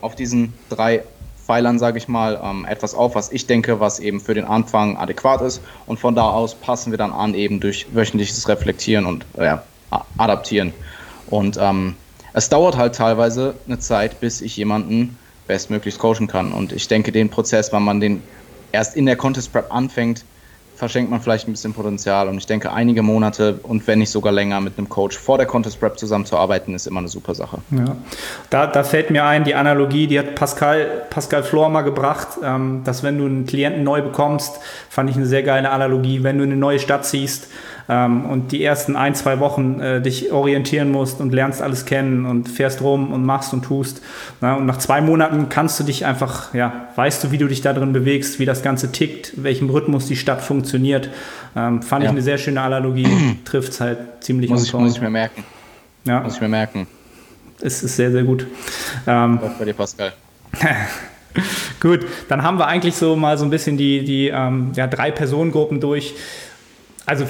auf 0.00 0.14
diesen 0.14 0.54
drei 0.70 1.02
Pfeilern, 1.48 1.78
sage 1.78 1.96
ich 1.96 2.08
mal, 2.08 2.38
ähm, 2.44 2.66
etwas 2.68 2.94
auf, 2.94 3.14
was 3.14 3.32
ich 3.32 3.46
denke, 3.46 3.80
was 3.80 4.00
eben 4.00 4.20
für 4.20 4.34
den 4.34 4.44
Anfang 4.44 4.98
adäquat 4.98 5.40
ist. 5.40 5.62
Und 5.86 5.98
von 5.98 6.14
da 6.14 6.28
aus 6.28 6.54
passen 6.54 6.90
wir 6.90 6.98
dann 6.98 7.10
an, 7.10 7.32
eben 7.32 7.58
durch 7.58 7.86
wöchentliches 7.94 8.46
Reflektieren 8.50 9.06
und 9.06 9.24
äh, 9.38 9.56
Adaptieren. 10.18 10.74
Und 11.30 11.56
ähm, 11.58 11.96
es 12.34 12.50
dauert 12.50 12.76
halt 12.76 12.94
teilweise 12.94 13.54
eine 13.66 13.78
Zeit, 13.78 14.20
bis 14.20 14.42
ich 14.42 14.58
jemanden 14.58 15.16
bestmöglichst 15.46 15.98
coachen 15.98 16.26
kann. 16.26 16.52
Und 16.52 16.72
ich 16.72 16.86
denke, 16.86 17.12
den 17.12 17.30
Prozess, 17.30 17.72
wenn 17.72 17.82
man 17.82 18.00
den 18.00 18.22
erst 18.70 18.94
in 18.94 19.06
der 19.06 19.16
Contest 19.16 19.50
Prep 19.50 19.72
anfängt, 19.72 20.26
verschenkt 20.78 21.10
man 21.10 21.20
vielleicht 21.20 21.48
ein 21.48 21.50
bisschen 21.50 21.74
Potenzial. 21.74 22.28
Und 22.28 22.38
ich 22.38 22.46
denke, 22.46 22.72
einige 22.72 23.02
Monate 23.02 23.58
und 23.64 23.86
wenn 23.88 23.98
nicht 23.98 24.10
sogar 24.10 24.32
länger 24.32 24.60
mit 24.60 24.78
einem 24.78 24.88
Coach 24.88 25.18
vor 25.18 25.36
der 25.36 25.46
Contest 25.46 25.80
Prep 25.80 25.98
zusammenzuarbeiten, 25.98 26.72
ist 26.72 26.86
immer 26.86 27.00
eine 27.00 27.08
super 27.08 27.34
Sache. 27.34 27.58
Ja. 27.72 27.96
Da, 28.48 28.68
da 28.68 28.84
fällt 28.84 29.10
mir 29.10 29.24
ein, 29.24 29.42
die 29.42 29.56
Analogie, 29.56 30.06
die 30.06 30.18
hat 30.18 30.36
Pascal, 30.36 31.02
Pascal 31.10 31.42
Flor 31.42 31.68
mal 31.68 31.82
gebracht, 31.82 32.28
ähm, 32.44 32.82
dass 32.84 33.02
wenn 33.02 33.18
du 33.18 33.26
einen 33.26 33.44
Klienten 33.44 33.82
neu 33.82 34.02
bekommst, 34.02 34.60
fand 34.88 35.10
ich 35.10 35.16
eine 35.16 35.26
sehr 35.26 35.42
geile 35.42 35.70
Analogie, 35.70 36.22
wenn 36.22 36.38
du 36.38 36.44
in 36.44 36.52
eine 36.52 36.60
neue 36.60 36.78
Stadt 36.78 37.04
ziehst, 37.04 37.48
ähm, 37.88 38.26
und 38.26 38.52
die 38.52 38.62
ersten 38.62 38.96
ein, 38.96 39.14
zwei 39.14 39.40
Wochen 39.40 39.80
äh, 39.80 40.02
dich 40.02 40.30
orientieren 40.30 40.92
musst 40.92 41.20
und 41.20 41.32
lernst 41.32 41.62
alles 41.62 41.84
kennen 41.84 42.26
und 42.26 42.48
fährst 42.48 42.82
rum 42.82 43.12
und 43.12 43.24
machst 43.24 43.52
und 43.52 43.64
tust. 43.64 44.02
Na, 44.40 44.54
und 44.54 44.66
nach 44.66 44.78
zwei 44.78 45.00
Monaten 45.00 45.48
kannst 45.48 45.80
du 45.80 45.84
dich 45.84 46.04
einfach, 46.04 46.52
ja, 46.54 46.88
weißt 46.96 47.24
du, 47.24 47.30
wie 47.30 47.38
du 47.38 47.46
dich 47.46 47.62
da 47.62 47.72
drin 47.72 47.92
bewegst, 47.92 48.38
wie 48.38 48.44
das 48.44 48.62
Ganze 48.62 48.92
tickt, 48.92 49.42
welchem 49.42 49.70
Rhythmus 49.70 50.06
die 50.06 50.16
Stadt 50.16 50.42
funktioniert. 50.42 51.10
Ähm, 51.56 51.82
fand 51.82 52.04
ja. 52.04 52.10
ich 52.10 52.12
eine 52.12 52.22
sehr 52.22 52.38
schöne 52.38 52.60
Analogie, 52.60 53.38
trifft 53.44 53.72
es 53.72 53.80
halt 53.80 53.98
ziemlich 54.20 54.50
muss 54.50 54.64
ich, 54.64 54.72
muss 54.72 54.96
ich 54.96 55.00
mir 55.00 55.10
merken. 55.10 55.44
Ja. 56.04 56.20
Muss 56.20 56.34
ich 56.34 56.40
mir 56.40 56.48
merken. 56.48 56.86
Es 57.60 57.82
ist 57.82 57.96
sehr, 57.96 58.12
sehr 58.12 58.22
gut. 58.22 58.46
Ähm, 59.06 59.40
bei 59.58 59.64
dir, 59.64 59.74
Pascal. 59.74 60.12
Gut, 61.80 62.00
dann 62.28 62.42
haben 62.42 62.58
wir 62.58 62.66
eigentlich 62.66 62.96
so 62.96 63.14
mal 63.14 63.38
so 63.38 63.44
ein 63.44 63.50
bisschen 63.50 63.76
die, 63.76 64.04
die 64.04 64.28
ähm, 64.28 64.72
ja, 64.74 64.86
drei 64.86 65.10
Personengruppen 65.10 65.80
durch. 65.80 66.14
Also 67.08 67.24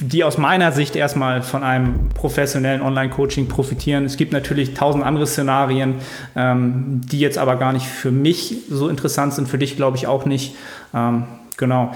die 0.00 0.22
aus 0.22 0.38
meiner 0.38 0.70
Sicht 0.70 0.94
erstmal 0.94 1.42
von 1.42 1.64
einem 1.64 2.08
professionellen 2.10 2.80
Online-Coaching 2.80 3.48
profitieren. 3.48 4.04
Es 4.04 4.16
gibt 4.16 4.32
natürlich 4.32 4.74
tausend 4.74 5.02
andere 5.02 5.26
Szenarien, 5.26 5.96
ähm, 6.36 7.00
die 7.04 7.18
jetzt 7.18 7.36
aber 7.36 7.56
gar 7.56 7.72
nicht 7.72 7.84
für 7.84 8.12
mich 8.12 8.58
so 8.70 8.88
interessant 8.88 9.34
sind, 9.34 9.48
für 9.48 9.58
dich 9.58 9.74
glaube 9.74 9.96
ich 9.96 10.06
auch 10.06 10.24
nicht. 10.24 10.54
Ähm, 10.94 11.24
genau. 11.56 11.92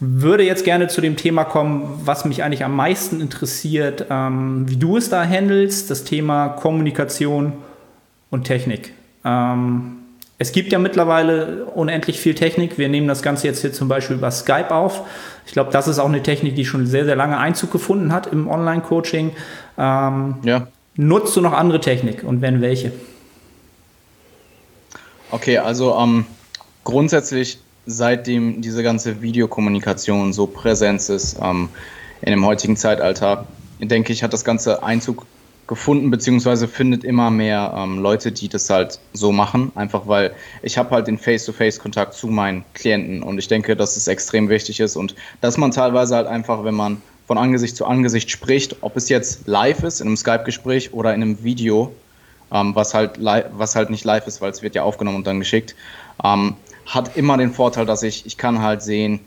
Würde 0.00 0.44
jetzt 0.44 0.64
gerne 0.64 0.88
zu 0.88 1.02
dem 1.02 1.16
Thema 1.16 1.44
kommen, 1.44 2.00
was 2.06 2.24
mich 2.24 2.42
eigentlich 2.42 2.64
am 2.64 2.74
meisten 2.74 3.20
interessiert, 3.20 4.06
ähm, 4.08 4.66
wie 4.66 4.78
du 4.78 4.96
es 4.96 5.10
da 5.10 5.22
handelst, 5.22 5.90
das 5.90 6.04
Thema 6.04 6.48
Kommunikation 6.48 7.52
und 8.30 8.44
Technik. 8.44 8.94
Ähm, 9.26 9.97
es 10.38 10.52
gibt 10.52 10.72
ja 10.72 10.78
mittlerweile 10.78 11.64
unendlich 11.64 12.20
viel 12.20 12.34
Technik. 12.34 12.78
Wir 12.78 12.88
nehmen 12.88 13.08
das 13.08 13.22
Ganze 13.22 13.48
jetzt 13.48 13.60
hier 13.60 13.72
zum 13.72 13.88
Beispiel 13.88 14.16
über 14.16 14.30
Skype 14.30 14.70
auf. 14.70 15.02
Ich 15.46 15.52
glaube, 15.52 15.72
das 15.72 15.88
ist 15.88 15.98
auch 15.98 16.08
eine 16.08 16.22
Technik, 16.22 16.54
die 16.54 16.64
schon 16.64 16.86
sehr, 16.86 17.04
sehr 17.04 17.16
lange 17.16 17.38
Einzug 17.38 17.72
gefunden 17.72 18.12
hat 18.12 18.28
im 18.28 18.48
Online-Coaching. 18.48 19.32
Ähm, 19.76 20.34
ja. 20.44 20.68
Nutzt 20.94 21.34
du 21.36 21.40
noch 21.40 21.52
andere 21.52 21.80
Technik 21.80 22.22
und 22.22 22.40
wenn 22.40 22.60
welche? 22.60 22.92
Okay, 25.30 25.58
also 25.58 25.96
ähm, 25.98 26.24
grundsätzlich, 26.84 27.58
seitdem 27.86 28.62
diese 28.62 28.82
ganze 28.82 29.20
Videokommunikation 29.20 30.32
so 30.32 30.46
präsent 30.46 31.08
ist 31.08 31.38
ähm, 31.42 31.68
in 32.20 32.30
dem 32.30 32.44
heutigen 32.44 32.76
Zeitalter, 32.76 33.46
denke 33.80 34.12
ich, 34.12 34.22
hat 34.22 34.32
das 34.32 34.44
Ganze 34.44 34.82
Einzug 34.82 35.26
gefunden, 35.68 36.10
beziehungsweise 36.10 36.66
findet 36.66 37.04
immer 37.04 37.30
mehr 37.30 37.72
ähm, 37.76 38.00
Leute, 38.00 38.32
die 38.32 38.48
das 38.48 38.68
halt 38.70 38.98
so 39.12 39.30
machen, 39.30 39.70
einfach 39.74 40.08
weil 40.08 40.32
ich 40.62 40.78
habe 40.78 40.90
halt 40.90 41.06
den 41.06 41.18
Face-to-Face-Kontakt 41.18 42.14
zu 42.14 42.26
meinen 42.26 42.64
Klienten. 42.74 43.22
Und 43.22 43.38
ich 43.38 43.46
denke, 43.46 43.76
dass 43.76 43.96
es 43.96 44.08
extrem 44.08 44.48
wichtig 44.48 44.80
ist 44.80 44.96
und 44.96 45.14
dass 45.40 45.58
man 45.58 45.70
teilweise 45.70 46.16
halt 46.16 46.26
einfach, 46.26 46.64
wenn 46.64 46.74
man 46.74 47.00
von 47.26 47.38
Angesicht 47.38 47.76
zu 47.76 47.84
Angesicht 47.84 48.30
spricht, 48.30 48.76
ob 48.80 48.96
es 48.96 49.10
jetzt 49.10 49.46
live 49.46 49.82
ist, 49.84 50.00
in 50.00 50.08
einem 50.08 50.16
Skype-Gespräch 50.16 50.94
oder 50.94 51.14
in 51.14 51.22
einem 51.22 51.44
Video, 51.44 51.92
ähm, 52.50 52.74
was, 52.74 52.94
halt 52.94 53.22
was 53.22 53.76
halt 53.76 53.90
nicht 53.90 54.04
live 54.04 54.26
ist, 54.26 54.40
weil 54.40 54.50
es 54.50 54.62
wird 54.62 54.74
ja 54.74 54.82
aufgenommen 54.82 55.18
und 55.18 55.26
dann 55.26 55.38
geschickt, 55.38 55.76
ähm, 56.24 56.54
hat 56.86 57.16
immer 57.16 57.36
den 57.36 57.52
Vorteil, 57.52 57.84
dass 57.84 58.02
ich, 58.02 58.24
ich 58.24 58.38
kann 58.38 58.62
halt 58.62 58.82
sehen, 58.82 59.20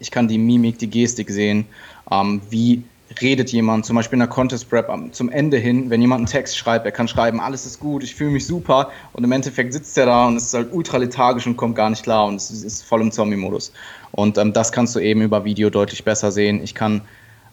ich 0.00 0.10
kann 0.10 0.26
die 0.26 0.38
Mimik, 0.38 0.80
die 0.80 0.90
Gestik 0.90 1.30
sehen, 1.30 1.66
ähm, 2.10 2.42
wie 2.50 2.82
redet 3.20 3.50
jemand, 3.52 3.86
zum 3.86 3.96
Beispiel 3.96 4.16
in 4.16 4.20
der 4.20 4.28
Contest 4.28 4.68
Prep 4.70 4.90
zum 5.12 5.30
Ende 5.30 5.56
hin, 5.56 5.90
wenn 5.90 6.00
jemand 6.00 6.20
einen 6.20 6.26
Text 6.26 6.56
schreibt, 6.56 6.86
er 6.86 6.92
kann 6.92 7.08
schreiben, 7.08 7.40
alles 7.40 7.66
ist 7.66 7.80
gut, 7.80 8.02
ich 8.02 8.14
fühle 8.14 8.30
mich 8.30 8.46
super 8.46 8.90
und 9.12 9.24
im 9.24 9.32
Endeffekt 9.32 9.72
sitzt 9.72 9.96
er 9.98 10.06
da 10.06 10.26
und 10.26 10.36
ist 10.36 10.54
halt 10.54 10.72
ultra 10.72 10.98
lethargisch 10.98 11.46
und 11.46 11.56
kommt 11.56 11.76
gar 11.76 11.90
nicht 11.90 12.02
klar 12.02 12.26
und 12.26 12.36
es 12.36 12.50
ist 12.50 12.84
voll 12.84 13.00
im 13.00 13.12
Zombie-Modus. 13.12 13.72
Und 14.12 14.38
ähm, 14.38 14.52
das 14.52 14.72
kannst 14.72 14.94
du 14.94 15.00
eben 15.00 15.22
über 15.22 15.44
Video 15.44 15.70
deutlich 15.70 16.04
besser 16.04 16.30
sehen. 16.30 16.62
Ich 16.62 16.74
kann, 16.74 17.02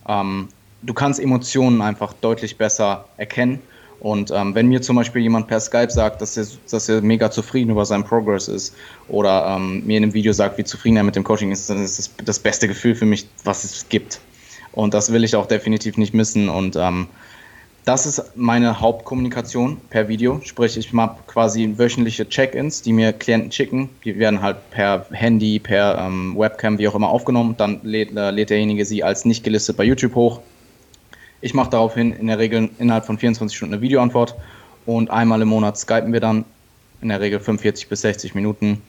ähm, 0.08 0.48
du 0.82 0.94
kannst 0.94 1.20
Emotionen 1.20 1.82
einfach 1.82 2.14
deutlich 2.14 2.58
besser 2.58 3.06
erkennen 3.18 3.60
und 4.02 4.32
ähm, 4.32 4.56
wenn 4.56 4.68
mir 4.68 4.82
zum 4.82 4.96
Beispiel 4.96 5.22
jemand 5.22 5.48
per 5.48 5.60
Skype 5.60 5.92
sagt, 5.92 6.24
dass 6.24 6.36
er, 6.36 6.48
dass 6.72 6.90
er 6.90 7.02
mega 7.02 7.30
zufrieden 7.30 7.70
über 7.70 7.86
seinen 7.86 8.04
Progress 8.04 8.48
ist 8.48 8.76
oder 9.08 9.56
ähm, 9.56 9.86
mir 9.86 9.98
in 9.98 10.04
einem 10.04 10.14
Video 10.16 10.34
sagt, 10.34 10.58
wie 10.58 10.64
zufrieden 10.64 10.98
er 10.98 11.04
mit 11.04 11.16
dem 11.16 11.24
Coaching 11.24 11.52
ist, 11.52 11.70
dann 11.70 11.84
ist 11.84 12.00
das 12.00 12.10
das 12.26 12.40
beste 12.40 12.68
Gefühl 12.68 12.96
für 12.96 13.06
mich, 13.06 13.28
was 13.44 13.64
es 13.64 13.88
gibt. 13.90 14.20
Und 14.74 14.94
das 14.94 15.12
will 15.12 15.24
ich 15.24 15.36
auch 15.36 15.46
definitiv 15.46 15.98
nicht 15.98 16.14
missen. 16.14 16.50
Und 16.50 16.76
ähm, 16.76 17.08
das 17.86 18.06
ist 18.06 18.36
meine 18.36 18.80
Hauptkommunikation 18.80 19.78
per 19.90 20.08
Video. 20.08 20.40
Sprich, 20.44 20.78
ich 20.78 20.94
mache 20.94 21.18
quasi 21.28 21.74
wöchentliche 21.78 22.30
Check-ins, 22.30 22.82
die 22.82 22.94
mir 22.94 23.12
Klienten 23.12 23.52
schicken. 23.52 23.90
Die 24.06 24.18
werden 24.18 24.42
halt 24.42 24.58
per 24.72 25.06
Handy, 25.12 25.60
per 25.60 25.98
ähm, 25.98 26.36
Webcam, 26.38 26.78
wie 26.78 26.88
auch 26.88 26.96
immer 26.96 27.10
aufgenommen. 27.10 27.56
Dann 27.58 27.80
lädt, 27.84 28.16
äh, 28.16 28.32
lädt 28.32 28.50
derjenige 28.50 28.86
sie 28.86 29.04
als 29.04 29.26
nicht 29.26 29.44
gelistet 29.44 29.78
bei 29.78 29.84
YouTube 29.84 30.16
hoch 30.16 30.42
ich 31.42 31.54
mache 31.54 31.72
daraufhin 31.72 32.14
in 32.14 32.28
der 32.28 32.40
Regel 32.40 32.70
innerhalb 32.78 33.06
von 33.06 33.18
24 33.18 33.58
Stunden 33.58 33.74
eine 33.74 33.82
Videoantwort 33.82 34.36
und 34.86 35.10
einmal 35.10 35.42
im 35.42 35.50
Monat 35.50 35.78
skypen 35.78 36.14
wir 36.14 36.20
dann, 36.20 36.46
in 37.02 37.10
der 37.10 37.20
Regel 37.20 37.40
45 37.40 37.90
bis 37.90 38.02
60 38.02 38.36
Minuten. 38.36 38.82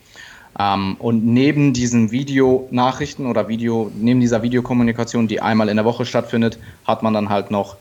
Ähm, 0.59 0.95
und 0.99 1.25
neben 1.25 1.73
diesen 1.73 2.11
Videonachrichten 2.11 3.25
oder 3.25 3.47
Video, 3.47 3.91
neben 3.95 4.19
dieser 4.19 4.43
Videokommunikation, 4.43 5.27
die 5.27 5.41
einmal 5.41 5.69
in 5.69 5.77
der 5.77 5.85
Woche 5.85 6.05
stattfindet, 6.05 6.59
hat 6.85 7.03
man 7.03 7.13
dann 7.13 7.29
halt 7.29 7.49
noch 7.51 7.77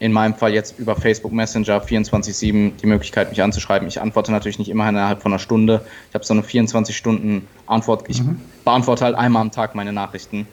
in 0.00 0.12
meinem 0.12 0.34
Fall 0.34 0.54
jetzt 0.54 0.78
über 0.78 0.96
Facebook 0.96 1.32
Messenger 1.32 1.84
24-7 1.84 2.72
die 2.76 2.86
Möglichkeit, 2.86 3.28
mich 3.28 3.42
anzuschreiben. 3.42 3.86
Ich 3.86 4.00
antworte 4.00 4.32
natürlich 4.32 4.58
nicht 4.58 4.70
immer 4.70 4.88
innerhalb 4.88 5.22
von 5.22 5.32
einer 5.32 5.38
Stunde. 5.38 5.82
Ich 6.08 6.14
habe 6.14 6.24
so 6.24 6.32
eine 6.32 6.42
24-Stunden-Antwort. 6.42 8.04
Ich 8.08 8.22
mhm. 8.22 8.40
beantworte 8.64 9.04
halt 9.04 9.14
einmal 9.14 9.42
am 9.42 9.50
Tag 9.50 9.74
meine 9.74 9.92
Nachrichten. 9.92 10.48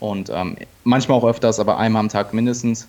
Und 0.00 0.30
ähm, 0.34 0.56
manchmal 0.82 1.18
auch 1.18 1.24
öfters, 1.24 1.60
aber 1.60 1.78
einmal 1.78 2.00
am 2.00 2.08
Tag 2.08 2.34
mindestens. 2.34 2.88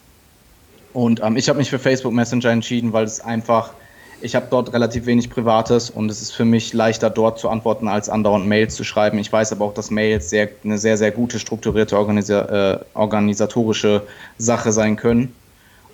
Und 0.92 1.22
ähm, 1.24 1.38
ich 1.38 1.50
habe 1.50 1.60
mich 1.60 1.70
für 1.70 1.78
Facebook 1.80 2.14
Messenger 2.14 2.50
entschieden, 2.50 2.94
weil 2.94 3.04
es 3.04 3.22
einfach, 3.22 3.74
ich 4.22 4.36
habe 4.36 4.48
dort 4.50 4.74
relativ 4.74 5.06
wenig 5.06 5.30
Privates 5.30 5.90
und 5.90 6.10
es 6.10 6.22
ist 6.22 6.32
für 6.32 6.46
mich 6.46 6.74
leichter 6.74 7.10
dort 7.10 7.40
zu 7.40 7.50
antworten, 7.50 7.88
als 7.88 8.10
andauernd 8.10 8.48
Mails 8.48 8.76
zu 8.76 8.84
schreiben. 8.84 9.18
Ich 9.18 9.32
weiß 9.32 9.52
aber 9.52 9.66
auch, 9.66 9.74
dass 9.74 9.92
Mails 9.92 10.30
sehr, 10.30 10.50
eine 10.64 10.78
sehr, 10.78 10.98
sehr 10.98 11.12
gute 11.12 11.40
strukturierte 11.40 11.98
Organisa 11.98 12.74
äh, 12.74 12.80
organisatorische 12.94 14.04
Sache 14.38 14.72
sein 14.72 14.96
können. 14.96 15.34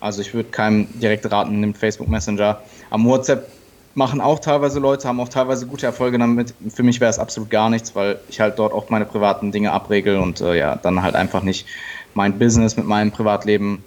Also 0.00 0.20
ich 0.20 0.34
würde 0.34 0.50
keinem 0.50 0.88
direkt 1.00 1.30
raten, 1.30 1.60
nimmt 1.60 1.78
Facebook 1.78 2.08
Messenger. 2.08 2.60
Am 2.90 3.04
WhatsApp 3.04 3.48
machen 3.94 4.20
auch 4.20 4.38
teilweise 4.38 4.78
Leute, 4.78 5.08
haben 5.08 5.20
auch 5.20 5.28
teilweise 5.28 5.66
gute 5.66 5.86
Erfolge 5.86 6.18
damit. 6.18 6.54
Für 6.72 6.82
mich 6.82 7.00
wäre 7.00 7.10
es 7.10 7.18
absolut 7.18 7.50
gar 7.50 7.68
nichts, 7.68 7.96
weil 7.96 8.20
ich 8.28 8.40
halt 8.40 8.58
dort 8.58 8.72
auch 8.72 8.90
meine 8.90 9.04
privaten 9.06 9.50
Dinge 9.50 9.72
abregel 9.72 10.18
und 10.18 10.40
äh, 10.40 10.56
ja, 10.56 10.76
dann 10.76 11.02
halt 11.02 11.16
einfach 11.16 11.42
nicht 11.42 11.66
mein 12.14 12.38
Business 12.38 12.76
mit 12.76 12.86
meinem 12.86 13.10
Privatleben 13.10 13.82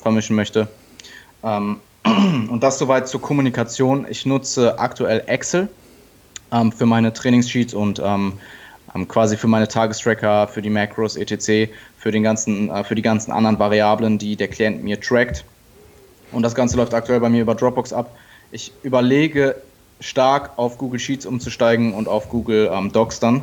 vermischen 0.00 0.34
möchte. 0.34 0.66
Ähm, 1.44 1.78
und 2.04 2.60
das 2.62 2.78
soweit 2.78 3.08
zur 3.08 3.20
Kommunikation. 3.20 4.06
Ich 4.08 4.26
nutze 4.26 4.78
aktuell 4.78 5.22
Excel 5.26 5.68
ähm, 6.52 6.72
für 6.72 6.86
meine 6.86 7.12
Trainingssheets 7.12 7.74
und 7.74 8.00
ähm, 8.04 8.34
ähm 8.94 9.08
quasi 9.08 9.36
für 9.36 9.48
meine 9.48 9.68
Tagestracker, 9.68 10.48
für 10.48 10.62
die 10.62 10.70
Macros, 10.70 11.16
etc., 11.16 11.70
für, 11.96 12.10
den 12.10 12.22
ganzen, 12.22 12.70
äh, 12.70 12.84
für 12.84 12.94
die 12.94 13.02
ganzen 13.02 13.32
anderen 13.32 13.58
Variablen, 13.58 14.18
die 14.18 14.36
der 14.36 14.48
Klient 14.48 14.82
mir 14.82 15.00
trackt. 15.00 15.44
Und 16.32 16.42
das 16.42 16.54
Ganze 16.54 16.76
läuft 16.76 16.94
aktuell 16.94 17.20
bei 17.20 17.28
mir 17.28 17.42
über 17.42 17.54
Dropbox 17.54 17.92
ab. 17.92 18.10
Ich 18.50 18.72
überlege 18.82 19.56
stark 20.00 20.52
auf 20.56 20.78
Google 20.78 20.98
Sheets 20.98 21.26
umzusteigen 21.26 21.94
und 21.94 22.08
auf 22.08 22.28
Google 22.28 22.70
ähm, 22.72 22.90
Docs 22.92 23.20
dann. 23.20 23.42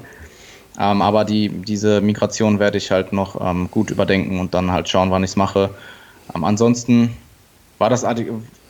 Ähm, 0.80 1.02
aber 1.02 1.26
die, 1.26 1.50
diese 1.50 2.02
Migration 2.02 2.60
werde 2.60 2.78
ich 2.78 2.92
halt 2.92 3.14
noch 3.14 3.40
ähm, 3.42 3.70
gut 3.72 3.92
überdenken 3.92 4.40
und 4.40 4.54
dann 4.54 4.72
halt 4.72 4.90
schauen, 4.90 5.12
wann 5.12 5.24
ich 5.24 5.32
es 5.32 5.36
mache. 5.36 5.70
Ähm, 6.36 6.44
ansonsten 6.44 7.16
war 7.80 7.90
das, 7.90 8.06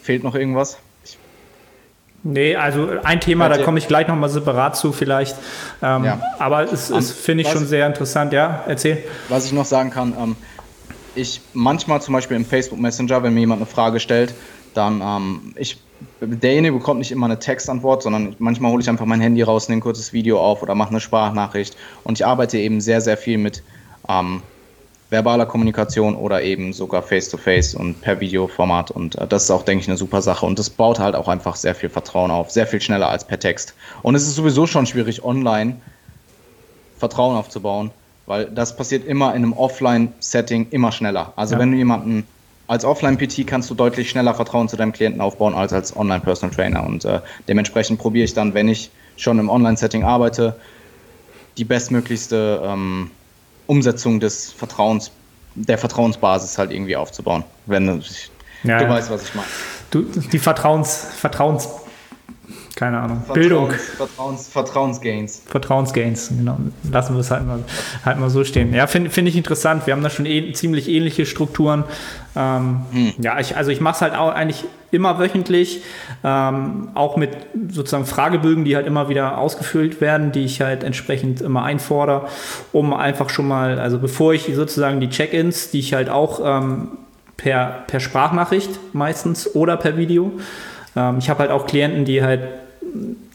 fehlt 0.01 0.23
noch 0.23 0.35
irgendwas? 0.35 0.77
Nee, 2.23 2.55
also 2.55 2.89
ein 3.03 3.21
Thema, 3.21 3.47
da 3.47 3.63
komme 3.63 3.79
ich 3.79 3.87
gleich 3.87 4.07
nochmal 4.07 4.29
separat 4.29 4.75
zu 4.75 4.91
vielleicht. 4.91 5.37
Ähm, 5.81 6.03
ja. 6.03 6.21
Aber 6.37 6.63
es 6.63 6.89
ist, 6.89 7.11
finde 7.11 7.43
ich, 7.43 7.49
schon 7.49 7.65
sehr 7.65 7.87
interessant. 7.87 8.33
Ja, 8.33 8.63
erzähl. 8.67 9.03
Was 9.29 9.45
ich 9.45 9.53
noch 9.53 9.65
sagen 9.65 9.89
kann, 9.89 10.13
ähm, 10.19 10.35
ich 11.15 11.41
manchmal 11.53 12.01
zum 12.01 12.13
Beispiel 12.13 12.35
im 12.35 12.45
Facebook 12.45 12.79
Messenger, 12.79 13.23
wenn 13.23 13.33
mir 13.33 13.41
jemand 13.41 13.61
eine 13.61 13.67
Frage 13.67 13.99
stellt, 13.99 14.33
dann 14.73 15.01
ähm, 15.01 15.53
ich 15.55 15.81
derjenige 16.21 16.75
bekommt 16.75 16.99
nicht 16.99 17.11
immer 17.11 17.25
eine 17.25 17.39
Textantwort, 17.39 18.03
sondern 18.03 18.35
manchmal 18.39 18.71
hole 18.71 18.81
ich 18.81 18.89
einfach 18.89 19.05
mein 19.05 19.21
Handy 19.21 19.41
raus, 19.41 19.69
nehme 19.69 19.79
ein 19.79 19.83
kurzes 19.83 20.11
Video 20.11 20.39
auf 20.39 20.61
oder 20.61 20.75
mache 20.75 20.89
eine 20.89 20.99
Sprachnachricht. 20.99 21.77
Und 22.03 22.19
ich 22.19 22.25
arbeite 22.25 22.57
eben 22.57 22.81
sehr, 22.81 22.99
sehr 22.99 23.17
viel 23.17 23.37
mit 23.37 23.63
ähm, 24.09 24.41
verbaler 25.09 25.45
Kommunikation 25.45 26.15
oder 26.15 26.43
eben 26.43 26.71
sogar 26.71 27.01
Face-to-Face 27.01 27.75
-face 27.75 27.77
und 27.77 28.01
per 28.01 28.19
Videoformat. 28.19 28.91
Und 28.91 29.15
äh, 29.15 29.27
das 29.27 29.43
ist 29.43 29.51
auch, 29.51 29.63
denke 29.63 29.81
ich, 29.81 29.87
eine 29.87 29.97
super 29.97 30.21
Sache. 30.21 30.45
Und 30.45 30.59
das 30.59 30.69
baut 30.69 30.99
halt 30.99 31.15
auch 31.15 31.27
einfach 31.27 31.55
sehr 31.55 31.75
viel 31.75 31.89
Vertrauen 31.89 32.31
auf, 32.31 32.51
sehr 32.51 32.67
viel 32.67 32.81
schneller 32.81 33.09
als 33.09 33.25
per 33.25 33.39
Text. 33.39 33.73
Und 34.03 34.15
es 34.15 34.23
ist 34.23 34.35
sowieso 34.35 34.67
schon 34.67 34.85
schwierig, 34.85 35.23
online 35.23 35.77
Vertrauen 36.97 37.35
aufzubauen, 37.35 37.91
weil 38.27 38.45
das 38.45 38.75
passiert 38.75 39.07
immer 39.07 39.29
in 39.29 39.43
einem 39.43 39.53
Offline-Setting 39.53 40.67
immer 40.69 40.91
schneller. 40.91 41.33
Also 41.35 41.55
ja. 41.55 41.59
wenn 41.59 41.71
du 41.71 41.77
jemanden 41.77 42.27
als 42.67 42.85
Offline-PT 42.85 43.47
kannst 43.47 43.67
du 43.71 43.73
deutlich 43.73 44.11
schneller 44.11 44.35
Vertrauen 44.35 44.69
zu 44.69 44.77
deinem 44.77 44.91
Klienten 44.91 45.21
aufbauen 45.21 45.55
als 45.55 45.73
als 45.73 45.95
Online-Personal 45.95 46.55
Trainer. 46.55 46.85
Und 46.85 47.03
äh, 47.03 47.19
dementsprechend 47.47 47.99
probiere 47.99 48.25
ich 48.25 48.35
dann, 48.35 48.53
wenn 48.53 48.67
ich 48.67 48.91
schon 49.17 49.39
im 49.39 49.49
Online-Setting 49.49 50.03
arbeite, 50.03 50.55
die 51.57 51.65
bestmöglichste 51.65 52.61
ähm, 52.63 53.09
Umsetzung 53.69 54.19
des 54.19 54.51
Vertrauens, 54.51 55.11
der 55.53 55.77
Vertrauensbasis 55.77 56.57
halt 56.57 56.71
irgendwie 56.71 56.95
aufzubauen. 56.95 57.43
Wenn 57.67 57.85
du, 57.85 58.01
ja, 58.63 58.79
du 58.79 58.89
weißt, 58.89 59.11
was 59.11 59.23
ich 59.23 59.35
meine. 59.35 59.47
Du, 59.91 60.01
die 60.01 60.39
Vertrauens, 60.39 61.07
Vertrauens, 61.15 61.69
keine 62.79 62.97
Ahnung, 62.97 63.17
Vertrauens, 63.17 63.33
Bildung. 63.33 63.71
Vertrauens, 63.71 64.47
Vertrauensgains. 64.47 65.41
Vertrauensgains, 65.45 66.29
genau. 66.29 66.57
Lassen 66.89 67.13
wir 67.13 67.19
es 67.19 67.29
halt 67.29 67.45
mal, 67.45 67.59
halt 68.05 68.19
mal 68.19 68.29
so 68.29 68.45
stehen. 68.45 68.73
Ja, 68.73 68.87
finde 68.87 69.09
find 69.09 69.27
ich 69.27 69.35
interessant. 69.35 69.85
Wir 69.85 69.93
haben 69.93 70.01
da 70.01 70.09
schon 70.09 70.25
eh, 70.25 70.53
ziemlich 70.53 70.87
ähnliche 70.87 71.25
Strukturen. 71.25 71.83
Ähm, 72.37 72.85
hm. 72.91 73.13
Ja, 73.19 73.37
ich, 73.37 73.57
also 73.57 73.69
ich 73.69 73.81
mache 73.81 73.95
es 73.95 74.01
halt 74.01 74.15
auch 74.15 74.33
eigentlich 74.33 74.63
immer 74.91 75.19
wöchentlich, 75.19 75.83
ähm, 76.23 76.91
auch 76.95 77.17
mit 77.17 77.31
sozusagen 77.69 78.05
Fragebögen, 78.05 78.63
die 78.63 78.77
halt 78.77 78.87
immer 78.87 79.09
wieder 79.09 79.39
ausgefüllt 79.39 79.99
werden, 79.99 80.31
die 80.31 80.45
ich 80.45 80.61
halt 80.61 80.85
entsprechend 80.85 81.41
immer 81.41 81.63
einfordere, 81.63 82.27
um 82.71 82.93
einfach 82.93 83.29
schon 83.29 83.49
mal, 83.49 83.77
also 83.77 83.99
bevor 83.99 84.33
ich 84.33 84.49
sozusagen 84.55 85.01
die 85.01 85.09
Check-ins, 85.09 85.71
die 85.71 85.79
ich 85.79 85.93
halt 85.93 86.09
auch 86.09 86.39
ähm, 86.41 86.91
per, 87.35 87.83
per 87.87 87.99
Sprachnachricht 87.99 88.79
meistens 88.93 89.53
oder 89.53 89.75
per 89.75 89.97
Video, 89.97 90.31
ähm, 90.95 91.17
ich 91.19 91.29
habe 91.29 91.39
halt 91.39 91.51
auch 91.51 91.67
Klienten, 91.67 92.05
die 92.05 92.23
halt 92.23 92.41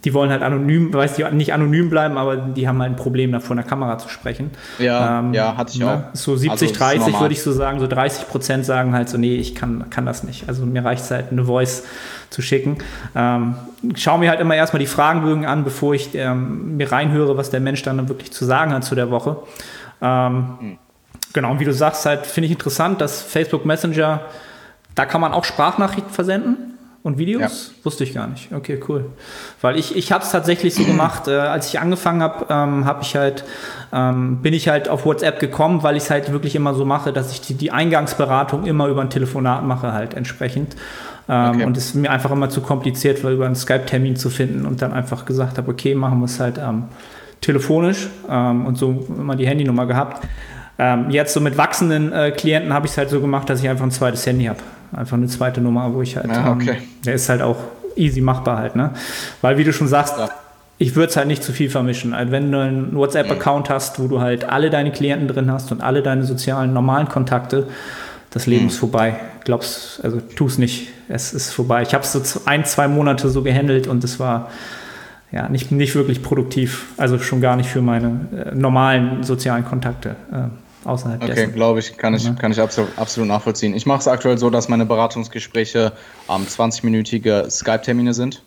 die 0.05 0.13
wollen 0.13 0.31
halt 0.31 0.43
anonym, 0.43 0.93
weiß 0.93 1.19
ich 1.19 1.31
nicht 1.33 1.53
anonym 1.53 1.89
bleiben, 1.91 2.19
aber 2.19 2.37
die 2.37 2.69
haben 2.69 2.81
halt 2.81 2.93
ein 2.93 2.97
Problem, 2.97 3.33
da 3.33 3.41
vor 3.41 3.57
der 3.57 3.65
Kamera 3.65 3.99
zu 3.99 4.09
sprechen. 4.09 4.51
Ja, 4.79 5.21
ähm, 5.21 5.33
ja 5.33 5.57
hatte 5.57 5.73
ich 5.73 5.81
ne? 5.81 6.11
auch. 6.13 6.17
So 6.17 6.37
70, 6.37 6.69
also 6.69 6.75
30 6.75 7.21
würde 7.21 7.33
ich 7.33 7.43
so 7.43 7.53
sagen, 7.53 7.81
so 7.81 7.87
30 7.87 8.29
Prozent 8.29 8.67
sagen 8.67 8.93
halt 8.93 9.09
so, 9.09 9.17
nee, 9.17 9.37
ich 9.37 9.55
kann, 9.55 9.89
kann 9.91 10.05
das 10.05 10.25
nicht. 10.25 10.49
Also 10.49 10.67
mir 10.67 10.85
reicht 10.85 11.05
es 11.05 11.11
halt, 11.11 11.33
eine 11.33 11.45
Voice 11.45 11.85
zu 12.31 12.43
schicken. 12.43 12.79
Ähm, 13.15 13.55
schaue 13.97 14.19
mir 14.19 14.31
halt 14.31 14.41
immer 14.41 14.57
erstmal 14.57 14.81
die 14.81 14.87
Fragenbögen 14.87 15.47
an, 15.47 15.65
bevor 15.65 15.95
ich 15.95 16.15
ähm, 16.15 16.77
mir 16.77 16.93
reinhöre, 16.93 17.37
was 17.37 17.51
der 17.51 17.61
Mensch 17.61 17.83
dann 17.83 18.09
wirklich 18.09 18.33
zu 18.33 18.45
sagen 18.45 18.73
hat 18.73 18.85
zu 18.85 18.95
der 18.95 19.11
Woche. 19.11 19.39
Ähm, 20.03 20.49
hm. 20.59 20.79
Genau, 21.33 21.51
und 21.51 21.61
wie 21.61 21.65
du 21.65 21.73
sagst, 21.73 22.07
halt 22.07 22.27
finde 22.27 22.47
ich 22.47 22.53
interessant, 22.53 23.01
dass 23.01 23.23
Facebook 23.23 23.65
Messenger, 23.65 24.21
da 24.95 25.05
kann 25.05 25.21
man 25.21 25.33
auch 25.33 25.45
Sprachnachrichten 25.45 26.13
versenden. 26.13 26.74
Und 27.05 27.19
Videos? 27.19 27.73
Ja. 27.77 27.85
Wusste 27.85 28.03
ich 28.03 28.15
gar 28.15 28.27
nicht. 28.29 28.51
Okay, 28.51 28.81
cool. 28.89 29.05
Weil 29.61 29.79
ich, 29.79 29.95
ich 29.95 30.11
habe 30.11 30.25
es 30.25 30.31
tatsächlich 30.31 30.75
so 30.75 30.85
gemacht, 30.85 31.29
äh, 31.29 31.33
als 31.33 31.69
ich 31.69 31.79
angefangen 31.79 32.23
habe, 32.23 32.47
ähm, 32.49 32.87
habe 32.87 33.03
ich 33.03 33.15
halt, 33.15 33.45
ähm, 33.93 34.39
bin 34.39 34.55
ich 34.55 34.69
halt 34.69 34.89
auf 34.89 35.05
WhatsApp 35.05 35.39
gekommen, 35.39 35.83
weil 35.83 35.99
ich 35.99 36.05
es 36.05 36.11
halt 36.11 36.33
wirklich 36.33 36.57
immer 36.57 36.73
so 36.73 36.87
mache, 36.87 37.13
dass 37.13 37.31
ich 37.31 37.43
die, 37.43 37.55
die 37.55 37.71
Eingangsberatung 37.71 38.65
immer 38.65 38.89
über 38.89 39.03
ein 39.03 39.11
Telefonat 39.11 39.65
mache, 39.65 39.93
halt 39.93 40.15
entsprechend. 40.15 40.77
Ähm, 41.29 41.51
okay. 41.51 41.65
Und 41.65 41.77
es 41.77 41.89
ist 41.89 41.95
mir 41.95 42.11
einfach 42.11 42.31
immer 42.31 42.49
zu 42.49 42.63
kompliziert, 42.63 43.23
weil 43.23 43.35
über 43.35 43.45
einen 43.45 43.55
Skype-Termin 43.55 44.17
zu 44.17 44.31
finden 44.31 44.65
und 44.65 44.81
dann 44.81 44.95
einfach 44.95 45.27
gesagt 45.27 45.59
habe, 45.59 45.71
okay, 45.71 45.95
machen 45.95 46.21
wir 46.21 46.25
es 46.25 46.41
halt 46.41 46.57
ähm, 46.57 46.85
telefonisch 47.43 48.09
ähm, 48.31 48.65
und 48.65 48.79
so 48.79 49.07
immer 49.15 49.37
die 49.37 49.47
Handynummer 49.47 49.85
gehabt. 49.85 50.27
Ähm, 50.79 51.11
jetzt 51.11 51.35
so 51.35 51.41
mit 51.41 51.59
wachsenden 51.59 52.13
äh, 52.15 52.31
Klienten 52.31 52.73
habe 52.73 52.87
ich 52.87 52.93
es 52.93 52.99
halt 52.99 53.11
so 53.11 53.21
gemacht, 53.21 53.51
dass 53.51 53.61
ich 53.61 53.69
einfach 53.69 53.85
ein 53.85 53.91
zweites 53.91 54.27
Handy 54.27 54.47
habe. 54.47 54.61
Einfach 54.97 55.17
eine 55.17 55.27
zweite 55.27 55.61
Nummer, 55.61 55.93
wo 55.95 56.03
ich 56.03 56.17
halt. 56.17 56.29
Ja, 56.29 56.53
okay. 56.53 56.77
ähm, 56.79 56.83
der 57.05 57.15
ist 57.15 57.29
halt 57.29 57.43
auch 57.43 57.57
easy 57.97 58.21
machbar 58.21 58.59
halt, 58.59 58.77
ne? 58.77 58.91
Weil 59.41 59.59
wie 59.59 59.65
du 59.65 59.73
schon 59.73 59.89
sagst, 59.89 60.15
Ja. 60.19 60.29
ich 60.79 60.97
würde 60.97 61.11
es 61.11 61.17
halt 61.17 61.29
nicht 61.29 61.43
zu 61.45 61.53
viel 61.53 61.71
vermischen. 61.71 62.13
Also 62.15 62.33
wenn 62.33 62.51
du 62.51 62.59
einen 62.61 62.95
WhatsApp-Account 62.97 63.71
hast, 63.71 64.01
wo 64.01 64.09
du 64.09 64.21
halt 64.21 64.49
alle 64.49 64.71
deine 64.71 64.91
Klienten 64.93 65.29
drin 65.29 65.51
hast 65.51 65.71
und 65.73 65.81
alle 65.83 66.03
deine 66.03 66.25
sozialen, 66.25 66.73
normalen 66.73 67.09
Kontakte, 67.09 67.69
das 68.31 68.47
Leben 68.47 68.67
ist 68.67 68.79
vorbei. 68.79 69.15
Glaubst, 69.45 70.01
also 70.03 70.21
tu 70.35 70.47
es 70.47 70.59
nicht. 70.59 70.89
Es 71.09 71.33
ist 71.33 71.53
vorbei. 71.53 71.83
Ich 71.83 71.95
habe 71.95 72.03
es 72.03 72.13
so 72.13 72.41
ein, 72.47 72.65
zwei 72.65 72.89
Monate 72.89 73.29
so 73.29 73.43
gehandelt 73.43 73.87
und 73.87 74.03
es 74.03 74.19
war 74.19 74.51
ja 75.31 75.49
nicht, 75.49 75.71
nicht 75.71 75.95
wirklich 75.95 76.23
produktiv. 76.23 76.87
Also 76.97 77.19
schon 77.21 77.41
gar 77.41 77.55
nicht 77.57 77.69
für 77.69 77.81
meine 77.83 78.27
äh, 78.53 78.55
normalen 78.55 79.23
sozialen 79.23 79.65
Kontakte 79.65 80.17
äh, 80.33 80.49
außerhalb 80.87 81.23
Okay, 81.23 81.35
dessen. 81.35 81.53
glaube 81.55 81.81
ich, 81.81 81.97
kann 81.97 82.15
ich, 82.15 82.25
Ja. 82.25 82.33
kann 82.33 82.53
ich 82.53 82.61
absolut, 82.61 82.97
absolut 82.99 83.29
nachvollziehen. 83.29 83.75
Ich 83.75 83.87
mache 83.87 84.01
es 84.01 84.09
aktuell 84.09 84.39
so, 84.39 84.51
dass 84.51 84.69
meine 84.69 84.87
Beratungsgespräche 84.87 85.93
ähm, 86.29 86.47
20-minütige 86.47 87.51
Skype-Termine 87.51 88.15
sind. 88.15 88.43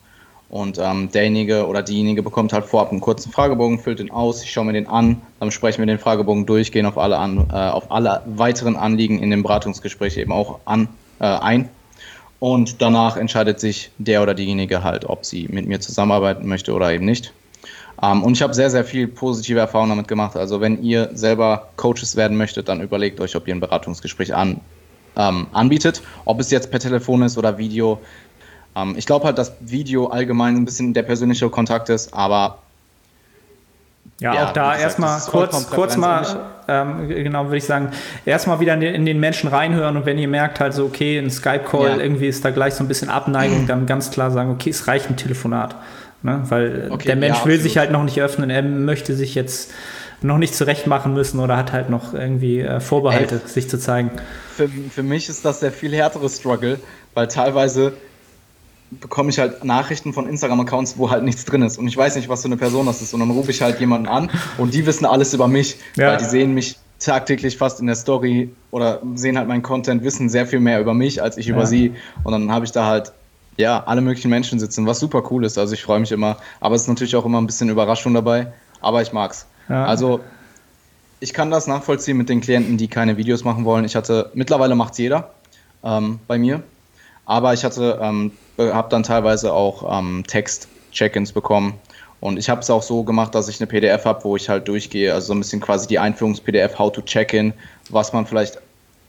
Und 0.50 0.78
ähm, 0.82 1.12
derjenige 1.12 1.68
oder 1.68 1.84
diejenige 1.84 2.24
bekommt 2.24 2.54
halt 2.54 2.64
vorab 2.64 2.92
einen 2.92 3.02
kurzen 3.02 3.34
Fragebogen, 3.34 3.80
füllt 3.80 4.00
den 4.00 4.12
aus, 4.12 4.44
ich 4.44 4.52
schaue 4.52 4.64
mir 4.64 4.72
den 4.74 4.88
an, 4.88 5.22
dann 5.42 5.52
sprechen 5.52 5.80
wir 5.80 5.86
den 5.88 6.00
Fragebogen 6.00 6.46
durch, 6.46 6.72
gehen 6.72 6.86
auf 6.86 6.98
alle, 6.98 7.18
an, 7.18 7.50
äh, 7.52 7.54
auf 7.54 7.92
alle 7.92 8.22
weiteren 8.26 8.78
Anliegen 8.78 9.20
in 9.20 9.30
dem 9.30 9.44
Beratungsgespräch 9.44 10.16
eben 10.16 10.32
auch 10.32 10.60
an, 10.64 10.88
äh, 11.20 11.26
ein. 11.26 11.68
Und 12.40 12.82
danach 12.82 13.18
entscheidet 13.18 13.60
sich 13.60 13.92
der 13.98 14.22
oder 14.24 14.34
diejenige 14.36 14.84
halt, 14.84 15.04
ob 15.04 15.26
sie 15.26 15.48
mit 15.52 15.68
mir 15.68 15.82
zusammenarbeiten 15.82 16.48
möchte 16.48 16.74
oder 16.74 16.94
eben 16.94 17.04
nicht. 17.04 17.34
Ähm, 18.02 18.24
und 18.24 18.34
ich 18.34 18.42
habe 18.42 18.54
sehr, 18.54 18.70
sehr 18.70 18.84
viel 18.84 19.08
positive 19.08 19.60
Erfahrungen 19.60 19.90
damit 19.92 20.08
gemacht. 20.08 20.36
Also 20.36 20.62
wenn 20.62 20.82
ihr 20.84 21.10
selber 21.14 21.70
Coaches 21.78 22.16
werden 22.16 22.38
möchtet, 22.38 22.70
dann 22.70 22.82
überlegt 22.82 23.20
euch, 23.20 23.36
ob 23.36 23.48
ihr 23.48 23.56
ein 23.56 23.60
Beratungsgespräch 23.60 24.36
an, 24.36 24.60
ähm, 25.16 25.48
anbietet. 25.52 26.02
Ob 26.26 26.40
es 26.40 26.52
jetzt 26.52 26.70
per 26.70 26.80
Telefon 26.80 27.24
ist 27.24 27.38
oder 27.38 27.58
Video. 27.58 28.00
Ähm, 28.76 28.96
ich 28.98 29.06
glaube 29.06 29.26
halt, 29.26 29.38
dass 29.38 29.54
Video 29.62 30.08
allgemein 30.08 30.56
ein 30.56 30.66
bisschen 30.66 30.94
der 30.94 31.04
persönliche 31.04 31.50
Kontakt 31.50 31.90
ist, 31.90 32.14
aber 32.14 32.60
Ja, 34.20 34.34
Ja, 34.34 34.46
auch 34.46 34.54
da 34.54 34.76
erstmal 34.76 35.20
kurz, 35.22 35.70
kurz 35.70 35.96
mal, 35.98 36.26
ähm, 36.68 37.08
genau, 37.08 37.46
würde 37.46 37.58
ich 37.58 37.66
sagen, 37.66 37.92
erstmal 38.26 38.60
wieder 38.60 38.74
in 38.74 38.80
den, 38.80 38.96
in 38.96 39.06
den 39.06 39.20
Menschen 39.20 39.48
reinhören 39.48 39.96
und 39.96 40.06
wenn 40.08 40.18
ihr 40.18 40.28
merkt 40.28 40.60
halt 40.60 40.74
so, 40.74 40.86
okay, 40.86 41.20
ein 41.20 41.30
Skype-Call, 41.30 41.90
Ja. 41.90 41.98
irgendwie 41.98 42.28
ist 42.28 42.44
da 42.44 42.50
gleich 42.50 42.74
so 42.74 42.84
ein 42.84 42.88
bisschen 42.88 43.10
Abneigung, 43.10 43.66
dann 43.68 43.86
ganz 43.86 44.10
klar 44.10 44.32
sagen, 44.32 44.50
okay, 44.52 44.72
es 44.72 44.88
reicht 44.88 45.10
ein 45.10 45.18
Telefonat. 45.18 45.76
Ne? 46.24 46.42
Weil 46.50 46.88
Okay, 46.92 47.08
der 47.08 47.16
Mensch 47.16 47.38
ja, 47.40 47.46
will 47.46 47.54
absolut. 47.54 47.62
sich 47.62 47.78
halt 47.78 47.92
noch 47.92 48.04
nicht 48.04 48.20
öffnen, 48.22 48.50
er 48.50 48.64
möchte 48.64 49.16
sich 49.16 49.36
jetzt 49.36 49.72
noch 50.22 50.40
nicht 50.40 50.56
zurecht 50.56 50.88
machen 50.88 51.14
müssen 51.14 51.40
oder 51.40 51.58
hat 51.58 51.72
halt 51.72 51.90
noch 51.92 52.14
irgendwie 52.16 52.60
äh, 52.62 52.80
Vorbehalte, 52.80 53.40
sich 53.46 53.70
zu 53.70 53.78
zeigen. 53.80 54.10
für, 54.56 54.68
für 54.68 55.04
mich 55.04 55.30
ist 55.30 55.46
das 55.46 55.60
der 55.60 55.72
viel 55.72 55.94
härtere 55.94 56.28
Struggle, 56.30 56.80
weil 57.14 57.28
teilweise 57.28 57.94
bekomme 58.90 59.30
ich 59.30 59.38
halt 59.38 59.64
Nachrichten 59.64 60.14
von 60.14 60.28
Instagram-Accounts, 60.30 60.98
wo 60.98 61.12
halt 61.12 61.24
nichts 61.24 61.44
drin 61.46 61.62
ist. 61.62 61.78
Und 61.78 61.88
ich 61.88 61.98
weiß 61.98 62.16
nicht, 62.16 62.30
was 62.30 62.42
für 62.42 62.48
eine 62.48 62.56
Person 62.58 62.86
das 62.86 63.02
ist. 63.02 63.14
Und 63.14 63.20
dann 63.20 63.30
rufe 63.32 63.52
ich 63.52 63.62
halt 63.62 63.80
jemanden 63.82 64.08
an 64.08 64.30
und 64.58 64.74
die 64.74 64.86
wissen 64.86 65.06
alles 65.06 65.34
über 65.34 65.48
mich, 65.48 65.78
Ja. 65.98 66.08
weil 66.12 66.18
die 66.18 66.24
sehen 66.26 66.54
mich 66.54 66.78
tagtäglich 67.00 67.58
fast 67.58 67.80
in 67.80 67.86
der 67.88 67.96
Story 67.96 68.50
oder 68.72 69.02
sehen 69.16 69.38
halt 69.38 69.48
meinen 69.48 69.62
Content, 69.62 70.04
wissen 70.04 70.30
sehr 70.30 70.48
viel 70.48 70.60
mehr 70.62 70.80
über 70.80 70.94
mich 70.96 71.22
als 71.22 71.38
ich 71.38 71.48
über 71.50 71.60
Ja. 71.60 71.66
sie. 71.66 71.94
Und 72.24 72.32
dann 72.32 72.52
habe 72.52 72.66
ich 72.66 72.72
da 72.72 72.88
halt 72.88 73.12
ja 73.58 73.84
alle 73.86 74.02
möglichen 74.02 74.30
Menschen 74.30 74.60
sitzen, 74.60 74.86
was 74.86 75.00
super 75.00 75.24
cool 75.32 75.44
ist. 75.44 75.58
Also 75.58 75.74
ich 75.74 75.84
freue 75.84 76.00
mich 76.00 76.12
immer. 76.12 76.38
Aber 76.60 76.76
es 76.76 76.84
ist 76.84 76.88
natürlich 76.88 77.16
auch 77.16 77.26
immer 77.26 77.42
ein 77.42 77.48
bisschen 77.48 77.70
Überraschung 77.70 78.14
dabei. 78.14 78.54
Aber 78.82 79.02
ich 79.02 79.12
mag's. 79.12 79.48
Ja. 79.70 79.86
Also 79.86 80.22
ich 81.20 81.34
kann 81.34 81.52
das 81.52 81.68
nachvollziehen 81.68 82.18
mit 82.18 82.30
den 82.30 82.42
Klienten, 82.42 82.78
die 82.78 82.88
keine 82.88 83.18
Videos 83.18 83.44
machen 83.44 83.66
wollen. 83.66 83.86
Ich 83.86 83.96
hatte, 83.96 84.32
mittlerweile 84.34 84.76
macht 84.76 84.98
jeder 84.98 85.32
ähm, 85.84 86.20
bei 86.28 86.38
mir, 86.38 86.62
aber 87.26 87.54
ich 87.54 87.64
hatte, 87.64 88.00
ähm, 88.02 88.32
habe 88.58 88.90
dann 88.90 89.04
teilweise 89.04 89.54
auch 89.54 90.00
ähm, 90.00 90.24
Text-Check-ins 90.28 91.32
bekommen. 91.32 91.74
Und 92.20 92.38
ich 92.38 92.50
habe 92.50 92.62
es 92.62 92.70
auch 92.70 92.82
so 92.82 93.04
gemacht, 93.04 93.36
dass 93.36 93.48
ich 93.48 93.60
eine 93.60 93.68
PDF 93.68 94.06
habe, 94.06 94.24
wo 94.24 94.36
ich 94.36 94.50
halt 94.50 94.68
durchgehe, 94.68 95.14
also 95.14 95.28
so 95.28 95.34
ein 95.34 95.40
bisschen 95.40 95.62
quasi 95.62 95.88
die 95.88 96.00
Einführungs-PDF, 96.00 96.78
how 96.78 96.92
to 96.92 97.02
check-in, 97.02 97.54
was 97.90 98.12
man 98.14 98.26
vielleicht 98.26 98.60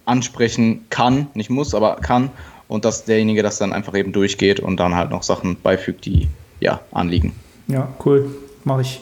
ansprechen 0.05 0.86
kann, 0.90 1.28
nicht 1.34 1.51
muss, 1.51 1.74
aber 1.74 1.96
kann. 1.96 2.30
Und 2.69 2.85
dass 2.85 3.05
derjenige 3.05 3.43
das 3.43 3.59
dann 3.59 3.73
einfach 3.73 3.95
eben 3.95 4.12
durchgeht 4.12 4.61
und 4.61 4.79
dann 4.79 4.95
halt 4.95 5.11
noch 5.11 5.23
Sachen 5.23 5.57
beifügt, 5.61 6.05
die 6.05 6.29
ja 6.61 6.81
anliegen. 6.93 7.35
Ja, 7.66 7.89
cool. 8.05 8.31
Mache 8.64 8.83
ich. 8.83 9.01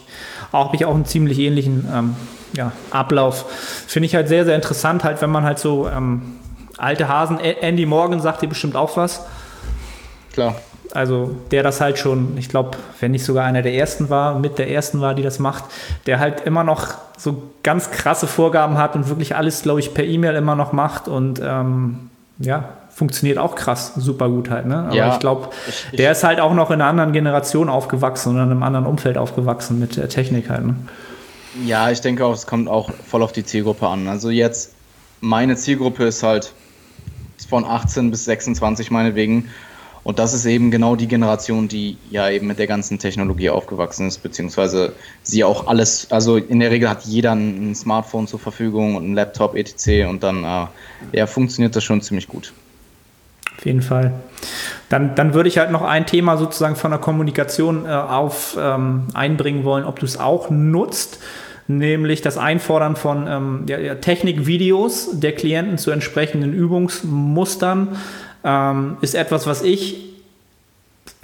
Auch 0.51 0.67
habe 0.67 0.75
ich 0.77 0.85
auch 0.85 0.95
einen 0.95 1.05
ziemlich 1.05 1.39
ähnlichen 1.39 1.87
ähm, 1.93 2.15
ja, 2.53 2.71
Ablauf. 2.91 3.45
Finde 3.87 4.05
ich 4.05 4.15
halt 4.15 4.27
sehr, 4.27 4.45
sehr 4.45 4.55
interessant, 4.55 5.03
halt, 5.03 5.21
wenn 5.21 5.29
man 5.29 5.43
halt 5.43 5.59
so 5.59 5.89
ähm, 5.89 6.37
alte 6.77 7.07
Hasen, 7.07 7.39
Andy 7.39 7.85
Morgan 7.85 8.21
sagt 8.21 8.41
dir 8.41 8.47
bestimmt 8.47 8.75
auch 8.75 8.95
was. 8.95 9.25
Klar. 10.33 10.55
Also 10.93 11.35
der 11.51 11.63
das 11.63 11.81
halt 11.81 11.97
schon, 11.99 12.37
ich 12.37 12.47
glaube, 12.47 12.77
wenn 12.99 13.11
nicht 13.11 13.25
sogar 13.25 13.45
einer 13.45 13.61
der 13.61 13.73
ersten 13.73 14.09
war, 14.09 14.39
mit 14.39 14.57
der 14.57 14.71
ersten 14.71 15.01
war, 15.01 15.15
die 15.15 15.23
das 15.23 15.39
macht, 15.39 15.65
der 16.05 16.19
halt 16.19 16.41
immer 16.41 16.63
noch 16.63 16.93
so 17.17 17.43
ganz 17.63 17.91
krasse 17.91 18.27
Vorgaben 18.27 18.77
hat 18.77 18.95
und 18.95 19.09
wirklich 19.09 19.35
alles, 19.35 19.63
glaube 19.63 19.79
ich, 19.79 19.93
per 19.93 20.05
E-Mail 20.05 20.35
immer 20.35 20.55
noch 20.55 20.71
macht 20.71 21.07
und 21.07 21.41
ähm, 21.43 22.09
ja, 22.39 22.69
funktioniert 22.97 23.37
auch 23.37 23.53
krass, 23.53 23.93
super 23.95 24.27
gut 24.27 24.49
halt. 24.49 24.65
Ne? 24.65 24.75
Aber 24.87 24.95
Ja, 24.95 25.13
ich 25.13 25.19
glaube, 25.19 25.49
der 25.95 26.13
ist 26.13 26.23
halt 26.23 26.39
auch 26.39 26.55
noch 26.55 26.71
in 26.71 26.81
einer 26.81 26.89
anderen 26.89 27.13
Generation 27.13 27.69
aufgewachsen 27.69 28.29
und 28.29 28.37
in 28.37 28.49
einem 28.49 28.63
anderen 28.63 28.87
Umfeld 28.87 29.19
aufgewachsen 29.19 29.77
mit 29.77 29.97
der 29.97 30.09
Technik 30.09 30.49
halt. 30.49 30.65
Ne? 30.65 30.75
Ja, 31.63 31.91
ich 31.91 32.01
denke 32.01 32.25
auch, 32.25 32.33
es 32.33 32.47
kommt 32.47 32.67
auch 32.67 32.89
voll 33.07 33.21
auf 33.21 33.33
die 33.33 33.45
Zielgruppe 33.45 33.87
an. 33.87 34.07
Also 34.07 34.31
jetzt, 34.31 34.73
meine 35.21 35.55
Zielgruppe 35.55 36.05
ist 36.05 36.23
halt 36.23 36.53
von 37.47 37.65
18 37.65 38.09
bis 38.09 38.25
26 38.25 38.89
meinetwegen. 38.89 39.47
Und 40.03 40.17
das 40.17 40.33
ist 40.33 40.45
eben 40.45 40.71
genau 40.71 40.95
die 40.95 41.07
Generation, 41.07 41.67
die 41.67 41.97
ja 42.09 42.31
eben 42.31 42.47
mit 42.47 42.57
der 42.57 42.65
ganzen 42.65 42.97
Technologie 42.97 43.51
aufgewachsen 43.51 44.07
ist, 44.07 44.23
beziehungsweise 44.23 44.93
sie 45.21 45.43
auch 45.43 45.67
alles, 45.67 46.09
also 46.09 46.37
in 46.37 46.61
der 46.61 46.71
Regel 46.71 46.89
hat 46.89 47.03
jeder 47.03 47.33
ein 47.33 47.75
Smartphone 47.75 48.25
zur 48.25 48.39
Verfügung 48.39 48.95
und 48.95 49.11
ein 49.11 49.13
Laptop 49.13 49.55
etc. 49.55 50.07
Und 50.09 50.23
dann 50.23 50.43
äh, 50.43 50.65
ja, 51.11 51.27
funktioniert 51.27 51.75
das 51.75 51.83
schon 51.83 52.01
ziemlich 52.01 52.27
gut. 52.27 52.53
Auf 53.57 53.65
jeden 53.65 53.81
Fall. 53.81 54.13
Dann, 54.89 55.15
dann 55.15 55.33
würde 55.33 55.49
ich 55.49 55.57
halt 55.57 55.71
noch 55.71 55.81
ein 55.81 56.05
Thema 56.05 56.37
sozusagen 56.37 56.75
von 56.75 56.91
der 56.91 56.99
Kommunikation 56.99 57.85
äh, 57.85 57.89
auf 57.89 58.57
ähm, 58.59 59.07
einbringen 59.13 59.63
wollen, 59.63 59.83
ob 59.83 59.99
du 59.99 60.05
es 60.05 60.19
auch 60.19 60.49
nutzt, 60.49 61.19
nämlich 61.67 62.21
das 62.21 62.37
Einfordern 62.37 62.95
von 62.95 63.27
ähm, 63.27 63.63
ja, 63.67 63.79
ja, 63.79 63.95
Technikvideos 63.95 65.19
der 65.19 65.33
Klienten 65.33 65.77
zu 65.77 65.91
entsprechenden 65.91 66.53
Übungsmustern. 66.53 67.97
Ähm, 68.43 68.97
ist 69.01 69.15
etwas, 69.15 69.47
was 69.47 69.63
ich 69.63 70.05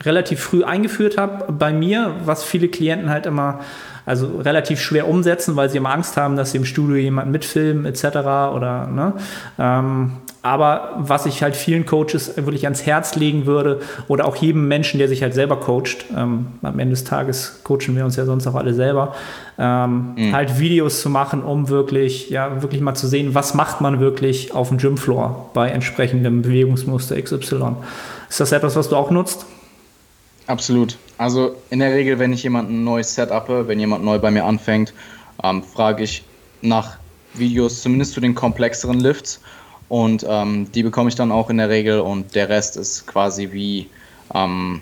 relativ 0.02 0.42
früh 0.42 0.64
eingeführt 0.64 1.18
habe 1.18 1.52
bei 1.54 1.72
mir, 1.72 2.16
was 2.26 2.44
viele 2.44 2.68
Klienten 2.68 3.10
halt 3.10 3.26
immer 3.26 3.60
also 4.06 4.40
relativ 4.40 4.82
schwer 4.82 5.08
umsetzen, 5.08 5.56
weil 5.56 5.70
sie 5.70 5.78
immer 5.78 5.92
Angst 5.94 6.18
haben, 6.18 6.36
dass 6.36 6.52
sie 6.52 6.58
im 6.58 6.66
Studio 6.66 6.98
jemanden 6.98 7.32
mitfilmen 7.32 7.86
etc. 7.86 8.06
oder 8.06 8.88
ne? 8.88 9.14
Ähm, 9.58 10.12
aber 10.44 10.96
was 10.98 11.26
ich 11.26 11.42
halt 11.42 11.56
vielen 11.56 11.86
Coaches 11.86 12.36
wirklich 12.36 12.66
ans 12.66 12.86
Herz 12.86 13.16
legen 13.16 13.46
würde 13.46 13.82
oder 14.10 14.26
auch 14.26 14.36
jedem 14.36 14.68
Menschen, 14.68 14.98
der 15.00 15.08
sich 15.08 15.24
halt 15.24 15.34
selber 15.34 15.56
coacht, 15.56 16.06
ähm, 16.16 16.48
am 16.62 16.80
Ende 16.80 16.92
des 16.92 17.06
Tages 17.06 17.62
coachen 17.64 17.96
wir 17.96 18.04
uns 18.04 18.18
ja 18.18 18.26
sonst 18.26 18.46
auch 18.46 18.56
alle 18.56 18.74
selber, 18.74 19.16
ähm, 19.58 20.16
halt 20.34 20.60
Videos 20.60 21.02
zu 21.02 21.10
machen, 21.10 21.44
um 21.44 21.70
wirklich, 21.70 22.30
ja, 22.30 22.62
wirklich 22.62 22.82
mal 22.82 22.94
zu 22.94 23.08
sehen, 23.08 23.34
was 23.34 23.54
macht 23.54 23.80
man 23.80 24.02
wirklich 24.02 24.54
auf 24.54 24.68
dem 24.68 24.80
Gymfloor 24.80 25.50
bei 25.54 25.70
entsprechendem 25.70 26.42
Bewegungsmuster 26.42 27.20
XY. 27.22 27.78
Ist 28.30 28.42
das 28.42 28.52
etwas, 28.52 28.76
was 28.76 28.90
du 28.90 28.98
auch 28.98 29.12
nutzt? 29.12 29.46
Absolut. 30.48 30.98
Also 31.18 31.56
in 31.70 31.80
der 31.80 31.94
Regel, 31.94 32.20
wenn 32.20 32.34
ich 32.34 32.44
jemanden 32.44 32.82
ein 32.82 32.84
neues 32.84 33.16
Setup, 33.16 33.48
wenn 33.48 33.80
jemand 33.80 34.04
neu 34.04 34.20
bei 34.20 34.30
mir 34.30 34.44
anfängt, 34.44 34.94
ähm, 35.42 35.64
frage 35.64 36.04
ich 36.04 36.26
nach 36.62 36.98
Videos, 37.34 37.82
zumindest 37.82 38.14
zu 38.14 38.20
den 38.20 38.36
komplexeren 38.36 39.00
Lifts. 39.00 39.40
Und 39.94 40.26
ähm, 40.28 40.72
die 40.72 40.82
bekomme 40.82 41.10
ich 41.10 41.14
dann 41.14 41.32
auch 41.32 41.52
in 41.52 41.58
der 41.58 41.70
Regel 41.70 42.00
und 42.00 42.34
der 42.34 42.50
Rest 42.50 42.78
ist 42.78 43.06
quasi 43.06 43.52
wie, 43.52 43.88
ähm, 44.34 44.82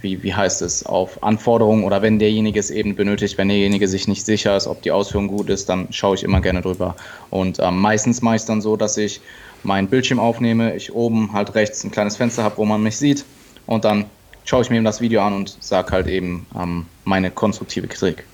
wie, 0.00 0.22
wie 0.22 0.32
heißt 0.32 0.62
es, 0.62 0.86
auf 0.86 1.22
Anforderungen 1.22 1.84
oder 1.84 2.00
wenn 2.00 2.18
derjenige 2.18 2.58
es 2.58 2.70
eben 2.70 2.96
benötigt, 2.96 3.36
wenn 3.36 3.48
derjenige 3.48 3.86
sich 3.86 4.08
nicht 4.08 4.24
sicher 4.24 4.56
ist, 4.56 4.66
ob 4.66 4.80
die 4.80 4.92
Ausführung 4.92 5.28
gut 5.28 5.50
ist, 5.50 5.68
dann 5.68 5.88
schaue 5.90 6.14
ich 6.14 6.22
immer 6.22 6.40
gerne 6.40 6.62
drüber. 6.62 6.96
Und 7.28 7.58
ähm, 7.60 7.78
meistens 7.82 8.22
mache 8.22 8.36
ich 8.36 8.40
es 8.40 8.46
dann 8.46 8.62
so, 8.62 8.78
dass 8.78 8.96
ich 8.96 9.20
meinen 9.62 9.88
Bildschirm 9.88 10.18
aufnehme, 10.18 10.74
ich 10.74 10.94
oben 10.94 11.34
halt 11.34 11.54
rechts 11.54 11.84
ein 11.84 11.90
kleines 11.90 12.16
Fenster 12.16 12.42
habe, 12.42 12.56
wo 12.56 12.64
man 12.64 12.82
mich 12.82 12.96
sieht 12.96 13.26
und 13.66 13.84
dann 13.84 14.06
schaue 14.46 14.62
ich 14.62 14.70
mir 14.70 14.76
eben 14.76 14.86
das 14.86 15.02
Video 15.02 15.20
an 15.20 15.34
und 15.34 15.58
sage 15.60 15.92
halt 15.92 16.06
eben 16.06 16.46
ähm, 16.58 16.86
meine 17.04 17.30
konstruktive 17.30 17.88
Kritik. 17.88 18.24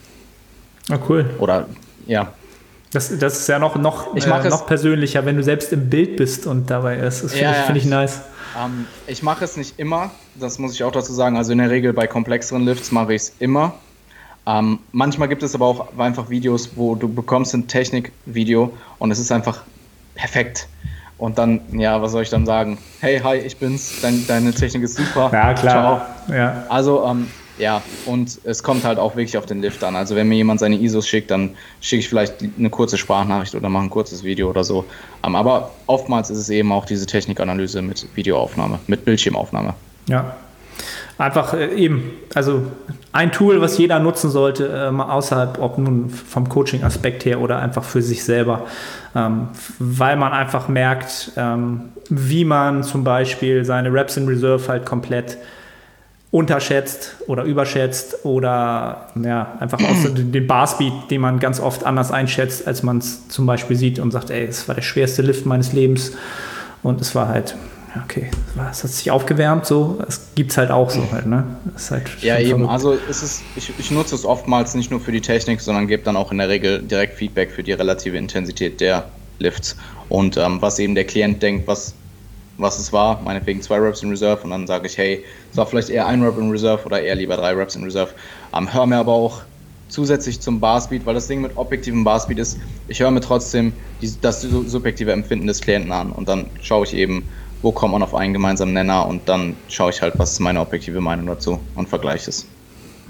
Ah, 0.88 1.00
cool. 1.08 1.28
Oder 1.40 1.66
ja, 2.06 2.32
Das, 2.92 3.16
das 3.18 3.38
ist 3.40 3.48
ja 3.48 3.58
noch, 3.58 3.76
noch, 3.76 4.14
Ich 4.14 4.26
äh, 4.26 4.48
noch 4.48 4.66
persönlicher, 4.66 5.24
wenn 5.24 5.36
du 5.36 5.42
selbst 5.42 5.72
im 5.72 5.88
Bild 5.88 6.16
bist 6.16 6.46
und 6.46 6.70
dabei 6.70 6.96
ist. 6.96 7.24
Das 7.24 7.32
finde 7.32 7.46
Ja, 7.46 7.52
ich, 7.52 7.66
find 7.66 7.78
ich 7.78 7.84
nice. 7.86 8.20
Ähm, 8.62 8.86
ich 9.06 9.22
mache 9.22 9.44
es 9.44 9.56
nicht 9.56 9.78
immer, 9.78 10.10
das 10.34 10.58
muss 10.58 10.74
ich 10.74 10.84
auch 10.84 10.92
dazu 10.92 11.12
sagen. 11.14 11.36
Also 11.36 11.52
in 11.52 11.58
der 11.58 11.70
Regel 11.70 11.94
bei 11.94 12.06
komplexeren 12.06 12.64
Lifts 12.64 12.92
mache 12.92 13.14
ich 13.14 13.22
es 13.22 13.32
immer. 13.38 13.74
Ähm, 14.46 14.80
manchmal 14.90 15.28
gibt 15.28 15.42
es 15.42 15.54
aber 15.54 15.66
auch 15.66 15.98
einfach 15.98 16.28
Videos, 16.28 16.70
wo 16.76 16.94
du 16.94 17.08
bekommst 17.08 17.54
ein 17.54 17.66
Technikvideo 17.66 18.72
und 18.98 19.10
es 19.10 19.18
ist 19.18 19.32
einfach 19.32 19.62
perfekt. 20.14 20.68
Und 21.16 21.38
dann, 21.38 21.60
ja, 21.78 22.02
was 22.02 22.12
soll 22.12 22.22
ich 22.22 22.30
dann 22.30 22.44
sagen? 22.44 22.78
Hey, 23.00 23.20
hi, 23.20 23.36
ich 23.36 23.56
bin's, 23.56 24.00
Dein, 24.02 24.26
deine 24.26 24.52
Technik 24.52 24.82
ist 24.82 24.96
super. 24.96 25.30
Ja, 25.32 25.54
klar. 25.54 26.14
Ciao. 26.26 26.36
Ja. 26.36 26.64
Also, 26.68 27.06
ähm, 27.06 27.28
ja, 27.62 27.80
und 28.06 28.40
es 28.42 28.64
kommt 28.64 28.82
halt 28.82 28.98
auch 28.98 29.14
wirklich 29.14 29.38
auf 29.38 29.46
den 29.46 29.62
Lift 29.62 29.84
an. 29.84 29.94
Also 29.94 30.16
wenn 30.16 30.28
mir 30.28 30.34
jemand 30.34 30.58
seine 30.58 30.74
ISOs 30.74 31.06
schickt, 31.06 31.30
dann 31.30 31.50
schicke 31.80 32.00
ich 32.00 32.08
vielleicht 32.08 32.34
eine 32.58 32.70
kurze 32.70 32.98
Sprachnachricht 32.98 33.54
oder 33.54 33.68
mache 33.68 33.84
ein 33.84 33.90
kurzes 33.90 34.24
Video 34.24 34.50
oder 34.50 34.64
so. 34.64 34.84
Ähm, 35.24 35.36
aber 35.36 35.70
oftmals 35.86 36.28
ist 36.28 36.38
es 36.38 36.50
eben 36.50 36.72
auch 36.72 36.84
diese 36.84 37.06
Technikanalyse 37.06 37.80
mit 37.80 38.04
Videoaufnahme, 38.16 38.80
mit 38.88 39.04
Bildschirmaufnahme. 39.04 39.74
Ja. 40.08 40.34
Einfach 41.18 41.54
äh, 41.54 41.72
eben, 41.76 42.10
also 42.34 42.64
ein 43.12 43.30
Tool, 43.30 43.60
was 43.60 43.78
jeder 43.78 44.00
nutzen 44.00 44.32
sollte, 44.32 44.66
äh, 44.66 45.00
außerhalb, 45.00 45.60
ob 45.60 45.78
nun 45.78 46.10
vom 46.10 46.48
Coaching-Aspekt 46.48 47.24
her 47.24 47.40
oder 47.40 47.60
einfach 47.60 47.84
für 47.84 48.02
sich 48.02 48.24
selber, 48.24 48.66
ähm, 49.14 49.50
weil 49.78 50.16
man 50.16 50.32
einfach 50.32 50.66
merkt, 50.66 51.30
ähm, 51.36 51.90
wie 52.10 52.44
man 52.44 52.82
zum 52.82 53.04
Beispiel 53.04 53.64
seine 53.64 53.92
Reps 53.92 54.16
in 54.16 54.26
Reserve 54.26 54.66
halt 54.66 54.84
komplett 54.84 55.38
unterschätzt 56.32 57.16
oder 57.26 57.44
überschätzt 57.44 58.24
oder 58.24 59.06
ja, 59.22 59.52
einfach 59.60 59.78
aus 59.80 59.98
den 60.14 60.46
Barspeed, 60.46 61.10
den 61.10 61.20
man 61.20 61.38
ganz 61.38 61.60
oft 61.60 61.84
anders 61.84 62.10
einschätzt, 62.10 62.66
als 62.66 62.82
man 62.82 62.98
es 62.98 63.28
zum 63.28 63.46
Beispiel 63.46 63.76
sieht 63.76 63.98
und 64.00 64.10
sagt, 64.10 64.30
ey, 64.30 64.46
es 64.46 64.66
war 64.66 64.74
der 64.74 64.82
schwerste 64.82 65.20
Lift 65.22 65.44
meines 65.44 65.74
Lebens 65.74 66.12
und 66.82 67.02
es 67.02 67.14
war 67.14 67.28
halt, 67.28 67.54
okay, 68.02 68.30
es 68.70 68.82
hat 68.82 68.90
sich 68.90 69.10
aufgewärmt, 69.10 69.66
so, 69.66 70.02
es 70.08 70.28
gibt 70.34 70.52
es 70.52 70.56
halt 70.56 70.70
auch 70.70 70.88
so 70.88 71.06
halt, 71.12 71.26
ne? 71.26 71.44
Halt 71.90 72.08
ja, 72.22 72.38
eben, 72.38 72.60
verrückt. 72.60 72.70
also 72.70 72.96
es 73.10 73.22
ist, 73.22 73.42
ich, 73.54 73.70
ich 73.78 73.90
nutze 73.90 74.14
es 74.14 74.24
oftmals 74.24 74.74
nicht 74.74 74.90
nur 74.90 75.00
für 75.00 75.12
die 75.12 75.20
Technik, 75.20 75.60
sondern 75.60 75.86
gebe 75.86 76.02
dann 76.02 76.16
auch 76.16 76.32
in 76.32 76.38
der 76.38 76.48
Regel 76.48 76.80
direkt 76.80 77.18
Feedback 77.18 77.50
für 77.50 77.62
die 77.62 77.72
relative 77.72 78.16
Intensität 78.16 78.80
der 78.80 79.04
Lifts 79.38 79.76
und 80.08 80.38
ähm, 80.38 80.62
was 80.62 80.78
eben 80.78 80.94
der 80.94 81.04
Klient 81.04 81.42
denkt, 81.42 81.66
was 81.66 81.94
was 82.58 82.78
es 82.78 82.92
war, 82.92 83.20
meinetwegen 83.22 83.62
zwei 83.62 83.78
Reps 83.78 84.02
in 84.02 84.10
Reserve 84.10 84.42
und 84.42 84.50
dann 84.50 84.66
sage 84.66 84.86
ich, 84.86 84.98
hey, 84.98 85.24
es 85.50 85.56
war 85.56 85.66
vielleicht 85.66 85.90
eher 85.90 86.06
ein 86.06 86.22
Rep 86.22 86.38
in 86.38 86.50
Reserve 86.50 86.84
oder 86.84 87.00
eher 87.00 87.14
lieber 87.14 87.36
drei 87.36 87.52
Reps 87.52 87.76
in 87.76 87.84
Reserve. 87.84 88.10
Ähm, 88.56 88.72
hör 88.72 88.86
mir 88.86 88.96
aber 88.96 89.12
auch 89.12 89.42
zusätzlich 89.88 90.40
zum 90.40 90.60
Barspeed, 90.60 91.04
weil 91.04 91.14
das 91.14 91.26
Ding 91.28 91.42
mit 91.42 91.56
objektivem 91.56 92.04
Barspeed 92.04 92.38
ist, 92.38 92.58
ich 92.88 93.00
höre 93.00 93.10
mir 93.10 93.20
trotzdem 93.20 93.72
die, 94.00 94.12
das 94.20 94.42
subjektive 94.42 95.12
Empfinden 95.12 95.46
des 95.46 95.60
Klienten 95.60 95.92
an 95.92 96.12
und 96.12 96.28
dann 96.28 96.46
schaue 96.62 96.86
ich 96.86 96.94
eben, 96.94 97.28
wo 97.60 97.72
kommt 97.72 97.92
man 97.92 98.02
auf 98.02 98.14
einen 98.14 98.32
gemeinsamen 98.32 98.72
Nenner 98.72 99.06
und 99.06 99.28
dann 99.28 99.54
schaue 99.68 99.90
ich 99.90 100.02
halt, 100.02 100.14
was 100.18 100.32
ist 100.32 100.40
meine 100.40 100.60
objektive 100.60 101.00
Meinung 101.00 101.26
dazu 101.26 101.60
und 101.74 101.88
vergleiche 101.88 102.30
es. 102.30 102.46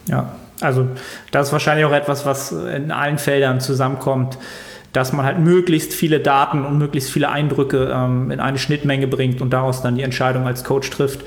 Ja, 0.09 0.35
also 0.61 0.87
das 1.31 1.49
ist 1.49 1.53
wahrscheinlich 1.53 1.87
auch 1.87 1.93
etwas, 1.93 2.27
was 2.27 2.53
in 2.53 2.91
allen 2.91 3.19
Feldern 3.19 3.61
zusammenkommt 3.61 4.39
dass 4.93 5.13
man 5.13 5.25
halt 5.25 5.39
möglichst 5.39 5.95
viele 5.95 6.21
Daten 6.21 6.65
und 6.65 6.79
möglichst 6.79 7.11
viele 7.11 7.31
Eindrücke 7.31 7.91
ähm, 7.95 8.31
in 8.31 8.41
eine 8.41 8.59
Schnittmenge 8.59 9.07
bringt 9.07 9.41
und 9.41 9.51
daraus 9.51 9.83
dann 9.83 9.97
die 9.97 10.03
Entscheidung 10.03 10.47
als 10.47 10.65
Coach 10.65 10.91
trifft, 10.91 11.21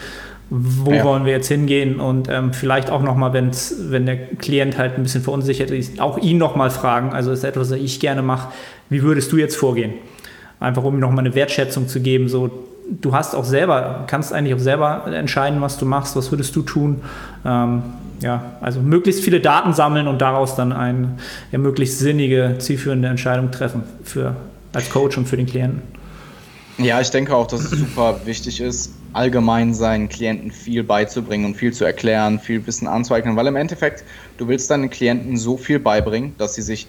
wo 0.49 0.91
ja. 0.91 1.03
wollen 1.03 1.25
wir 1.25 1.31
jetzt 1.31 1.47
hingehen 1.47 1.99
und 1.99 2.29
ähm, 2.29 2.53
vielleicht 2.53 2.91
auch 2.91 3.01
nochmal, 3.01 3.33
wenn 3.33 4.05
der 4.05 4.17
Klient 4.17 4.77
halt 4.77 4.97
ein 4.97 5.03
bisschen 5.03 5.23
verunsichert 5.23 5.71
ist, 5.71 5.99
auch 5.99 6.19
ihn 6.19 6.37
nochmal 6.37 6.69
fragen, 6.69 7.13
also 7.13 7.31
das 7.31 7.39
ist 7.39 7.45
etwas, 7.45 7.71
was 7.71 7.79
ich 7.79 7.99
gerne 7.99 8.21
mache, 8.21 8.49
wie 8.89 9.01
würdest 9.01 9.31
du 9.31 9.37
jetzt 9.37 9.55
vorgehen? 9.55 9.93
Einfach 10.59 10.83
um 10.83 10.93
ihm 10.93 10.99
nochmal 10.99 11.25
eine 11.25 11.33
Wertschätzung 11.33 11.87
zu 11.87 11.99
geben, 11.99 12.29
so 12.29 12.51
du 12.89 13.13
hast 13.13 13.35
auch 13.35 13.43
selber, 13.43 14.03
kannst 14.07 14.33
eigentlich 14.33 14.53
auch 14.53 14.59
selber 14.59 15.03
entscheiden, 15.07 15.61
was 15.61 15.77
du 15.77 15.85
machst, 15.85 16.15
was 16.15 16.31
würdest 16.31 16.55
du 16.55 16.61
tun. 16.61 17.01
Ähm, 17.45 17.83
ja, 18.21 18.57
also 18.61 18.81
möglichst 18.81 19.23
viele 19.23 19.39
Daten 19.39 19.73
sammeln 19.73 20.07
und 20.07 20.21
daraus 20.21 20.55
dann 20.55 20.71
eine 20.71 21.17
ja, 21.51 21.57
möglichst 21.57 21.99
sinnige, 21.99 22.55
zielführende 22.59 23.07
Entscheidung 23.07 23.51
treffen 23.51 23.83
für 24.03 24.35
als 24.73 24.89
Coach 24.89 25.17
und 25.17 25.27
für 25.27 25.37
den 25.37 25.45
Klienten. 25.45 25.81
Ja, 26.77 26.99
ich 26.99 27.09
denke 27.09 27.33
auch, 27.33 27.47
dass 27.47 27.61
es 27.61 27.71
super 27.71 28.19
wichtig 28.25 28.59
ist, 28.59 28.93
allgemein 29.13 29.73
seinen 29.73 30.09
Klienten 30.09 30.51
viel 30.51 30.83
beizubringen 30.83 31.45
und 31.45 31.55
viel 31.55 31.71
zu 31.71 31.85
erklären, 31.85 32.37
viel 32.37 32.65
Wissen 32.67 32.87
anzueignen, 32.87 33.37
weil 33.37 33.47
im 33.47 33.55
Endeffekt, 33.55 34.03
du 34.37 34.49
willst 34.49 34.69
deinen 34.69 34.89
Klienten 34.89 35.37
so 35.37 35.55
viel 35.55 35.79
beibringen, 35.79 36.35
dass 36.37 36.55
sie 36.55 36.61
sich 36.61 36.87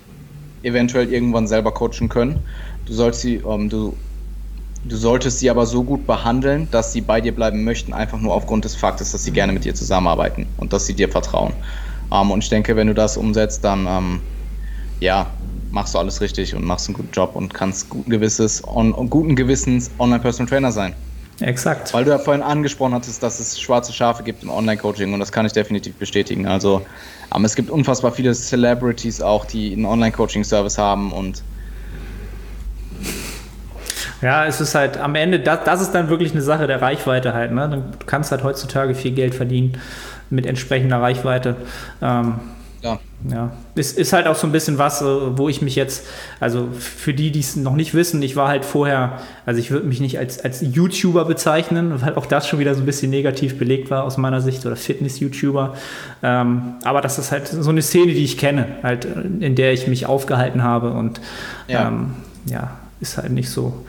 eventuell 0.65 1.13
irgendwann 1.13 1.47
selber 1.47 1.73
coachen 1.73 2.09
können. 2.09 2.41
Du 2.87 2.93
sollst 2.93 3.21
sie, 3.21 3.37
ähm, 3.49 3.69
du 3.69 3.95
Du 4.89 4.97
solltest 4.97 5.41
sie 5.41 5.51
aber 5.51 5.67
so 5.67 5.83
gut 5.83 6.07
behandeln, 6.07 6.69
dass 6.71 6.93
sie 6.93 7.01
bei 7.01 7.21
dir 7.21 7.35
bleiben 7.35 7.65
möchten, 7.65 7.93
einfach 7.93 8.21
nur 8.21 8.33
aufgrund 8.33 8.65
des 8.65 8.77
Faktes, 8.77 9.11
dass 9.11 9.25
sie 9.25 9.33
gerne 9.33 9.53
mit 9.53 9.65
dir 9.65 9.75
zusammenarbeiten 9.75 10.47
und 10.59 10.73
dass 10.73 10.87
sie 10.87 10.95
dir 10.95 11.09
vertrauen. 11.09 11.53
Ähm, 12.13 12.31
und 12.31 12.45
ich 12.45 12.51
denke, 12.51 12.77
wenn 12.77 12.87
du 12.87 12.95
das 12.95 13.17
umsetzt, 13.17 13.65
dann 13.65 13.87
ähm, 13.89 14.21
ja, 15.01 15.27
machst 15.73 15.95
du 15.95 15.99
alles 15.99 16.21
richtig 16.21 16.55
und 16.55 16.65
machst 16.65 16.89
einen 16.89 16.97
guten 16.97 17.11
Job 17.13 17.35
und 17.35 17.53
kannst 17.53 17.89
guten, 17.89 18.11
Gewisses, 18.11 18.63
on, 18.67 18.93
guten 19.11 19.35
Gewissens 19.35 19.91
Online-Personal 19.99 20.49
Trainer 20.49 20.71
sein. 20.71 20.95
Exakt. 21.41 21.93
Weil 21.93 22.05
du 22.05 22.13
ja 22.13 22.19
vorhin 22.19 22.43
angesprochen 22.43 22.95
hattest, 22.95 23.23
dass 23.23 23.41
es 23.41 23.61
schwarze 23.61 23.93
Schafe 23.93 24.23
gibt 24.23 24.43
im 24.43 24.51
Online-Coaching 24.51 25.13
und 25.13 25.21
das 25.21 25.33
kann 25.33 25.45
ich 25.45 25.53
definitiv 25.53 25.97
bestätigen. 25.97 26.47
Also 26.47 26.83
ähm, 27.35 27.45
es 27.45 27.57
gibt 27.57 27.71
unfassbar 27.71 28.13
viele 28.13 28.33
Celebrities 28.35 29.21
auch, 29.21 29.45
die 29.45 29.73
einen 29.73 29.85
Online-Coaching-Service 29.85 30.79
haben 30.79 31.13
und 31.13 31.43
ja, 34.23 34.47
es 34.47 34.61
ist 34.61 34.75
halt 34.75 34.99
am 34.99 35.15
Ende, 35.15 35.41
das, 35.41 35.65
das 35.65 35.81
ist 35.81 35.93
dann 35.93 36.09
wirklich 36.09 36.33
eine 36.33 36.43
Sache 36.43 36.67
der 36.67 36.81
Reichweite 36.81 37.35
halt. 37.35 37.53
Ne? 37.53 37.69
Du 37.99 38.07
kannst 38.07 38.31
halt 38.31 38.43
heutzutage 38.43 38.95
viel 38.95 39.13
Geld 39.13 39.35
verdienen 39.35 39.79
mit 40.31 40.47
entsprechender 40.47 41.01
Reichweite. 41.01 41.57
Ähm, 42.03 42.35
ja. 42.83 42.99
Ja, 43.29 43.51
es 43.75 43.93
ist 43.93 44.13
halt 44.13 44.27
auch 44.27 44.37
so 44.37 44.47
ein 44.47 44.53
bisschen 44.53 44.79
was, 44.79 45.01
äh, 45.01 45.05
wo 45.05 45.49
ich 45.49 45.63
mich 45.63 45.75
jetzt, 45.75 46.07
also 46.39 46.69
für 46.79 47.15
die, 47.15 47.33
die 47.33 47.41
es 47.41 47.57
noch 47.57 47.75
nicht 47.75 47.95
wissen, 47.95 48.23
ich 48.23 48.37
war 48.37 48.47
halt 48.47 48.65
vorher, 48.65 49.19
also 49.47 49.59
ich 49.59 49.71
würde 49.71 49.87
mich 49.87 50.01
nicht 50.01 50.19
als, 50.19 50.45
als 50.45 50.61
YouTuber 50.61 51.25
bezeichnen, 51.25 52.01
weil 52.03 52.15
auch 52.15 52.27
das 52.27 52.47
schon 52.47 52.59
wieder 52.59 52.75
so 52.75 52.83
ein 52.83 52.87
bisschen 52.87 53.11
negativ 53.11 53.59
belegt 53.59 53.91
war 53.91 54.05
aus 54.05 54.19
meiner 54.19 54.41
Sicht 54.41 54.65
oder 54.67 54.77
Fitness-YouTuber. 54.77 55.75
Ähm, 56.23 56.75
aber 56.85 57.01
das 57.01 57.19
ist 57.19 57.33
halt 57.33 57.49
so 57.49 57.71
eine 57.71 57.83
Szene, 57.83 58.13
die 58.13 58.23
ich 58.23 58.37
kenne, 58.37 58.67
halt, 58.83 59.07
in 59.41 59.55
der 59.57 59.73
ich 59.73 59.89
mich 59.89 60.07
aufgehalten 60.07 60.63
habe 60.63 60.91
und 60.91 61.21
ja, 61.67 61.89
ähm, 61.89 62.15
ja 62.45 62.71
ist 63.01 63.19
halt 63.19 63.33
nicht 63.33 63.51
so, 63.51 63.85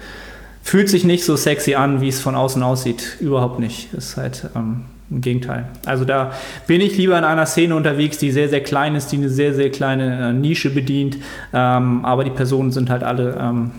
fühlt 0.64 0.89
sich 0.89 1.03
nicht 1.03 1.24
so 1.24 1.36
sexy 1.36 1.76
an, 1.76 2.01
wie 2.01 2.10
es 2.10 2.20
von 2.20 2.36
außen 2.36 2.62
aussieht. 2.64 3.18
Überhaupt 3.20 3.60
nicht. 3.60 3.93
Ist 3.93 4.18
halt 4.18 4.49
ähm, 4.55 4.86
im 5.10 5.22
Gegenteil. 5.22 5.66
Also 5.86 6.03
da 6.03 6.34
bin 6.68 6.82
ich 6.82 6.97
lieber 6.97 7.18
in 7.18 7.24
einer 7.24 7.45
Szene 7.45 7.76
unterwegs, 7.76 8.18
die 8.18 8.32
sehr, 8.32 8.49
sehr 8.49 8.62
klein 8.62 8.95
ist, 8.95 9.12
die 9.12 9.18
eine 9.18 9.30
sehr, 9.30 9.53
sehr 9.53 9.72
kleine 9.72 10.30
äh, 10.30 10.34
Nische 10.34 10.70
bedient. 10.70 11.18
Ähm, 11.53 12.03
aber 12.03 12.24
die 12.24 12.32
Personen 12.32 12.72
sind 12.72 12.89
halt 12.89 13.03
alle 13.03 13.38
ähm, 13.39 13.72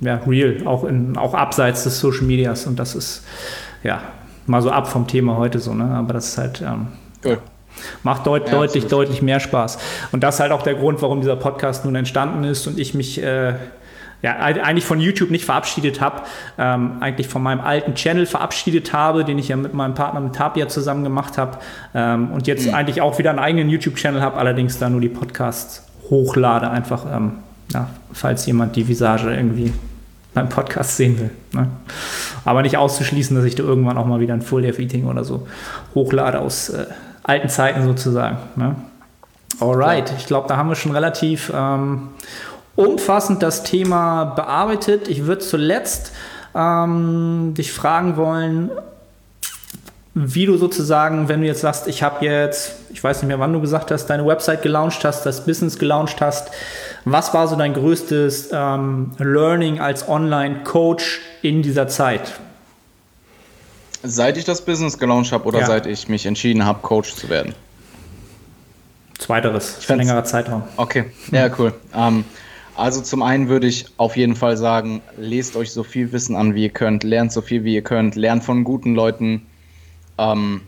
ja, 0.00 0.20
real, 0.26 0.66
auch, 0.66 0.84
in, 0.84 1.16
auch 1.16 1.34
abseits 1.34 1.84
des 1.84 1.98
Social 1.98 2.22
Medias. 2.22 2.66
Und 2.66 2.78
das 2.78 2.94
ist 2.94 3.24
ja 3.82 4.02
mal 4.46 4.62
so 4.62 4.70
ab 4.70 4.88
vom 4.88 5.06
Thema 5.06 5.36
heute 5.36 5.58
so. 5.58 5.74
Ne? 5.74 5.84
Aber 5.84 6.12
das 6.12 6.28
ist 6.28 6.38
halt. 6.38 6.62
Ähm, 6.62 6.88
cool. 7.24 7.38
Macht 8.02 8.26
deut 8.26 8.46
ja, 8.46 8.54
deutlich, 8.54 8.84
absolut. 8.84 9.08
deutlich 9.08 9.22
mehr 9.22 9.38
Spaß. 9.38 9.78
Und 10.12 10.22
das 10.22 10.36
ist 10.36 10.40
halt 10.40 10.52
auch 10.52 10.62
der 10.62 10.74
Grund, 10.74 11.02
warum 11.02 11.20
dieser 11.20 11.36
Podcast 11.36 11.84
nun 11.84 11.94
entstanden 11.94 12.44
ist 12.44 12.66
und 12.66 12.78
ich 12.78 12.94
mich 12.94 13.22
äh, 13.22 13.54
ja, 14.26 14.38
eigentlich 14.40 14.84
von 14.84 14.98
YouTube 14.98 15.30
nicht 15.30 15.44
verabschiedet 15.44 16.00
habe, 16.00 16.22
ähm, 16.58 16.96
eigentlich 16.98 17.28
von 17.28 17.44
meinem 17.44 17.60
alten 17.60 17.94
Channel 17.94 18.26
verabschiedet 18.26 18.92
habe, 18.92 19.24
den 19.24 19.38
ich 19.38 19.46
ja 19.46 19.56
mit 19.56 19.72
meinem 19.72 19.94
Partner 19.94 20.18
mit 20.18 20.34
Tapia 20.34 20.66
zusammen 20.66 21.04
gemacht 21.04 21.38
habe 21.38 21.58
ähm, 21.94 22.32
und 22.32 22.48
jetzt 22.48 22.66
mhm. 22.66 22.74
eigentlich 22.74 23.00
auch 23.00 23.20
wieder 23.20 23.30
einen 23.30 23.38
eigenen 23.38 23.70
YouTube-Channel 23.70 24.20
habe, 24.20 24.36
allerdings 24.36 24.80
da 24.80 24.90
nur 24.90 25.00
die 25.00 25.08
Podcasts 25.08 25.86
hochlade, 26.10 26.68
einfach, 26.68 27.06
ähm, 27.08 27.34
ja, 27.72 27.88
falls 28.12 28.44
jemand 28.46 28.74
die 28.74 28.88
Visage 28.88 29.32
irgendwie 29.32 29.72
beim 30.34 30.48
Podcast 30.48 30.96
sehen 30.96 31.20
will. 31.20 31.30
Ne? 31.52 31.68
Aber 32.44 32.62
nicht 32.62 32.76
auszuschließen, 32.76 33.36
dass 33.36 33.44
ich 33.44 33.54
da 33.54 33.62
irgendwann 33.62 33.96
auch 33.96 34.06
mal 34.06 34.18
wieder 34.18 34.34
ein 34.34 34.42
Full-Dev-Eating 34.42 35.04
oder 35.04 35.22
so 35.22 35.46
hochlade 35.94 36.40
aus 36.40 36.70
äh, 36.70 36.86
alten 37.22 37.48
Zeiten 37.48 37.84
sozusagen. 37.84 38.38
Ne? 38.56 38.74
Alright, 39.60 40.12
ich 40.18 40.26
glaube, 40.26 40.48
da 40.48 40.56
haben 40.56 40.68
wir 40.68 40.74
schon 40.74 40.90
relativ 40.90 41.52
ähm, 41.54 42.08
umfassend 42.76 43.42
das 43.42 43.62
Thema 43.62 44.24
bearbeitet. 44.24 45.08
Ich 45.08 45.24
würde 45.24 45.40
zuletzt 45.40 46.12
ähm, 46.54 47.54
dich 47.56 47.72
fragen 47.72 48.16
wollen, 48.16 48.70
wie 50.14 50.46
du 50.46 50.56
sozusagen, 50.56 51.28
wenn 51.28 51.42
du 51.42 51.46
jetzt 51.46 51.60
sagst, 51.60 51.86
ich 51.88 52.02
habe 52.02 52.24
jetzt, 52.24 52.72
ich 52.90 53.04
weiß 53.04 53.18
nicht 53.18 53.28
mehr, 53.28 53.38
wann 53.38 53.52
du 53.52 53.60
gesagt 53.60 53.90
hast, 53.90 54.06
deine 54.06 54.26
Website 54.26 54.62
gelauncht 54.62 55.04
hast, 55.04 55.26
das 55.26 55.44
Business 55.44 55.78
gelauncht 55.78 56.22
hast, 56.22 56.50
was 57.04 57.34
war 57.34 57.46
so 57.48 57.56
dein 57.56 57.74
größtes 57.74 58.48
ähm, 58.52 59.12
Learning 59.18 59.78
als 59.78 60.08
Online-Coach 60.08 61.20
in 61.42 61.62
dieser 61.62 61.88
Zeit? 61.88 62.32
Seit 64.02 64.38
ich 64.38 64.46
das 64.46 64.62
Business 64.62 64.98
gelauncht 64.98 65.32
habe 65.32 65.44
oder 65.44 65.60
ja. 65.60 65.66
seit 65.66 65.84
ich 65.84 66.08
mich 66.08 66.24
entschieden 66.24 66.64
habe, 66.64 66.78
Coach 66.80 67.14
zu 67.14 67.28
werden? 67.28 67.54
Zweiteres, 69.18 69.76
für 69.80 69.96
längerer 69.96 70.24
Zeitraum. 70.24 70.62
Okay, 70.76 71.10
ja, 71.30 71.50
cool. 71.58 71.74
Ähm, 71.94 72.24
also 72.76 73.00
zum 73.00 73.22
einen 73.22 73.48
würde 73.48 73.66
ich 73.66 73.86
auf 73.96 74.16
jeden 74.16 74.36
Fall 74.36 74.56
sagen, 74.56 75.00
lest 75.16 75.56
euch 75.56 75.72
so 75.72 75.82
viel 75.82 76.12
Wissen 76.12 76.36
an, 76.36 76.54
wie 76.54 76.64
ihr 76.64 76.70
könnt, 76.70 77.04
lernt 77.04 77.32
so 77.32 77.40
viel, 77.40 77.64
wie 77.64 77.74
ihr 77.74 77.82
könnt, 77.82 78.16
lernt 78.16 78.44
von 78.44 78.64
guten 78.64 78.94
Leuten, 78.94 79.46
ähm, 80.18 80.60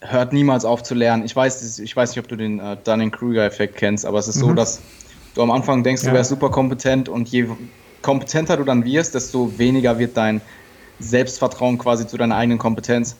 hört 0.00 0.32
niemals 0.32 0.64
auf 0.64 0.82
zu 0.82 0.94
lernen. 0.94 1.24
Ich 1.24 1.34
weiß, 1.34 1.78
ich 1.78 1.96
weiß 1.96 2.10
nicht, 2.10 2.18
ob 2.18 2.28
du 2.28 2.36
den 2.36 2.60
äh, 2.60 2.76
Dunning-Kruger-Effekt 2.84 3.76
kennst, 3.76 4.04
aber 4.04 4.18
es 4.18 4.28
ist 4.28 4.36
mhm. 4.36 4.40
so, 4.40 4.52
dass 4.52 4.82
du 5.34 5.42
am 5.42 5.50
Anfang 5.50 5.82
denkst, 5.82 6.02
ja. 6.02 6.10
du 6.10 6.16
wärst 6.16 6.30
super 6.30 6.50
kompetent 6.50 7.08
und 7.08 7.28
je 7.28 7.48
kompetenter 8.02 8.58
du 8.58 8.64
dann 8.64 8.84
wirst, 8.84 9.14
desto 9.14 9.58
weniger 9.58 9.98
wird 9.98 10.16
dein 10.16 10.42
Selbstvertrauen 10.98 11.78
quasi 11.78 12.06
zu 12.06 12.18
deiner 12.18 12.36
eigenen 12.36 12.58
Kompetenz. 12.58 13.16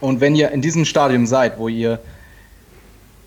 Und 0.00 0.20
wenn 0.20 0.34
ihr 0.34 0.50
in 0.50 0.62
diesem 0.62 0.84
Stadium 0.84 1.26
seid, 1.26 1.58
wo 1.58 1.68
ihr 1.68 2.00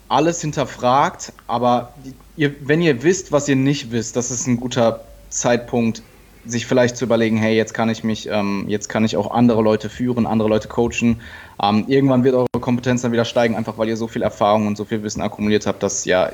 alles 0.09 0.41
hinterfragt, 0.41 1.31
aber 1.47 1.93
ihr, 2.35 2.53
wenn 2.61 2.81
ihr 2.81 3.03
wisst, 3.03 3.31
was 3.31 3.47
ihr 3.47 3.55
nicht 3.55 3.91
wisst, 3.91 4.15
das 4.15 4.31
ist 4.31 4.47
ein 4.47 4.57
guter 4.57 5.03
Zeitpunkt, 5.29 6.01
sich 6.45 6.65
vielleicht 6.65 6.97
zu 6.97 7.05
überlegen, 7.05 7.37
hey, 7.37 7.55
jetzt 7.55 7.73
kann 7.73 7.89
ich 7.89 8.03
mich, 8.03 8.27
ähm, 8.29 8.65
jetzt 8.67 8.89
kann 8.89 9.05
ich 9.05 9.15
auch 9.15 9.31
andere 9.31 9.61
Leute 9.61 9.89
führen, 9.89 10.25
andere 10.25 10.49
Leute 10.49 10.67
coachen. 10.67 11.21
Ähm, 11.61 11.85
irgendwann 11.87 12.23
wird 12.23 12.35
eure 12.35 12.47
Kompetenz 12.59 13.01
dann 13.01 13.13
wieder 13.13 13.25
steigen, 13.25 13.55
einfach 13.55 13.77
weil 13.77 13.87
ihr 13.87 13.95
so 13.95 14.07
viel 14.07 14.21
Erfahrung 14.21 14.67
und 14.67 14.75
so 14.75 14.83
viel 14.83 15.01
Wissen 15.03 15.21
akkumuliert 15.21 15.65
habt, 15.65 15.81
dass 15.83 16.03
ja 16.05 16.31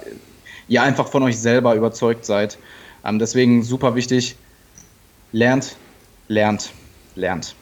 ihr 0.67 0.81
einfach 0.81 1.07
von 1.07 1.23
euch 1.23 1.37
selber 1.37 1.75
überzeugt 1.75 2.25
seid. 2.25 2.57
Ähm, 3.05 3.19
deswegen 3.19 3.61
super 3.61 3.95
wichtig, 3.95 4.35
lernt, 5.31 5.77
lernt, 6.27 6.71
lernt. 7.15 7.55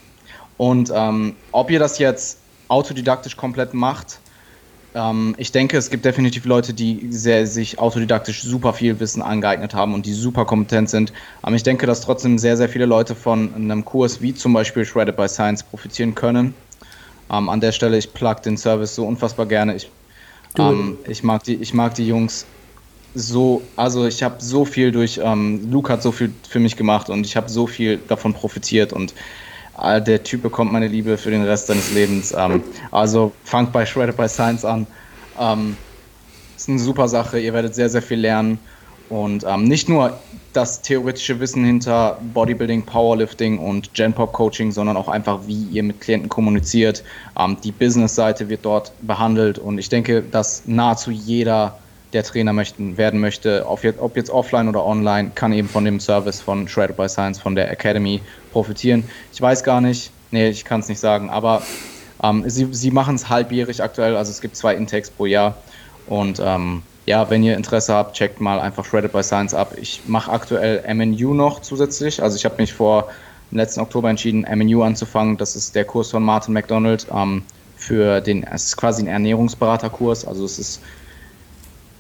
Und 0.55 0.91
ähm, 0.93 1.35
ob 1.51 1.69
ihr 1.69 1.79
das 1.79 1.99
jetzt 1.99 2.39
autodidaktisch 2.69 3.35
komplett 3.35 3.73
macht, 3.73 4.19
ähm, 4.97 5.35
ich 5.37 5.51
denke, 5.51 5.77
es 5.77 5.89
gibt 5.89 6.05
definitiv 6.05 6.45
Leute, 6.45 6.73
die 6.73 7.07
sehr, 7.11 7.45
sich 7.45 7.77
autodidaktisch 7.77 8.41
super 8.41 8.73
viel 8.73 8.99
Wissen 8.99 9.21
angeeignet 9.21 9.73
haben 9.73 9.93
und 9.93 10.05
die 10.05 10.13
super 10.13 10.45
kompetent 10.45 10.89
sind. 10.89 11.13
Aber 11.41 11.55
ich 11.55 11.63
denke, 11.63 11.85
dass 11.85 12.01
trotzdem 12.01 12.37
sehr, 12.39 12.57
sehr 12.57 12.67
viele 12.67 12.85
Leute 12.85 13.13
von 13.13 13.53
einem 13.53 13.85
Kurs 13.85 14.21
wie 14.21 14.33
zum 14.33 14.53
Beispiel 14.53 14.85
Shredded 14.85 15.15
by 15.15 15.27
Science 15.27 15.63
profitieren 15.63 16.15
können. 16.15 16.55
Ähm, 17.31 17.49
an 17.49 17.61
der 17.61 17.71
Stelle, 17.71 17.97
ich 17.97 18.13
plug 18.13 18.37
den 18.43 18.57
Service 18.57 18.95
so 18.95 19.05
unfassbar 19.05 19.45
gerne. 19.45 19.75
Ich, 19.75 19.91
ähm, 20.57 20.97
ich, 21.07 21.23
mag, 21.23 21.43
die, 21.43 21.55
ich 21.55 21.73
mag 21.73 21.93
die 21.93 22.07
Jungs 22.07 22.45
so, 23.13 23.61
also 23.75 24.05
ich 24.05 24.23
habe 24.23 24.35
so 24.39 24.65
viel 24.65 24.91
durch, 24.91 25.19
ähm, 25.23 25.71
Luke 25.71 25.91
hat 25.91 26.01
so 26.01 26.11
viel 26.11 26.31
für 26.47 26.59
mich 26.59 26.75
gemacht 26.75 27.09
und 27.09 27.25
ich 27.25 27.35
habe 27.35 27.49
so 27.49 27.65
viel 27.65 27.99
davon 28.07 28.33
profitiert 28.33 28.93
und 28.93 29.13
der 29.77 30.23
Typ 30.23 30.41
bekommt 30.41 30.71
meine 30.71 30.87
Liebe 30.87 31.17
für 31.17 31.31
den 31.31 31.43
Rest 31.43 31.67
seines 31.67 31.93
Lebens. 31.93 32.33
Ähm, 32.37 32.63
also 32.91 33.31
fangt 33.43 33.71
bei 33.71 33.85
Shredded 33.85 34.17
by 34.17 34.27
Science 34.27 34.65
an. 34.65 34.87
Ähm, 35.39 35.77
ist 36.55 36.69
eine 36.69 36.79
super 36.79 37.07
Sache, 37.07 37.39
ihr 37.39 37.53
werdet 37.53 37.75
sehr, 37.75 37.89
sehr 37.89 38.01
viel 38.01 38.19
lernen. 38.19 38.59
Und 39.09 39.45
ähm, 39.47 39.63
nicht 39.63 39.87
nur 39.87 40.17
das 40.53 40.81
theoretische 40.81 41.39
Wissen 41.39 41.63
hinter 41.63 42.17
Bodybuilding, 42.33 42.83
Powerlifting 42.83 43.59
und 43.59 43.93
Genpop 43.93 44.33
Coaching, 44.33 44.71
sondern 44.71 44.97
auch 44.97 45.07
einfach, 45.07 45.41
wie 45.45 45.63
ihr 45.71 45.83
mit 45.83 46.01
Klienten 46.01 46.29
kommuniziert. 46.29 47.03
Ähm, 47.39 47.57
die 47.63 47.71
Business-Seite 47.71 48.49
wird 48.49 48.65
dort 48.65 48.91
behandelt 49.01 49.59
und 49.59 49.77
ich 49.77 49.89
denke, 49.89 50.23
dass 50.23 50.63
nahezu 50.65 51.11
jeder 51.11 51.77
der 52.13 52.23
Trainer 52.23 52.53
möchten, 52.53 52.97
werden 52.97 53.19
möchte, 53.19 53.65
ob 53.67 54.15
jetzt 54.15 54.29
offline 54.29 54.69
oder 54.69 54.85
online, 54.85 55.31
kann 55.35 55.51
eben 55.53 55.67
von 55.67 55.85
dem 55.85 55.99
Service 55.99 56.41
von 56.41 56.67
Shredded 56.67 56.95
by 56.95 57.07
Science, 57.07 57.39
von 57.39 57.53
der 57.53 57.69
Academy 57.69 58.21
profitieren. 58.57 59.03
Ich 59.31 59.39
weiß 59.39 59.63
gar 59.63 59.81
nicht, 59.81 60.09
nee, 60.31 60.49
ich 60.49 60.65
kann 60.65 60.79
es 60.79 60.89
nicht 60.89 60.99
sagen, 60.99 61.29
aber 61.29 61.61
ähm, 62.23 62.43
sie, 62.49 62.67
sie 62.71 62.89
machen 62.89 63.13
es 63.13 63.29
halbjährig 63.29 63.83
aktuell, 63.83 64.15
also 64.15 64.31
es 64.31 64.41
gibt 64.41 64.55
zwei 64.55 64.73
Intakes 64.73 65.11
pro 65.11 65.27
Jahr 65.27 65.55
und 66.07 66.41
ähm, 66.43 66.81
ja, 67.05 67.29
wenn 67.29 67.43
ihr 67.43 67.55
Interesse 67.55 67.93
habt, 67.93 68.15
checkt 68.15 68.41
mal 68.41 68.59
einfach 68.59 68.83
Shredded 68.83 69.11
by 69.11 69.21
Science 69.21 69.53
ab. 69.53 69.75
Ich 69.79 70.01
mache 70.07 70.31
aktuell 70.31 70.83
MNU 70.91 71.35
noch 71.35 71.61
zusätzlich, 71.61 72.23
also 72.23 72.35
ich 72.35 72.45
habe 72.45 72.55
mich 72.57 72.73
vor 72.73 73.09
im 73.51 73.59
letzten 73.59 73.79
Oktober 73.79 74.09
entschieden, 74.09 74.41
MNU 74.41 74.81
anzufangen. 74.81 75.37
Das 75.37 75.55
ist 75.55 75.75
der 75.75 75.85
Kurs 75.85 76.09
von 76.09 76.23
Martin 76.23 76.55
McDonald 76.55 77.05
ähm, 77.13 77.43
für 77.75 78.21
den, 78.21 78.43
es 78.43 78.65
ist 78.65 78.77
quasi 78.77 79.03
ein 79.03 79.07
Ernährungsberaterkurs, 79.07 80.25
also 80.25 80.45
es 80.45 80.57
ist 80.57 80.81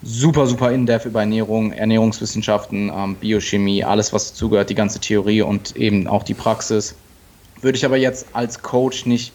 super, 0.07 0.47
super 0.47 0.71
in-depth 0.71 1.05
über 1.05 1.19
Ernährung, 1.19 1.73
Ernährungswissenschaften, 1.73 2.89
ähm, 2.95 3.15
Biochemie, 3.15 3.83
alles, 3.83 4.13
was 4.13 4.31
dazugehört, 4.31 4.69
die 4.69 4.75
ganze 4.75 4.99
Theorie 4.99 5.41
und 5.41 5.75
eben 5.75 6.07
auch 6.07 6.23
die 6.23 6.33
Praxis. 6.33 6.95
Würde 7.61 7.77
ich 7.77 7.85
aber 7.85 7.97
jetzt 7.97 8.27
als 8.33 8.61
Coach 8.61 9.05
nicht, 9.05 9.33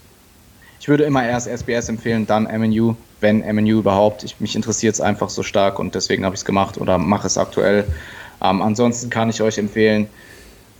ich 0.80 0.88
würde 0.88 1.04
immer 1.04 1.24
erst 1.24 1.46
SBS 1.46 1.88
empfehlen, 1.90 2.26
dann 2.26 2.44
MNU, 2.44 2.94
wenn 3.20 3.40
MNU 3.40 3.80
überhaupt. 3.80 4.24
Ich, 4.24 4.40
mich 4.40 4.56
interessiert 4.56 4.94
es 4.94 5.00
einfach 5.00 5.28
so 5.28 5.42
stark 5.42 5.78
und 5.78 5.94
deswegen 5.94 6.24
habe 6.24 6.34
ich 6.34 6.40
es 6.40 6.44
gemacht 6.44 6.78
oder 6.78 6.96
mache 6.96 7.26
es 7.26 7.36
aktuell. 7.36 7.84
Ähm, 8.42 8.62
ansonsten 8.62 9.10
kann 9.10 9.28
ich 9.28 9.42
euch 9.42 9.58
empfehlen, 9.58 10.08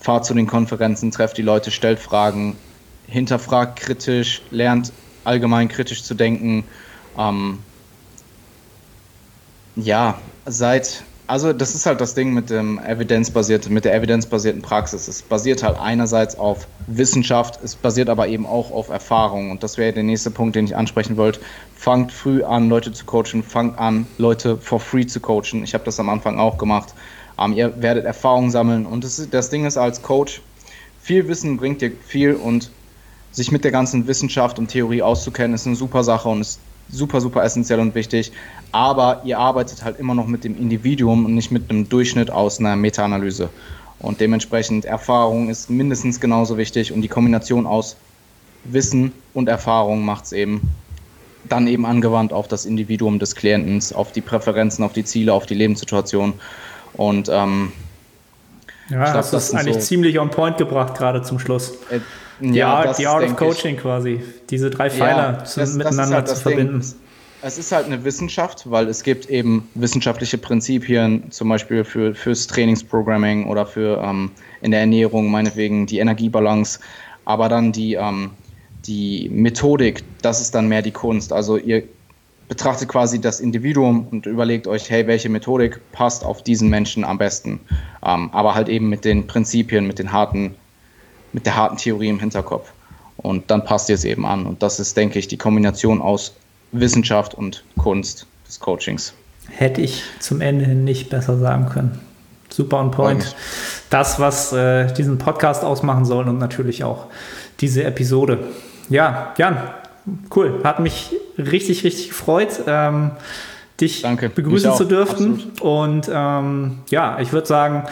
fahrt 0.00 0.24
zu 0.24 0.32
den 0.32 0.46
Konferenzen, 0.46 1.10
trefft 1.10 1.36
die 1.36 1.42
Leute, 1.42 1.70
stellt 1.70 1.98
Fragen, 1.98 2.56
hinterfragt 3.06 3.78
kritisch, 3.78 4.40
lernt 4.50 4.90
allgemein 5.24 5.68
kritisch 5.68 6.02
zu 6.02 6.14
denken. 6.14 6.64
Ähm, 7.18 7.58
ja, 9.76 10.18
seit, 10.46 11.02
also 11.26 11.52
das 11.52 11.74
ist 11.74 11.86
halt 11.86 12.00
das 12.00 12.14
Ding 12.14 12.34
mit 12.34 12.50
dem 12.50 12.78
evidenzbasierten, 12.78 13.72
mit 13.72 13.84
der 13.84 13.94
evidenzbasierten 13.94 14.62
Praxis. 14.62 15.08
Es 15.08 15.22
basiert 15.22 15.62
halt 15.62 15.78
einerseits 15.78 16.38
auf 16.38 16.66
Wissenschaft, 16.86 17.58
es 17.62 17.74
basiert 17.74 18.08
aber 18.08 18.28
eben 18.28 18.46
auch 18.46 18.70
auf 18.70 18.88
Erfahrung. 18.90 19.50
Und 19.50 19.62
das 19.62 19.78
wäre 19.78 19.92
der 19.92 20.02
nächste 20.02 20.30
Punkt, 20.30 20.56
den 20.56 20.66
ich 20.66 20.76
ansprechen 20.76 21.16
wollte. 21.16 21.40
Fangt 21.74 22.12
früh 22.12 22.42
an, 22.42 22.68
Leute 22.68 22.92
zu 22.92 23.04
coachen, 23.04 23.42
fangt 23.42 23.78
an, 23.78 24.06
Leute 24.18 24.58
for 24.58 24.80
free 24.80 25.06
zu 25.06 25.20
coachen. 25.20 25.64
Ich 25.64 25.74
habe 25.74 25.84
das 25.84 25.98
am 25.98 26.08
Anfang 26.08 26.38
auch 26.38 26.58
gemacht. 26.58 26.94
Ähm, 27.38 27.54
ihr 27.54 27.80
werdet 27.80 28.04
Erfahrung 28.04 28.50
sammeln. 28.50 28.84
Und 28.84 29.04
das, 29.04 29.26
das 29.30 29.48
Ding 29.48 29.64
ist 29.64 29.76
als 29.76 30.02
Coach, 30.02 30.42
viel 31.00 31.26
Wissen 31.28 31.56
bringt 31.56 31.80
dir 31.80 31.92
viel 32.06 32.34
und 32.34 32.70
sich 33.32 33.50
mit 33.50 33.64
der 33.64 33.72
ganzen 33.72 34.06
Wissenschaft 34.06 34.58
und 34.58 34.68
Theorie 34.68 35.02
auszukennen, 35.02 35.54
ist 35.54 35.66
eine 35.66 35.76
super 35.76 36.04
Sache 36.04 36.28
und 36.28 36.42
ist 36.42 36.60
super, 36.88 37.20
super 37.20 37.42
essentiell 37.42 37.80
und 37.80 37.94
wichtig. 37.94 38.32
Aber 38.70 39.22
ihr 39.24 39.38
arbeitet 39.38 39.84
halt 39.84 39.98
immer 39.98 40.14
noch 40.14 40.26
mit 40.26 40.44
dem 40.44 40.56
Individuum 40.56 41.24
und 41.24 41.34
nicht 41.34 41.50
mit 41.50 41.70
einem 41.70 41.88
Durchschnitt 41.88 42.30
aus 42.30 42.60
einer 42.60 42.76
Meta-Analyse. 42.76 43.48
Und 43.98 44.20
dementsprechend 44.20 44.84
Erfahrung 44.84 45.48
ist 45.48 45.70
mindestens 45.70 46.20
genauso 46.20 46.56
wichtig 46.58 46.92
und 46.92 47.02
die 47.02 47.08
Kombination 47.08 47.66
aus 47.66 47.96
Wissen 48.64 49.12
und 49.34 49.48
Erfahrung 49.48 50.04
macht 50.04 50.24
es 50.24 50.32
eben 50.32 50.60
dann 51.48 51.66
eben 51.66 51.84
angewandt 51.84 52.32
auf 52.32 52.48
das 52.48 52.64
Individuum 52.66 53.18
des 53.18 53.34
Klienten, 53.34 53.82
auf 53.94 54.12
die 54.12 54.20
Präferenzen, 54.20 54.84
auf 54.84 54.92
die 54.92 55.04
Ziele, 55.04 55.32
auf 55.32 55.46
die 55.46 55.54
Lebenssituation. 55.54 56.34
Und 56.94 57.28
ähm, 57.28 57.72
ja, 58.88 59.04
glaub, 59.04 59.14
das 59.14 59.32
ist 59.32 59.54
eigentlich 59.54 59.74
so, 59.74 59.80
ziemlich 59.80 60.18
on 60.18 60.30
point 60.30 60.58
gebracht, 60.58 60.96
gerade 60.96 61.22
zum 61.22 61.38
Schluss. 61.38 61.74
Ja, 62.40 62.74
Art, 62.74 62.98
die 62.98 63.06
Art 63.06 63.24
of 63.24 63.36
Coaching 63.36 63.76
ich, 63.76 63.80
quasi. 63.80 64.20
Diese 64.50 64.70
drei 64.70 64.90
Pfeiler 64.90 65.38
ja, 65.38 65.44
zu, 65.44 65.60
das, 65.60 65.74
miteinander 65.74 66.20
das 66.20 66.28
halt 66.28 66.28
zu 66.28 66.42
verbinden. 66.42 66.80
Ding. 66.80 66.94
Es 67.44 67.58
ist 67.58 67.72
halt 67.72 67.86
eine 67.86 68.04
Wissenschaft, 68.04 68.70
weil 68.70 68.88
es 68.88 69.02
gibt 69.02 69.28
eben 69.28 69.68
wissenschaftliche 69.74 70.38
Prinzipien, 70.38 71.30
zum 71.32 71.48
Beispiel 71.48 71.82
für, 71.82 72.14
fürs 72.14 72.46
Trainingsprogramming 72.46 73.48
oder 73.48 73.66
für 73.66 74.00
ähm, 74.02 74.30
in 74.60 74.70
der 74.70 74.80
Ernährung, 74.80 75.30
meinetwegen 75.30 75.86
die 75.86 75.98
Energiebalance. 75.98 76.78
Aber 77.24 77.48
dann 77.48 77.72
die, 77.72 77.94
ähm, 77.94 78.30
die 78.86 79.28
Methodik, 79.28 80.04
das 80.22 80.40
ist 80.40 80.54
dann 80.54 80.68
mehr 80.68 80.82
die 80.82 80.92
Kunst. 80.92 81.32
Also 81.32 81.56
ihr 81.56 81.82
betrachtet 82.48 82.88
quasi 82.88 83.20
das 83.20 83.40
Individuum 83.40 84.06
und 84.10 84.26
überlegt 84.26 84.66
euch, 84.66 84.90
hey, 84.90 85.06
welche 85.06 85.28
Methodik 85.28 85.80
passt 85.90 86.24
auf 86.24 86.42
diesen 86.42 86.68
Menschen 86.68 87.02
am 87.02 87.18
besten. 87.18 87.60
Ähm, 88.04 88.30
aber 88.32 88.54
halt 88.54 88.68
eben 88.68 88.88
mit 88.88 89.04
den 89.04 89.26
Prinzipien, 89.26 89.86
mit 89.86 89.98
den 89.98 90.12
harten 90.12 90.54
mit 91.32 91.46
der 91.46 91.56
harten 91.56 91.76
Theorie 91.76 92.08
im 92.08 92.20
Hinterkopf. 92.20 92.72
Und 93.16 93.50
dann 93.50 93.64
passt 93.64 93.88
ihr 93.88 93.94
es 93.94 94.04
eben 94.04 94.26
an. 94.26 94.46
Und 94.46 94.62
das 94.62 94.80
ist, 94.80 94.96
denke 94.96 95.18
ich, 95.18 95.28
die 95.28 95.36
Kombination 95.36 96.02
aus 96.02 96.34
Wissenschaft 96.72 97.34
und 97.34 97.64
Kunst 97.78 98.26
des 98.46 98.58
Coachings. 98.58 99.14
Hätte 99.48 99.80
ich 99.80 100.02
zum 100.18 100.40
Ende 100.40 100.64
hin 100.64 100.84
nicht 100.84 101.10
besser 101.10 101.38
sagen 101.38 101.66
können. 101.66 102.00
Super 102.48 102.78
on 102.80 102.90
point. 102.90 103.34
Das, 103.90 104.20
was 104.20 104.52
äh, 104.52 104.92
diesen 104.92 105.18
Podcast 105.18 105.64
ausmachen 105.64 106.04
soll 106.04 106.28
und 106.28 106.38
natürlich 106.38 106.84
auch 106.84 107.06
diese 107.60 107.84
Episode. 107.84 108.38
Ja, 108.88 109.34
Jan, 109.38 109.56
cool. 110.34 110.60
Hat 110.64 110.80
mich 110.80 111.14
richtig, 111.38 111.84
richtig 111.84 112.08
gefreut, 112.08 112.60
ähm, 112.66 113.12
dich 113.80 114.02
Danke. 114.02 114.28
begrüßen 114.28 114.74
zu 114.74 114.84
dürfen. 114.84 115.34
Absolut. 115.34 115.60
Und 115.60 116.10
ähm, 116.12 116.78
ja, 116.90 117.18
ich 117.20 117.32
würde 117.32 117.46
sagen, 117.46 117.84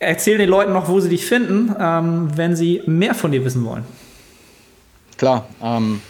Erzähl 0.00 0.38
den 0.38 0.48
Leuten 0.48 0.72
noch, 0.72 0.88
wo 0.88 0.98
sie 0.98 1.10
dich 1.10 1.26
finden, 1.26 1.74
ähm, 1.78 2.30
wenn 2.34 2.56
sie 2.56 2.82
mehr 2.86 3.14
von 3.14 3.32
dir 3.32 3.44
wissen 3.44 3.64
wollen. 3.66 3.84
Klar. 5.18 5.46
Ähm, 5.62 6.00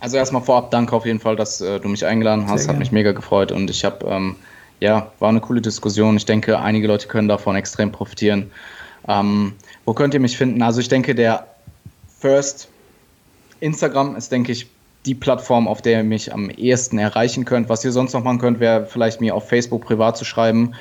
also 0.00 0.18
erstmal 0.18 0.42
vorab 0.42 0.70
danke 0.70 0.94
auf 0.94 1.06
jeden 1.06 1.18
Fall, 1.18 1.34
dass 1.34 1.62
äh, 1.62 1.80
du 1.80 1.88
mich 1.88 2.04
eingeladen 2.04 2.46
hast. 2.46 2.68
Hat 2.68 2.78
mich 2.78 2.92
mega 2.92 3.12
gefreut 3.12 3.52
und 3.52 3.70
ich 3.70 3.86
habe, 3.86 4.06
ähm, 4.06 4.36
ja, 4.80 5.10
war 5.18 5.30
eine 5.30 5.40
coole 5.40 5.62
Diskussion. 5.62 6.18
Ich 6.18 6.26
denke, 6.26 6.58
einige 6.58 6.86
Leute 6.86 7.08
können 7.08 7.26
davon 7.26 7.56
extrem 7.56 7.90
profitieren. 7.90 8.50
Ähm, 9.08 9.54
wo 9.86 9.94
könnt 9.94 10.12
ihr 10.12 10.20
mich 10.20 10.36
finden? 10.36 10.62
Also 10.62 10.80
ich 10.80 10.88
denke, 10.88 11.14
der 11.14 11.46
First 12.18 12.68
Instagram 13.60 14.14
ist, 14.14 14.30
denke 14.30 14.52
ich, 14.52 14.66
die 15.06 15.14
Plattform, 15.14 15.66
auf 15.66 15.80
der 15.80 15.98
ihr 15.98 16.04
mich 16.04 16.34
am 16.34 16.50
ehesten 16.50 16.98
erreichen 16.98 17.46
könnt. 17.46 17.70
Was 17.70 17.82
ihr 17.82 17.92
sonst 17.92 18.12
noch 18.12 18.24
machen 18.24 18.38
könnt, 18.38 18.60
wäre 18.60 18.84
vielleicht 18.84 19.22
mir 19.22 19.34
auf 19.34 19.48
Facebook 19.48 19.86
privat 19.86 20.18
zu 20.18 20.26
schreiben. 20.26 20.74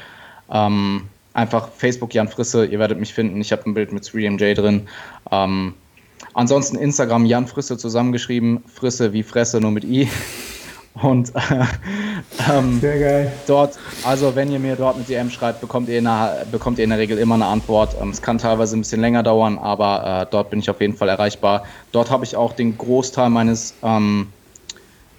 Ähm, 0.51 1.03
einfach 1.33 1.69
Facebook 1.75 2.13
Jan 2.13 2.27
Frisse, 2.27 2.65
ihr 2.65 2.79
werdet 2.79 2.99
mich 2.99 3.13
finden. 3.13 3.39
Ich 3.41 3.51
habe 3.51 3.65
ein 3.65 3.73
Bild 3.73 3.91
mit 3.91 4.03
3MJ 4.03 4.55
drin. 4.55 4.87
Ähm, 5.31 5.73
ansonsten 6.33 6.77
Instagram 6.77 7.25
Jan 7.25 7.47
Frisse 7.47 7.77
zusammengeschrieben, 7.77 8.63
Frisse 8.73 9.13
wie 9.13 9.23
Fresse 9.23 9.59
nur 9.59 9.71
mit 9.71 9.83
I. 9.83 10.09
Und 11.01 11.33
äh, 11.35 11.39
ähm, 12.51 12.79
Sehr 12.81 12.99
geil. 12.99 13.31
dort, 13.47 13.77
also 14.03 14.35
wenn 14.35 14.51
ihr 14.51 14.59
mir 14.59 14.75
dort 14.75 14.95
eine 14.95 15.05
DM 15.05 15.29
schreibt, 15.29 15.61
bekommt 15.61 15.87
ihr 15.87 15.97
in 15.99 16.05
der, 16.05 16.45
bekommt 16.51 16.77
ihr 16.77 16.83
in 16.83 16.89
der 16.89 16.99
Regel 16.99 17.17
immer 17.19 17.35
eine 17.35 17.45
Antwort. 17.45 17.95
Ähm, 18.01 18.09
es 18.09 18.21
kann 18.21 18.37
teilweise 18.37 18.75
ein 18.75 18.81
bisschen 18.81 18.99
länger 18.99 19.23
dauern, 19.23 19.57
aber 19.59 20.23
äh, 20.23 20.31
dort 20.31 20.49
bin 20.49 20.59
ich 20.59 20.69
auf 20.69 20.81
jeden 20.81 20.95
Fall 20.95 21.07
erreichbar. 21.07 21.63
Dort 21.91 22.09
habe 22.09 22.25
ich 22.25 22.35
auch 22.35 22.53
den 22.53 22.77
Großteil 22.77 23.29
meines, 23.29 23.75
ähm, 23.81 24.27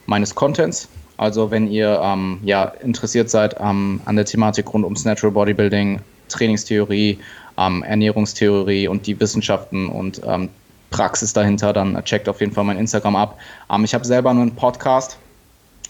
meines 0.07 0.35
Contents. 0.35 0.89
Also 1.21 1.51
wenn 1.51 1.71
ihr 1.71 2.01
ähm, 2.03 2.39
ja, 2.45 2.64
interessiert 2.64 3.29
seid 3.29 3.57
ähm, 3.61 4.01
an 4.07 4.16
der 4.16 4.25
Thematik 4.25 4.73
rund 4.73 4.85
ums 4.85 5.05
Natural 5.05 5.31
Bodybuilding, 5.31 6.01
Trainingstheorie, 6.31 7.18
ähm, 7.59 7.83
Ernährungstheorie 7.83 8.89
und 8.89 9.07
die 9.07 9.21
Wissenschaften 9.21 9.91
und 9.91 10.23
ähm, 10.25 10.49
Praxis 10.89 11.35
dahinter, 11.35 11.75
dann 11.75 12.03
checkt 12.07 12.27
auf 12.27 12.41
jeden 12.41 12.53
Fall 12.53 12.64
mein 12.64 12.79
Instagram 12.79 13.16
ab. 13.16 13.39
Ähm, 13.71 13.85
ich 13.85 13.93
habe 13.93 14.07
selber 14.07 14.33
nur 14.33 14.45
einen 14.45 14.57
Podcast. 14.57 15.18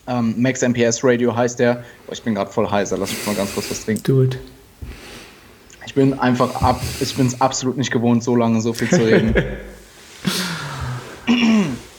Ähm, 0.09 0.35
Max 0.37 0.63
MPS 0.63 1.05
Radio 1.05 1.37
heißt 1.37 1.61
der. 1.61 1.85
Oh, 2.09 2.13
ich 2.13 2.25
bin 2.25 2.35
gerade 2.35 2.51
voll 2.51 2.69
heiser, 2.69 2.99
lass 2.99 3.13
mich 3.13 3.25
mal 3.25 3.37
ganz 3.37 3.55
kurz 3.55 3.71
was 3.71 3.85
trinken. 3.85 4.03
Do 4.03 4.25
it. 4.25 4.37
Ich 5.87 5.95
bin 5.95 6.19
einfach 6.19 6.61
ab, 6.61 6.81
ich 6.99 7.15
bin 7.15 7.29
es 7.29 7.41
absolut 7.41 7.77
nicht 7.77 7.93
gewohnt, 7.93 8.25
so 8.25 8.35
lange 8.35 8.61
so 8.61 8.73
viel 8.73 8.89
zu 8.89 9.05
reden. 9.05 9.33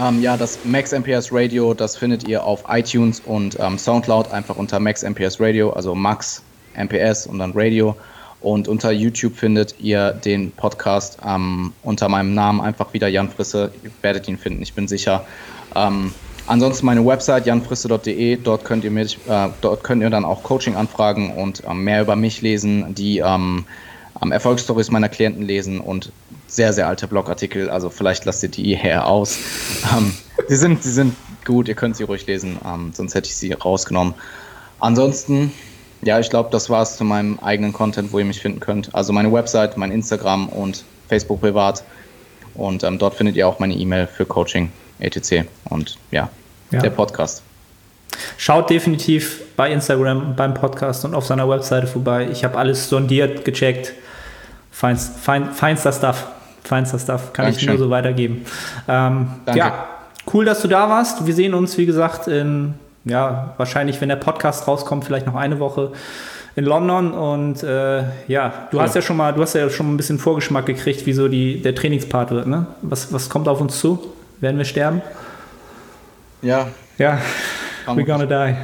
ähm, 0.00 0.22
ja, 0.22 0.36
das 0.36 0.58
Max 0.64 0.92
MPS 0.92 1.32
Radio, 1.32 1.74
das 1.74 1.96
findet 1.96 2.26
ihr 2.26 2.44
auf 2.44 2.64
iTunes 2.68 3.20
und 3.20 3.58
ähm, 3.60 3.78
Soundcloud 3.78 4.32
einfach 4.32 4.56
unter 4.56 4.80
Max 4.80 5.02
MPS 5.02 5.40
Radio, 5.40 5.70
also 5.70 5.94
Max 5.94 6.42
MPS 6.74 7.26
und 7.26 7.38
dann 7.38 7.52
Radio. 7.54 7.96
Und 8.40 8.68
unter 8.68 8.90
YouTube 8.90 9.36
findet 9.36 9.74
ihr 9.78 10.12
den 10.12 10.50
Podcast 10.52 11.18
ähm, 11.26 11.74
unter 11.82 12.08
meinem 12.08 12.32
Namen 12.32 12.62
einfach 12.62 12.94
wieder 12.94 13.06
Jan 13.08 13.28
Frisse. 13.28 13.70
Ihr 13.84 13.90
werdet 14.00 14.28
ihn 14.28 14.38
finden, 14.38 14.62
ich 14.62 14.72
bin 14.72 14.88
sicher. 14.88 15.26
Ähm, 15.76 16.14
ansonsten 16.46 16.86
meine 16.86 17.04
Website 17.04 17.44
janfrisse.de, 17.44 18.36
dort 18.36 18.64
könnt 18.64 18.84
ihr 18.84 18.90
mich, 18.90 19.18
äh, 19.28 19.48
dort 19.60 19.84
könnt 19.84 20.02
ihr 20.02 20.08
dann 20.08 20.24
auch 20.24 20.42
Coaching 20.42 20.74
anfragen 20.74 21.34
und 21.34 21.62
ähm, 21.68 21.84
mehr 21.84 22.00
über 22.00 22.16
mich 22.16 22.40
lesen, 22.40 22.94
die 22.94 23.18
ähm, 24.22 24.32
Erfolgsstories 24.32 24.90
meiner 24.90 25.08
Klienten 25.08 25.42
lesen 25.42 25.80
und 25.80 26.12
sehr, 26.46 26.72
sehr 26.72 26.88
alte 26.88 27.06
Blogartikel. 27.06 27.70
Also 27.70 27.90
vielleicht 27.90 28.24
lasst 28.24 28.42
ihr 28.42 28.48
die 28.48 28.74
her 28.76 29.06
aus. 29.06 29.38
Ähm, 29.96 30.14
sie, 30.48 30.56
sind, 30.56 30.82
sie 30.82 30.92
sind 30.92 31.16
gut, 31.46 31.66
ihr 31.68 31.74
könnt 31.74 31.96
sie 31.96 32.04
ruhig 32.04 32.26
lesen, 32.26 32.58
ähm, 32.64 32.92
sonst 32.94 33.14
hätte 33.14 33.28
ich 33.28 33.36
sie 33.36 33.52
rausgenommen. 33.52 34.14
Ansonsten, 34.78 35.52
ja, 36.02 36.18
ich 36.20 36.30
glaube, 36.30 36.50
das 36.50 36.68
war 36.70 36.82
es 36.82 36.96
zu 36.96 37.04
meinem 37.04 37.38
eigenen 37.40 37.72
Content, 37.72 38.12
wo 38.12 38.18
ihr 38.18 38.24
mich 38.24 38.40
finden 38.40 38.60
könnt. 38.60 38.94
Also 38.94 39.12
meine 39.12 39.32
Website, 39.32 39.76
mein 39.76 39.90
Instagram 39.90 40.48
und 40.48 40.84
Facebook 41.08 41.40
privat. 41.40 41.82
Und 42.54 42.82
ähm, 42.84 42.98
dort 42.98 43.14
findet 43.14 43.36
ihr 43.36 43.46
auch 43.48 43.58
meine 43.58 43.74
E-Mail 43.74 44.06
für 44.06 44.26
Coaching, 44.26 44.70
etc. 44.98 45.44
Und 45.64 45.98
ja, 46.10 46.28
Ja. 46.70 46.80
der 46.80 46.90
Podcast. 46.90 47.42
Schaut 48.36 48.70
definitiv 48.70 49.42
bei 49.60 49.70
Instagram, 49.72 50.36
beim 50.36 50.54
Podcast 50.54 51.04
und 51.04 51.14
auf 51.14 51.26
seiner 51.26 51.46
Webseite 51.46 51.86
vorbei. 51.86 52.26
Ich 52.32 52.44
habe 52.44 52.56
alles 52.56 52.88
sondiert, 52.88 53.44
gecheckt. 53.44 53.92
Feinst, 54.70 55.18
fein, 55.18 55.52
feinster 55.52 55.92
Stuff. 55.92 56.28
Feinster 56.64 56.98
Stuff. 56.98 57.34
Kann 57.34 57.44
ich 57.48 57.56
Dankeschön. 57.56 57.68
nur 57.68 57.78
so 57.78 57.90
weitergeben. 57.90 58.46
Ähm, 58.88 59.28
ja, 59.54 59.84
cool, 60.32 60.46
dass 60.46 60.62
du 60.62 60.68
da 60.68 60.88
warst. 60.88 61.26
Wir 61.26 61.34
sehen 61.34 61.52
uns, 61.52 61.76
wie 61.76 61.84
gesagt, 61.84 62.26
in, 62.26 62.72
ja, 63.04 63.52
wahrscheinlich, 63.58 64.00
wenn 64.00 64.08
der 64.08 64.16
Podcast 64.16 64.66
rauskommt, 64.66 65.04
vielleicht 65.04 65.26
noch 65.26 65.34
eine 65.34 65.60
Woche 65.60 65.92
in 66.56 66.64
London. 66.64 67.12
Und 67.12 67.62
äh, 67.62 68.04
ja, 68.28 68.68
du 68.70 68.78
Cool. 68.78 68.82
hast 68.82 68.94
ja 68.94 69.02
schon 69.02 69.18
mal, 69.18 69.34
du 69.34 69.42
hast 69.42 69.52
ja 69.54 69.68
schon 69.68 69.92
ein 69.92 69.98
bisschen 69.98 70.18
Vorgeschmack 70.18 70.64
gekriegt, 70.64 71.04
wie 71.04 71.12
so 71.12 71.28
die, 71.28 71.60
der 71.60 71.74
Trainingspart 71.74 72.30
wird. 72.30 72.46
Ne? 72.46 72.64
Was, 72.80 73.12
was 73.12 73.28
kommt 73.28 73.46
auf 73.46 73.60
uns 73.60 73.78
zu? 73.78 73.98
Werden 74.40 74.56
wir 74.56 74.64
sterben? 74.64 75.02
Ja, 76.40 76.68
Ja, 76.96 77.18
die. 77.86 77.90
we're 77.90 78.06
gonna 78.06 78.24
die. 78.24 78.54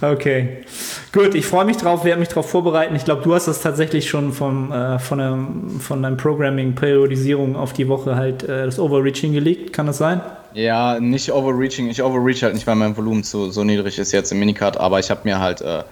Okay, 0.00 0.64
gut. 1.12 1.34
Ich 1.34 1.46
freue 1.46 1.64
mich 1.64 1.76
drauf, 1.76 2.04
werde 2.04 2.20
mich 2.20 2.28
darauf 2.28 2.48
vorbereiten. 2.48 2.94
Ich 2.96 3.04
glaube, 3.04 3.22
du 3.22 3.34
hast 3.34 3.48
das 3.48 3.60
tatsächlich 3.60 4.08
schon 4.08 4.32
vom, 4.32 4.72
äh, 4.72 4.98
von, 4.98 5.20
einem, 5.20 5.80
von 5.80 6.02
deinem 6.02 6.16
Programming, 6.16 6.74
Periodisierung 6.74 7.56
auf 7.56 7.72
die 7.72 7.88
Woche 7.88 8.16
halt 8.16 8.44
äh, 8.44 8.64
das 8.64 8.78
Overreaching 8.78 9.32
gelegt. 9.32 9.72
Kann 9.72 9.86
das 9.86 9.98
sein? 9.98 10.20
Ja, 10.54 10.98
nicht 10.98 11.32
overreaching. 11.32 11.88
Ich 11.90 12.02
overreach 12.02 12.42
halt 12.42 12.54
nicht, 12.54 12.66
weil 12.66 12.76
mein 12.76 12.96
Volumen 12.96 13.22
zu, 13.22 13.50
so 13.50 13.64
niedrig 13.64 13.98
ist 13.98 14.12
jetzt 14.12 14.32
im 14.32 14.38
Minicard, 14.38 14.78
aber 14.78 14.98
ich 14.98 15.10
habe 15.10 15.20
mir 15.24 15.38
halt, 15.38 15.60
äh, 15.60 15.82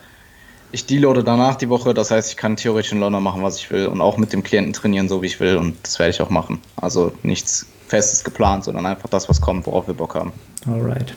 ich 0.72 0.86
deloade 0.86 1.22
danach 1.22 1.56
die 1.56 1.68
Woche, 1.68 1.94
das 1.94 2.10
heißt, 2.10 2.30
ich 2.30 2.36
kann 2.36 2.56
theoretisch 2.56 2.92
in 2.92 3.00
London 3.00 3.22
machen, 3.22 3.42
was 3.42 3.58
ich 3.58 3.70
will 3.70 3.86
und 3.86 4.00
auch 4.00 4.16
mit 4.16 4.32
dem 4.32 4.42
Klienten 4.42 4.72
trainieren, 4.72 5.08
so 5.08 5.22
wie 5.22 5.26
ich 5.26 5.40
will 5.40 5.56
und 5.56 5.76
das 5.82 5.98
werde 5.98 6.10
ich 6.10 6.20
auch 6.20 6.30
machen. 6.30 6.60
Also 6.76 7.12
nichts 7.22 7.66
Festes 7.89 8.24
geplant, 8.24 8.64
sondern 8.64 8.87
einfach 8.87 9.09
das, 9.09 9.28
was 9.28 9.41
kommt, 9.41 9.66
worauf 9.66 9.87
wir 9.87 9.95
Bock 9.95 10.14
haben. 10.14 10.32
Alright. 10.66 11.14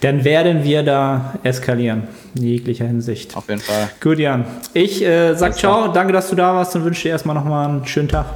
Dann 0.00 0.24
werden 0.24 0.62
wir 0.62 0.82
da 0.82 1.34
eskalieren, 1.42 2.04
in 2.36 2.44
jeglicher 2.44 2.86
Hinsicht. 2.86 3.36
Auf 3.36 3.48
jeden 3.48 3.60
Fall. 3.60 3.88
Gut, 4.00 4.18
Jan. 4.18 4.44
Ich 4.74 5.02
äh, 5.02 5.34
sag 5.34 5.46
Alles 5.46 5.56
ciao, 5.56 5.82
klar. 5.82 5.92
danke, 5.92 6.12
dass 6.12 6.30
du 6.30 6.36
da 6.36 6.54
warst 6.54 6.76
und 6.76 6.84
wünsche 6.84 7.02
dir 7.04 7.10
erstmal 7.10 7.34
nochmal 7.34 7.68
einen 7.68 7.86
schönen 7.86 8.08
Tag. 8.08 8.26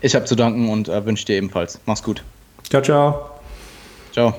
Ich 0.00 0.14
habe 0.14 0.24
zu 0.24 0.34
danken 0.34 0.68
und 0.68 0.88
äh, 0.88 1.04
wünsche 1.06 1.24
dir 1.26 1.36
ebenfalls. 1.36 1.78
Mach's 1.86 2.02
gut. 2.02 2.24
Ciao, 2.68 2.82
ciao. 2.82 3.30
Ciao. 4.12 4.34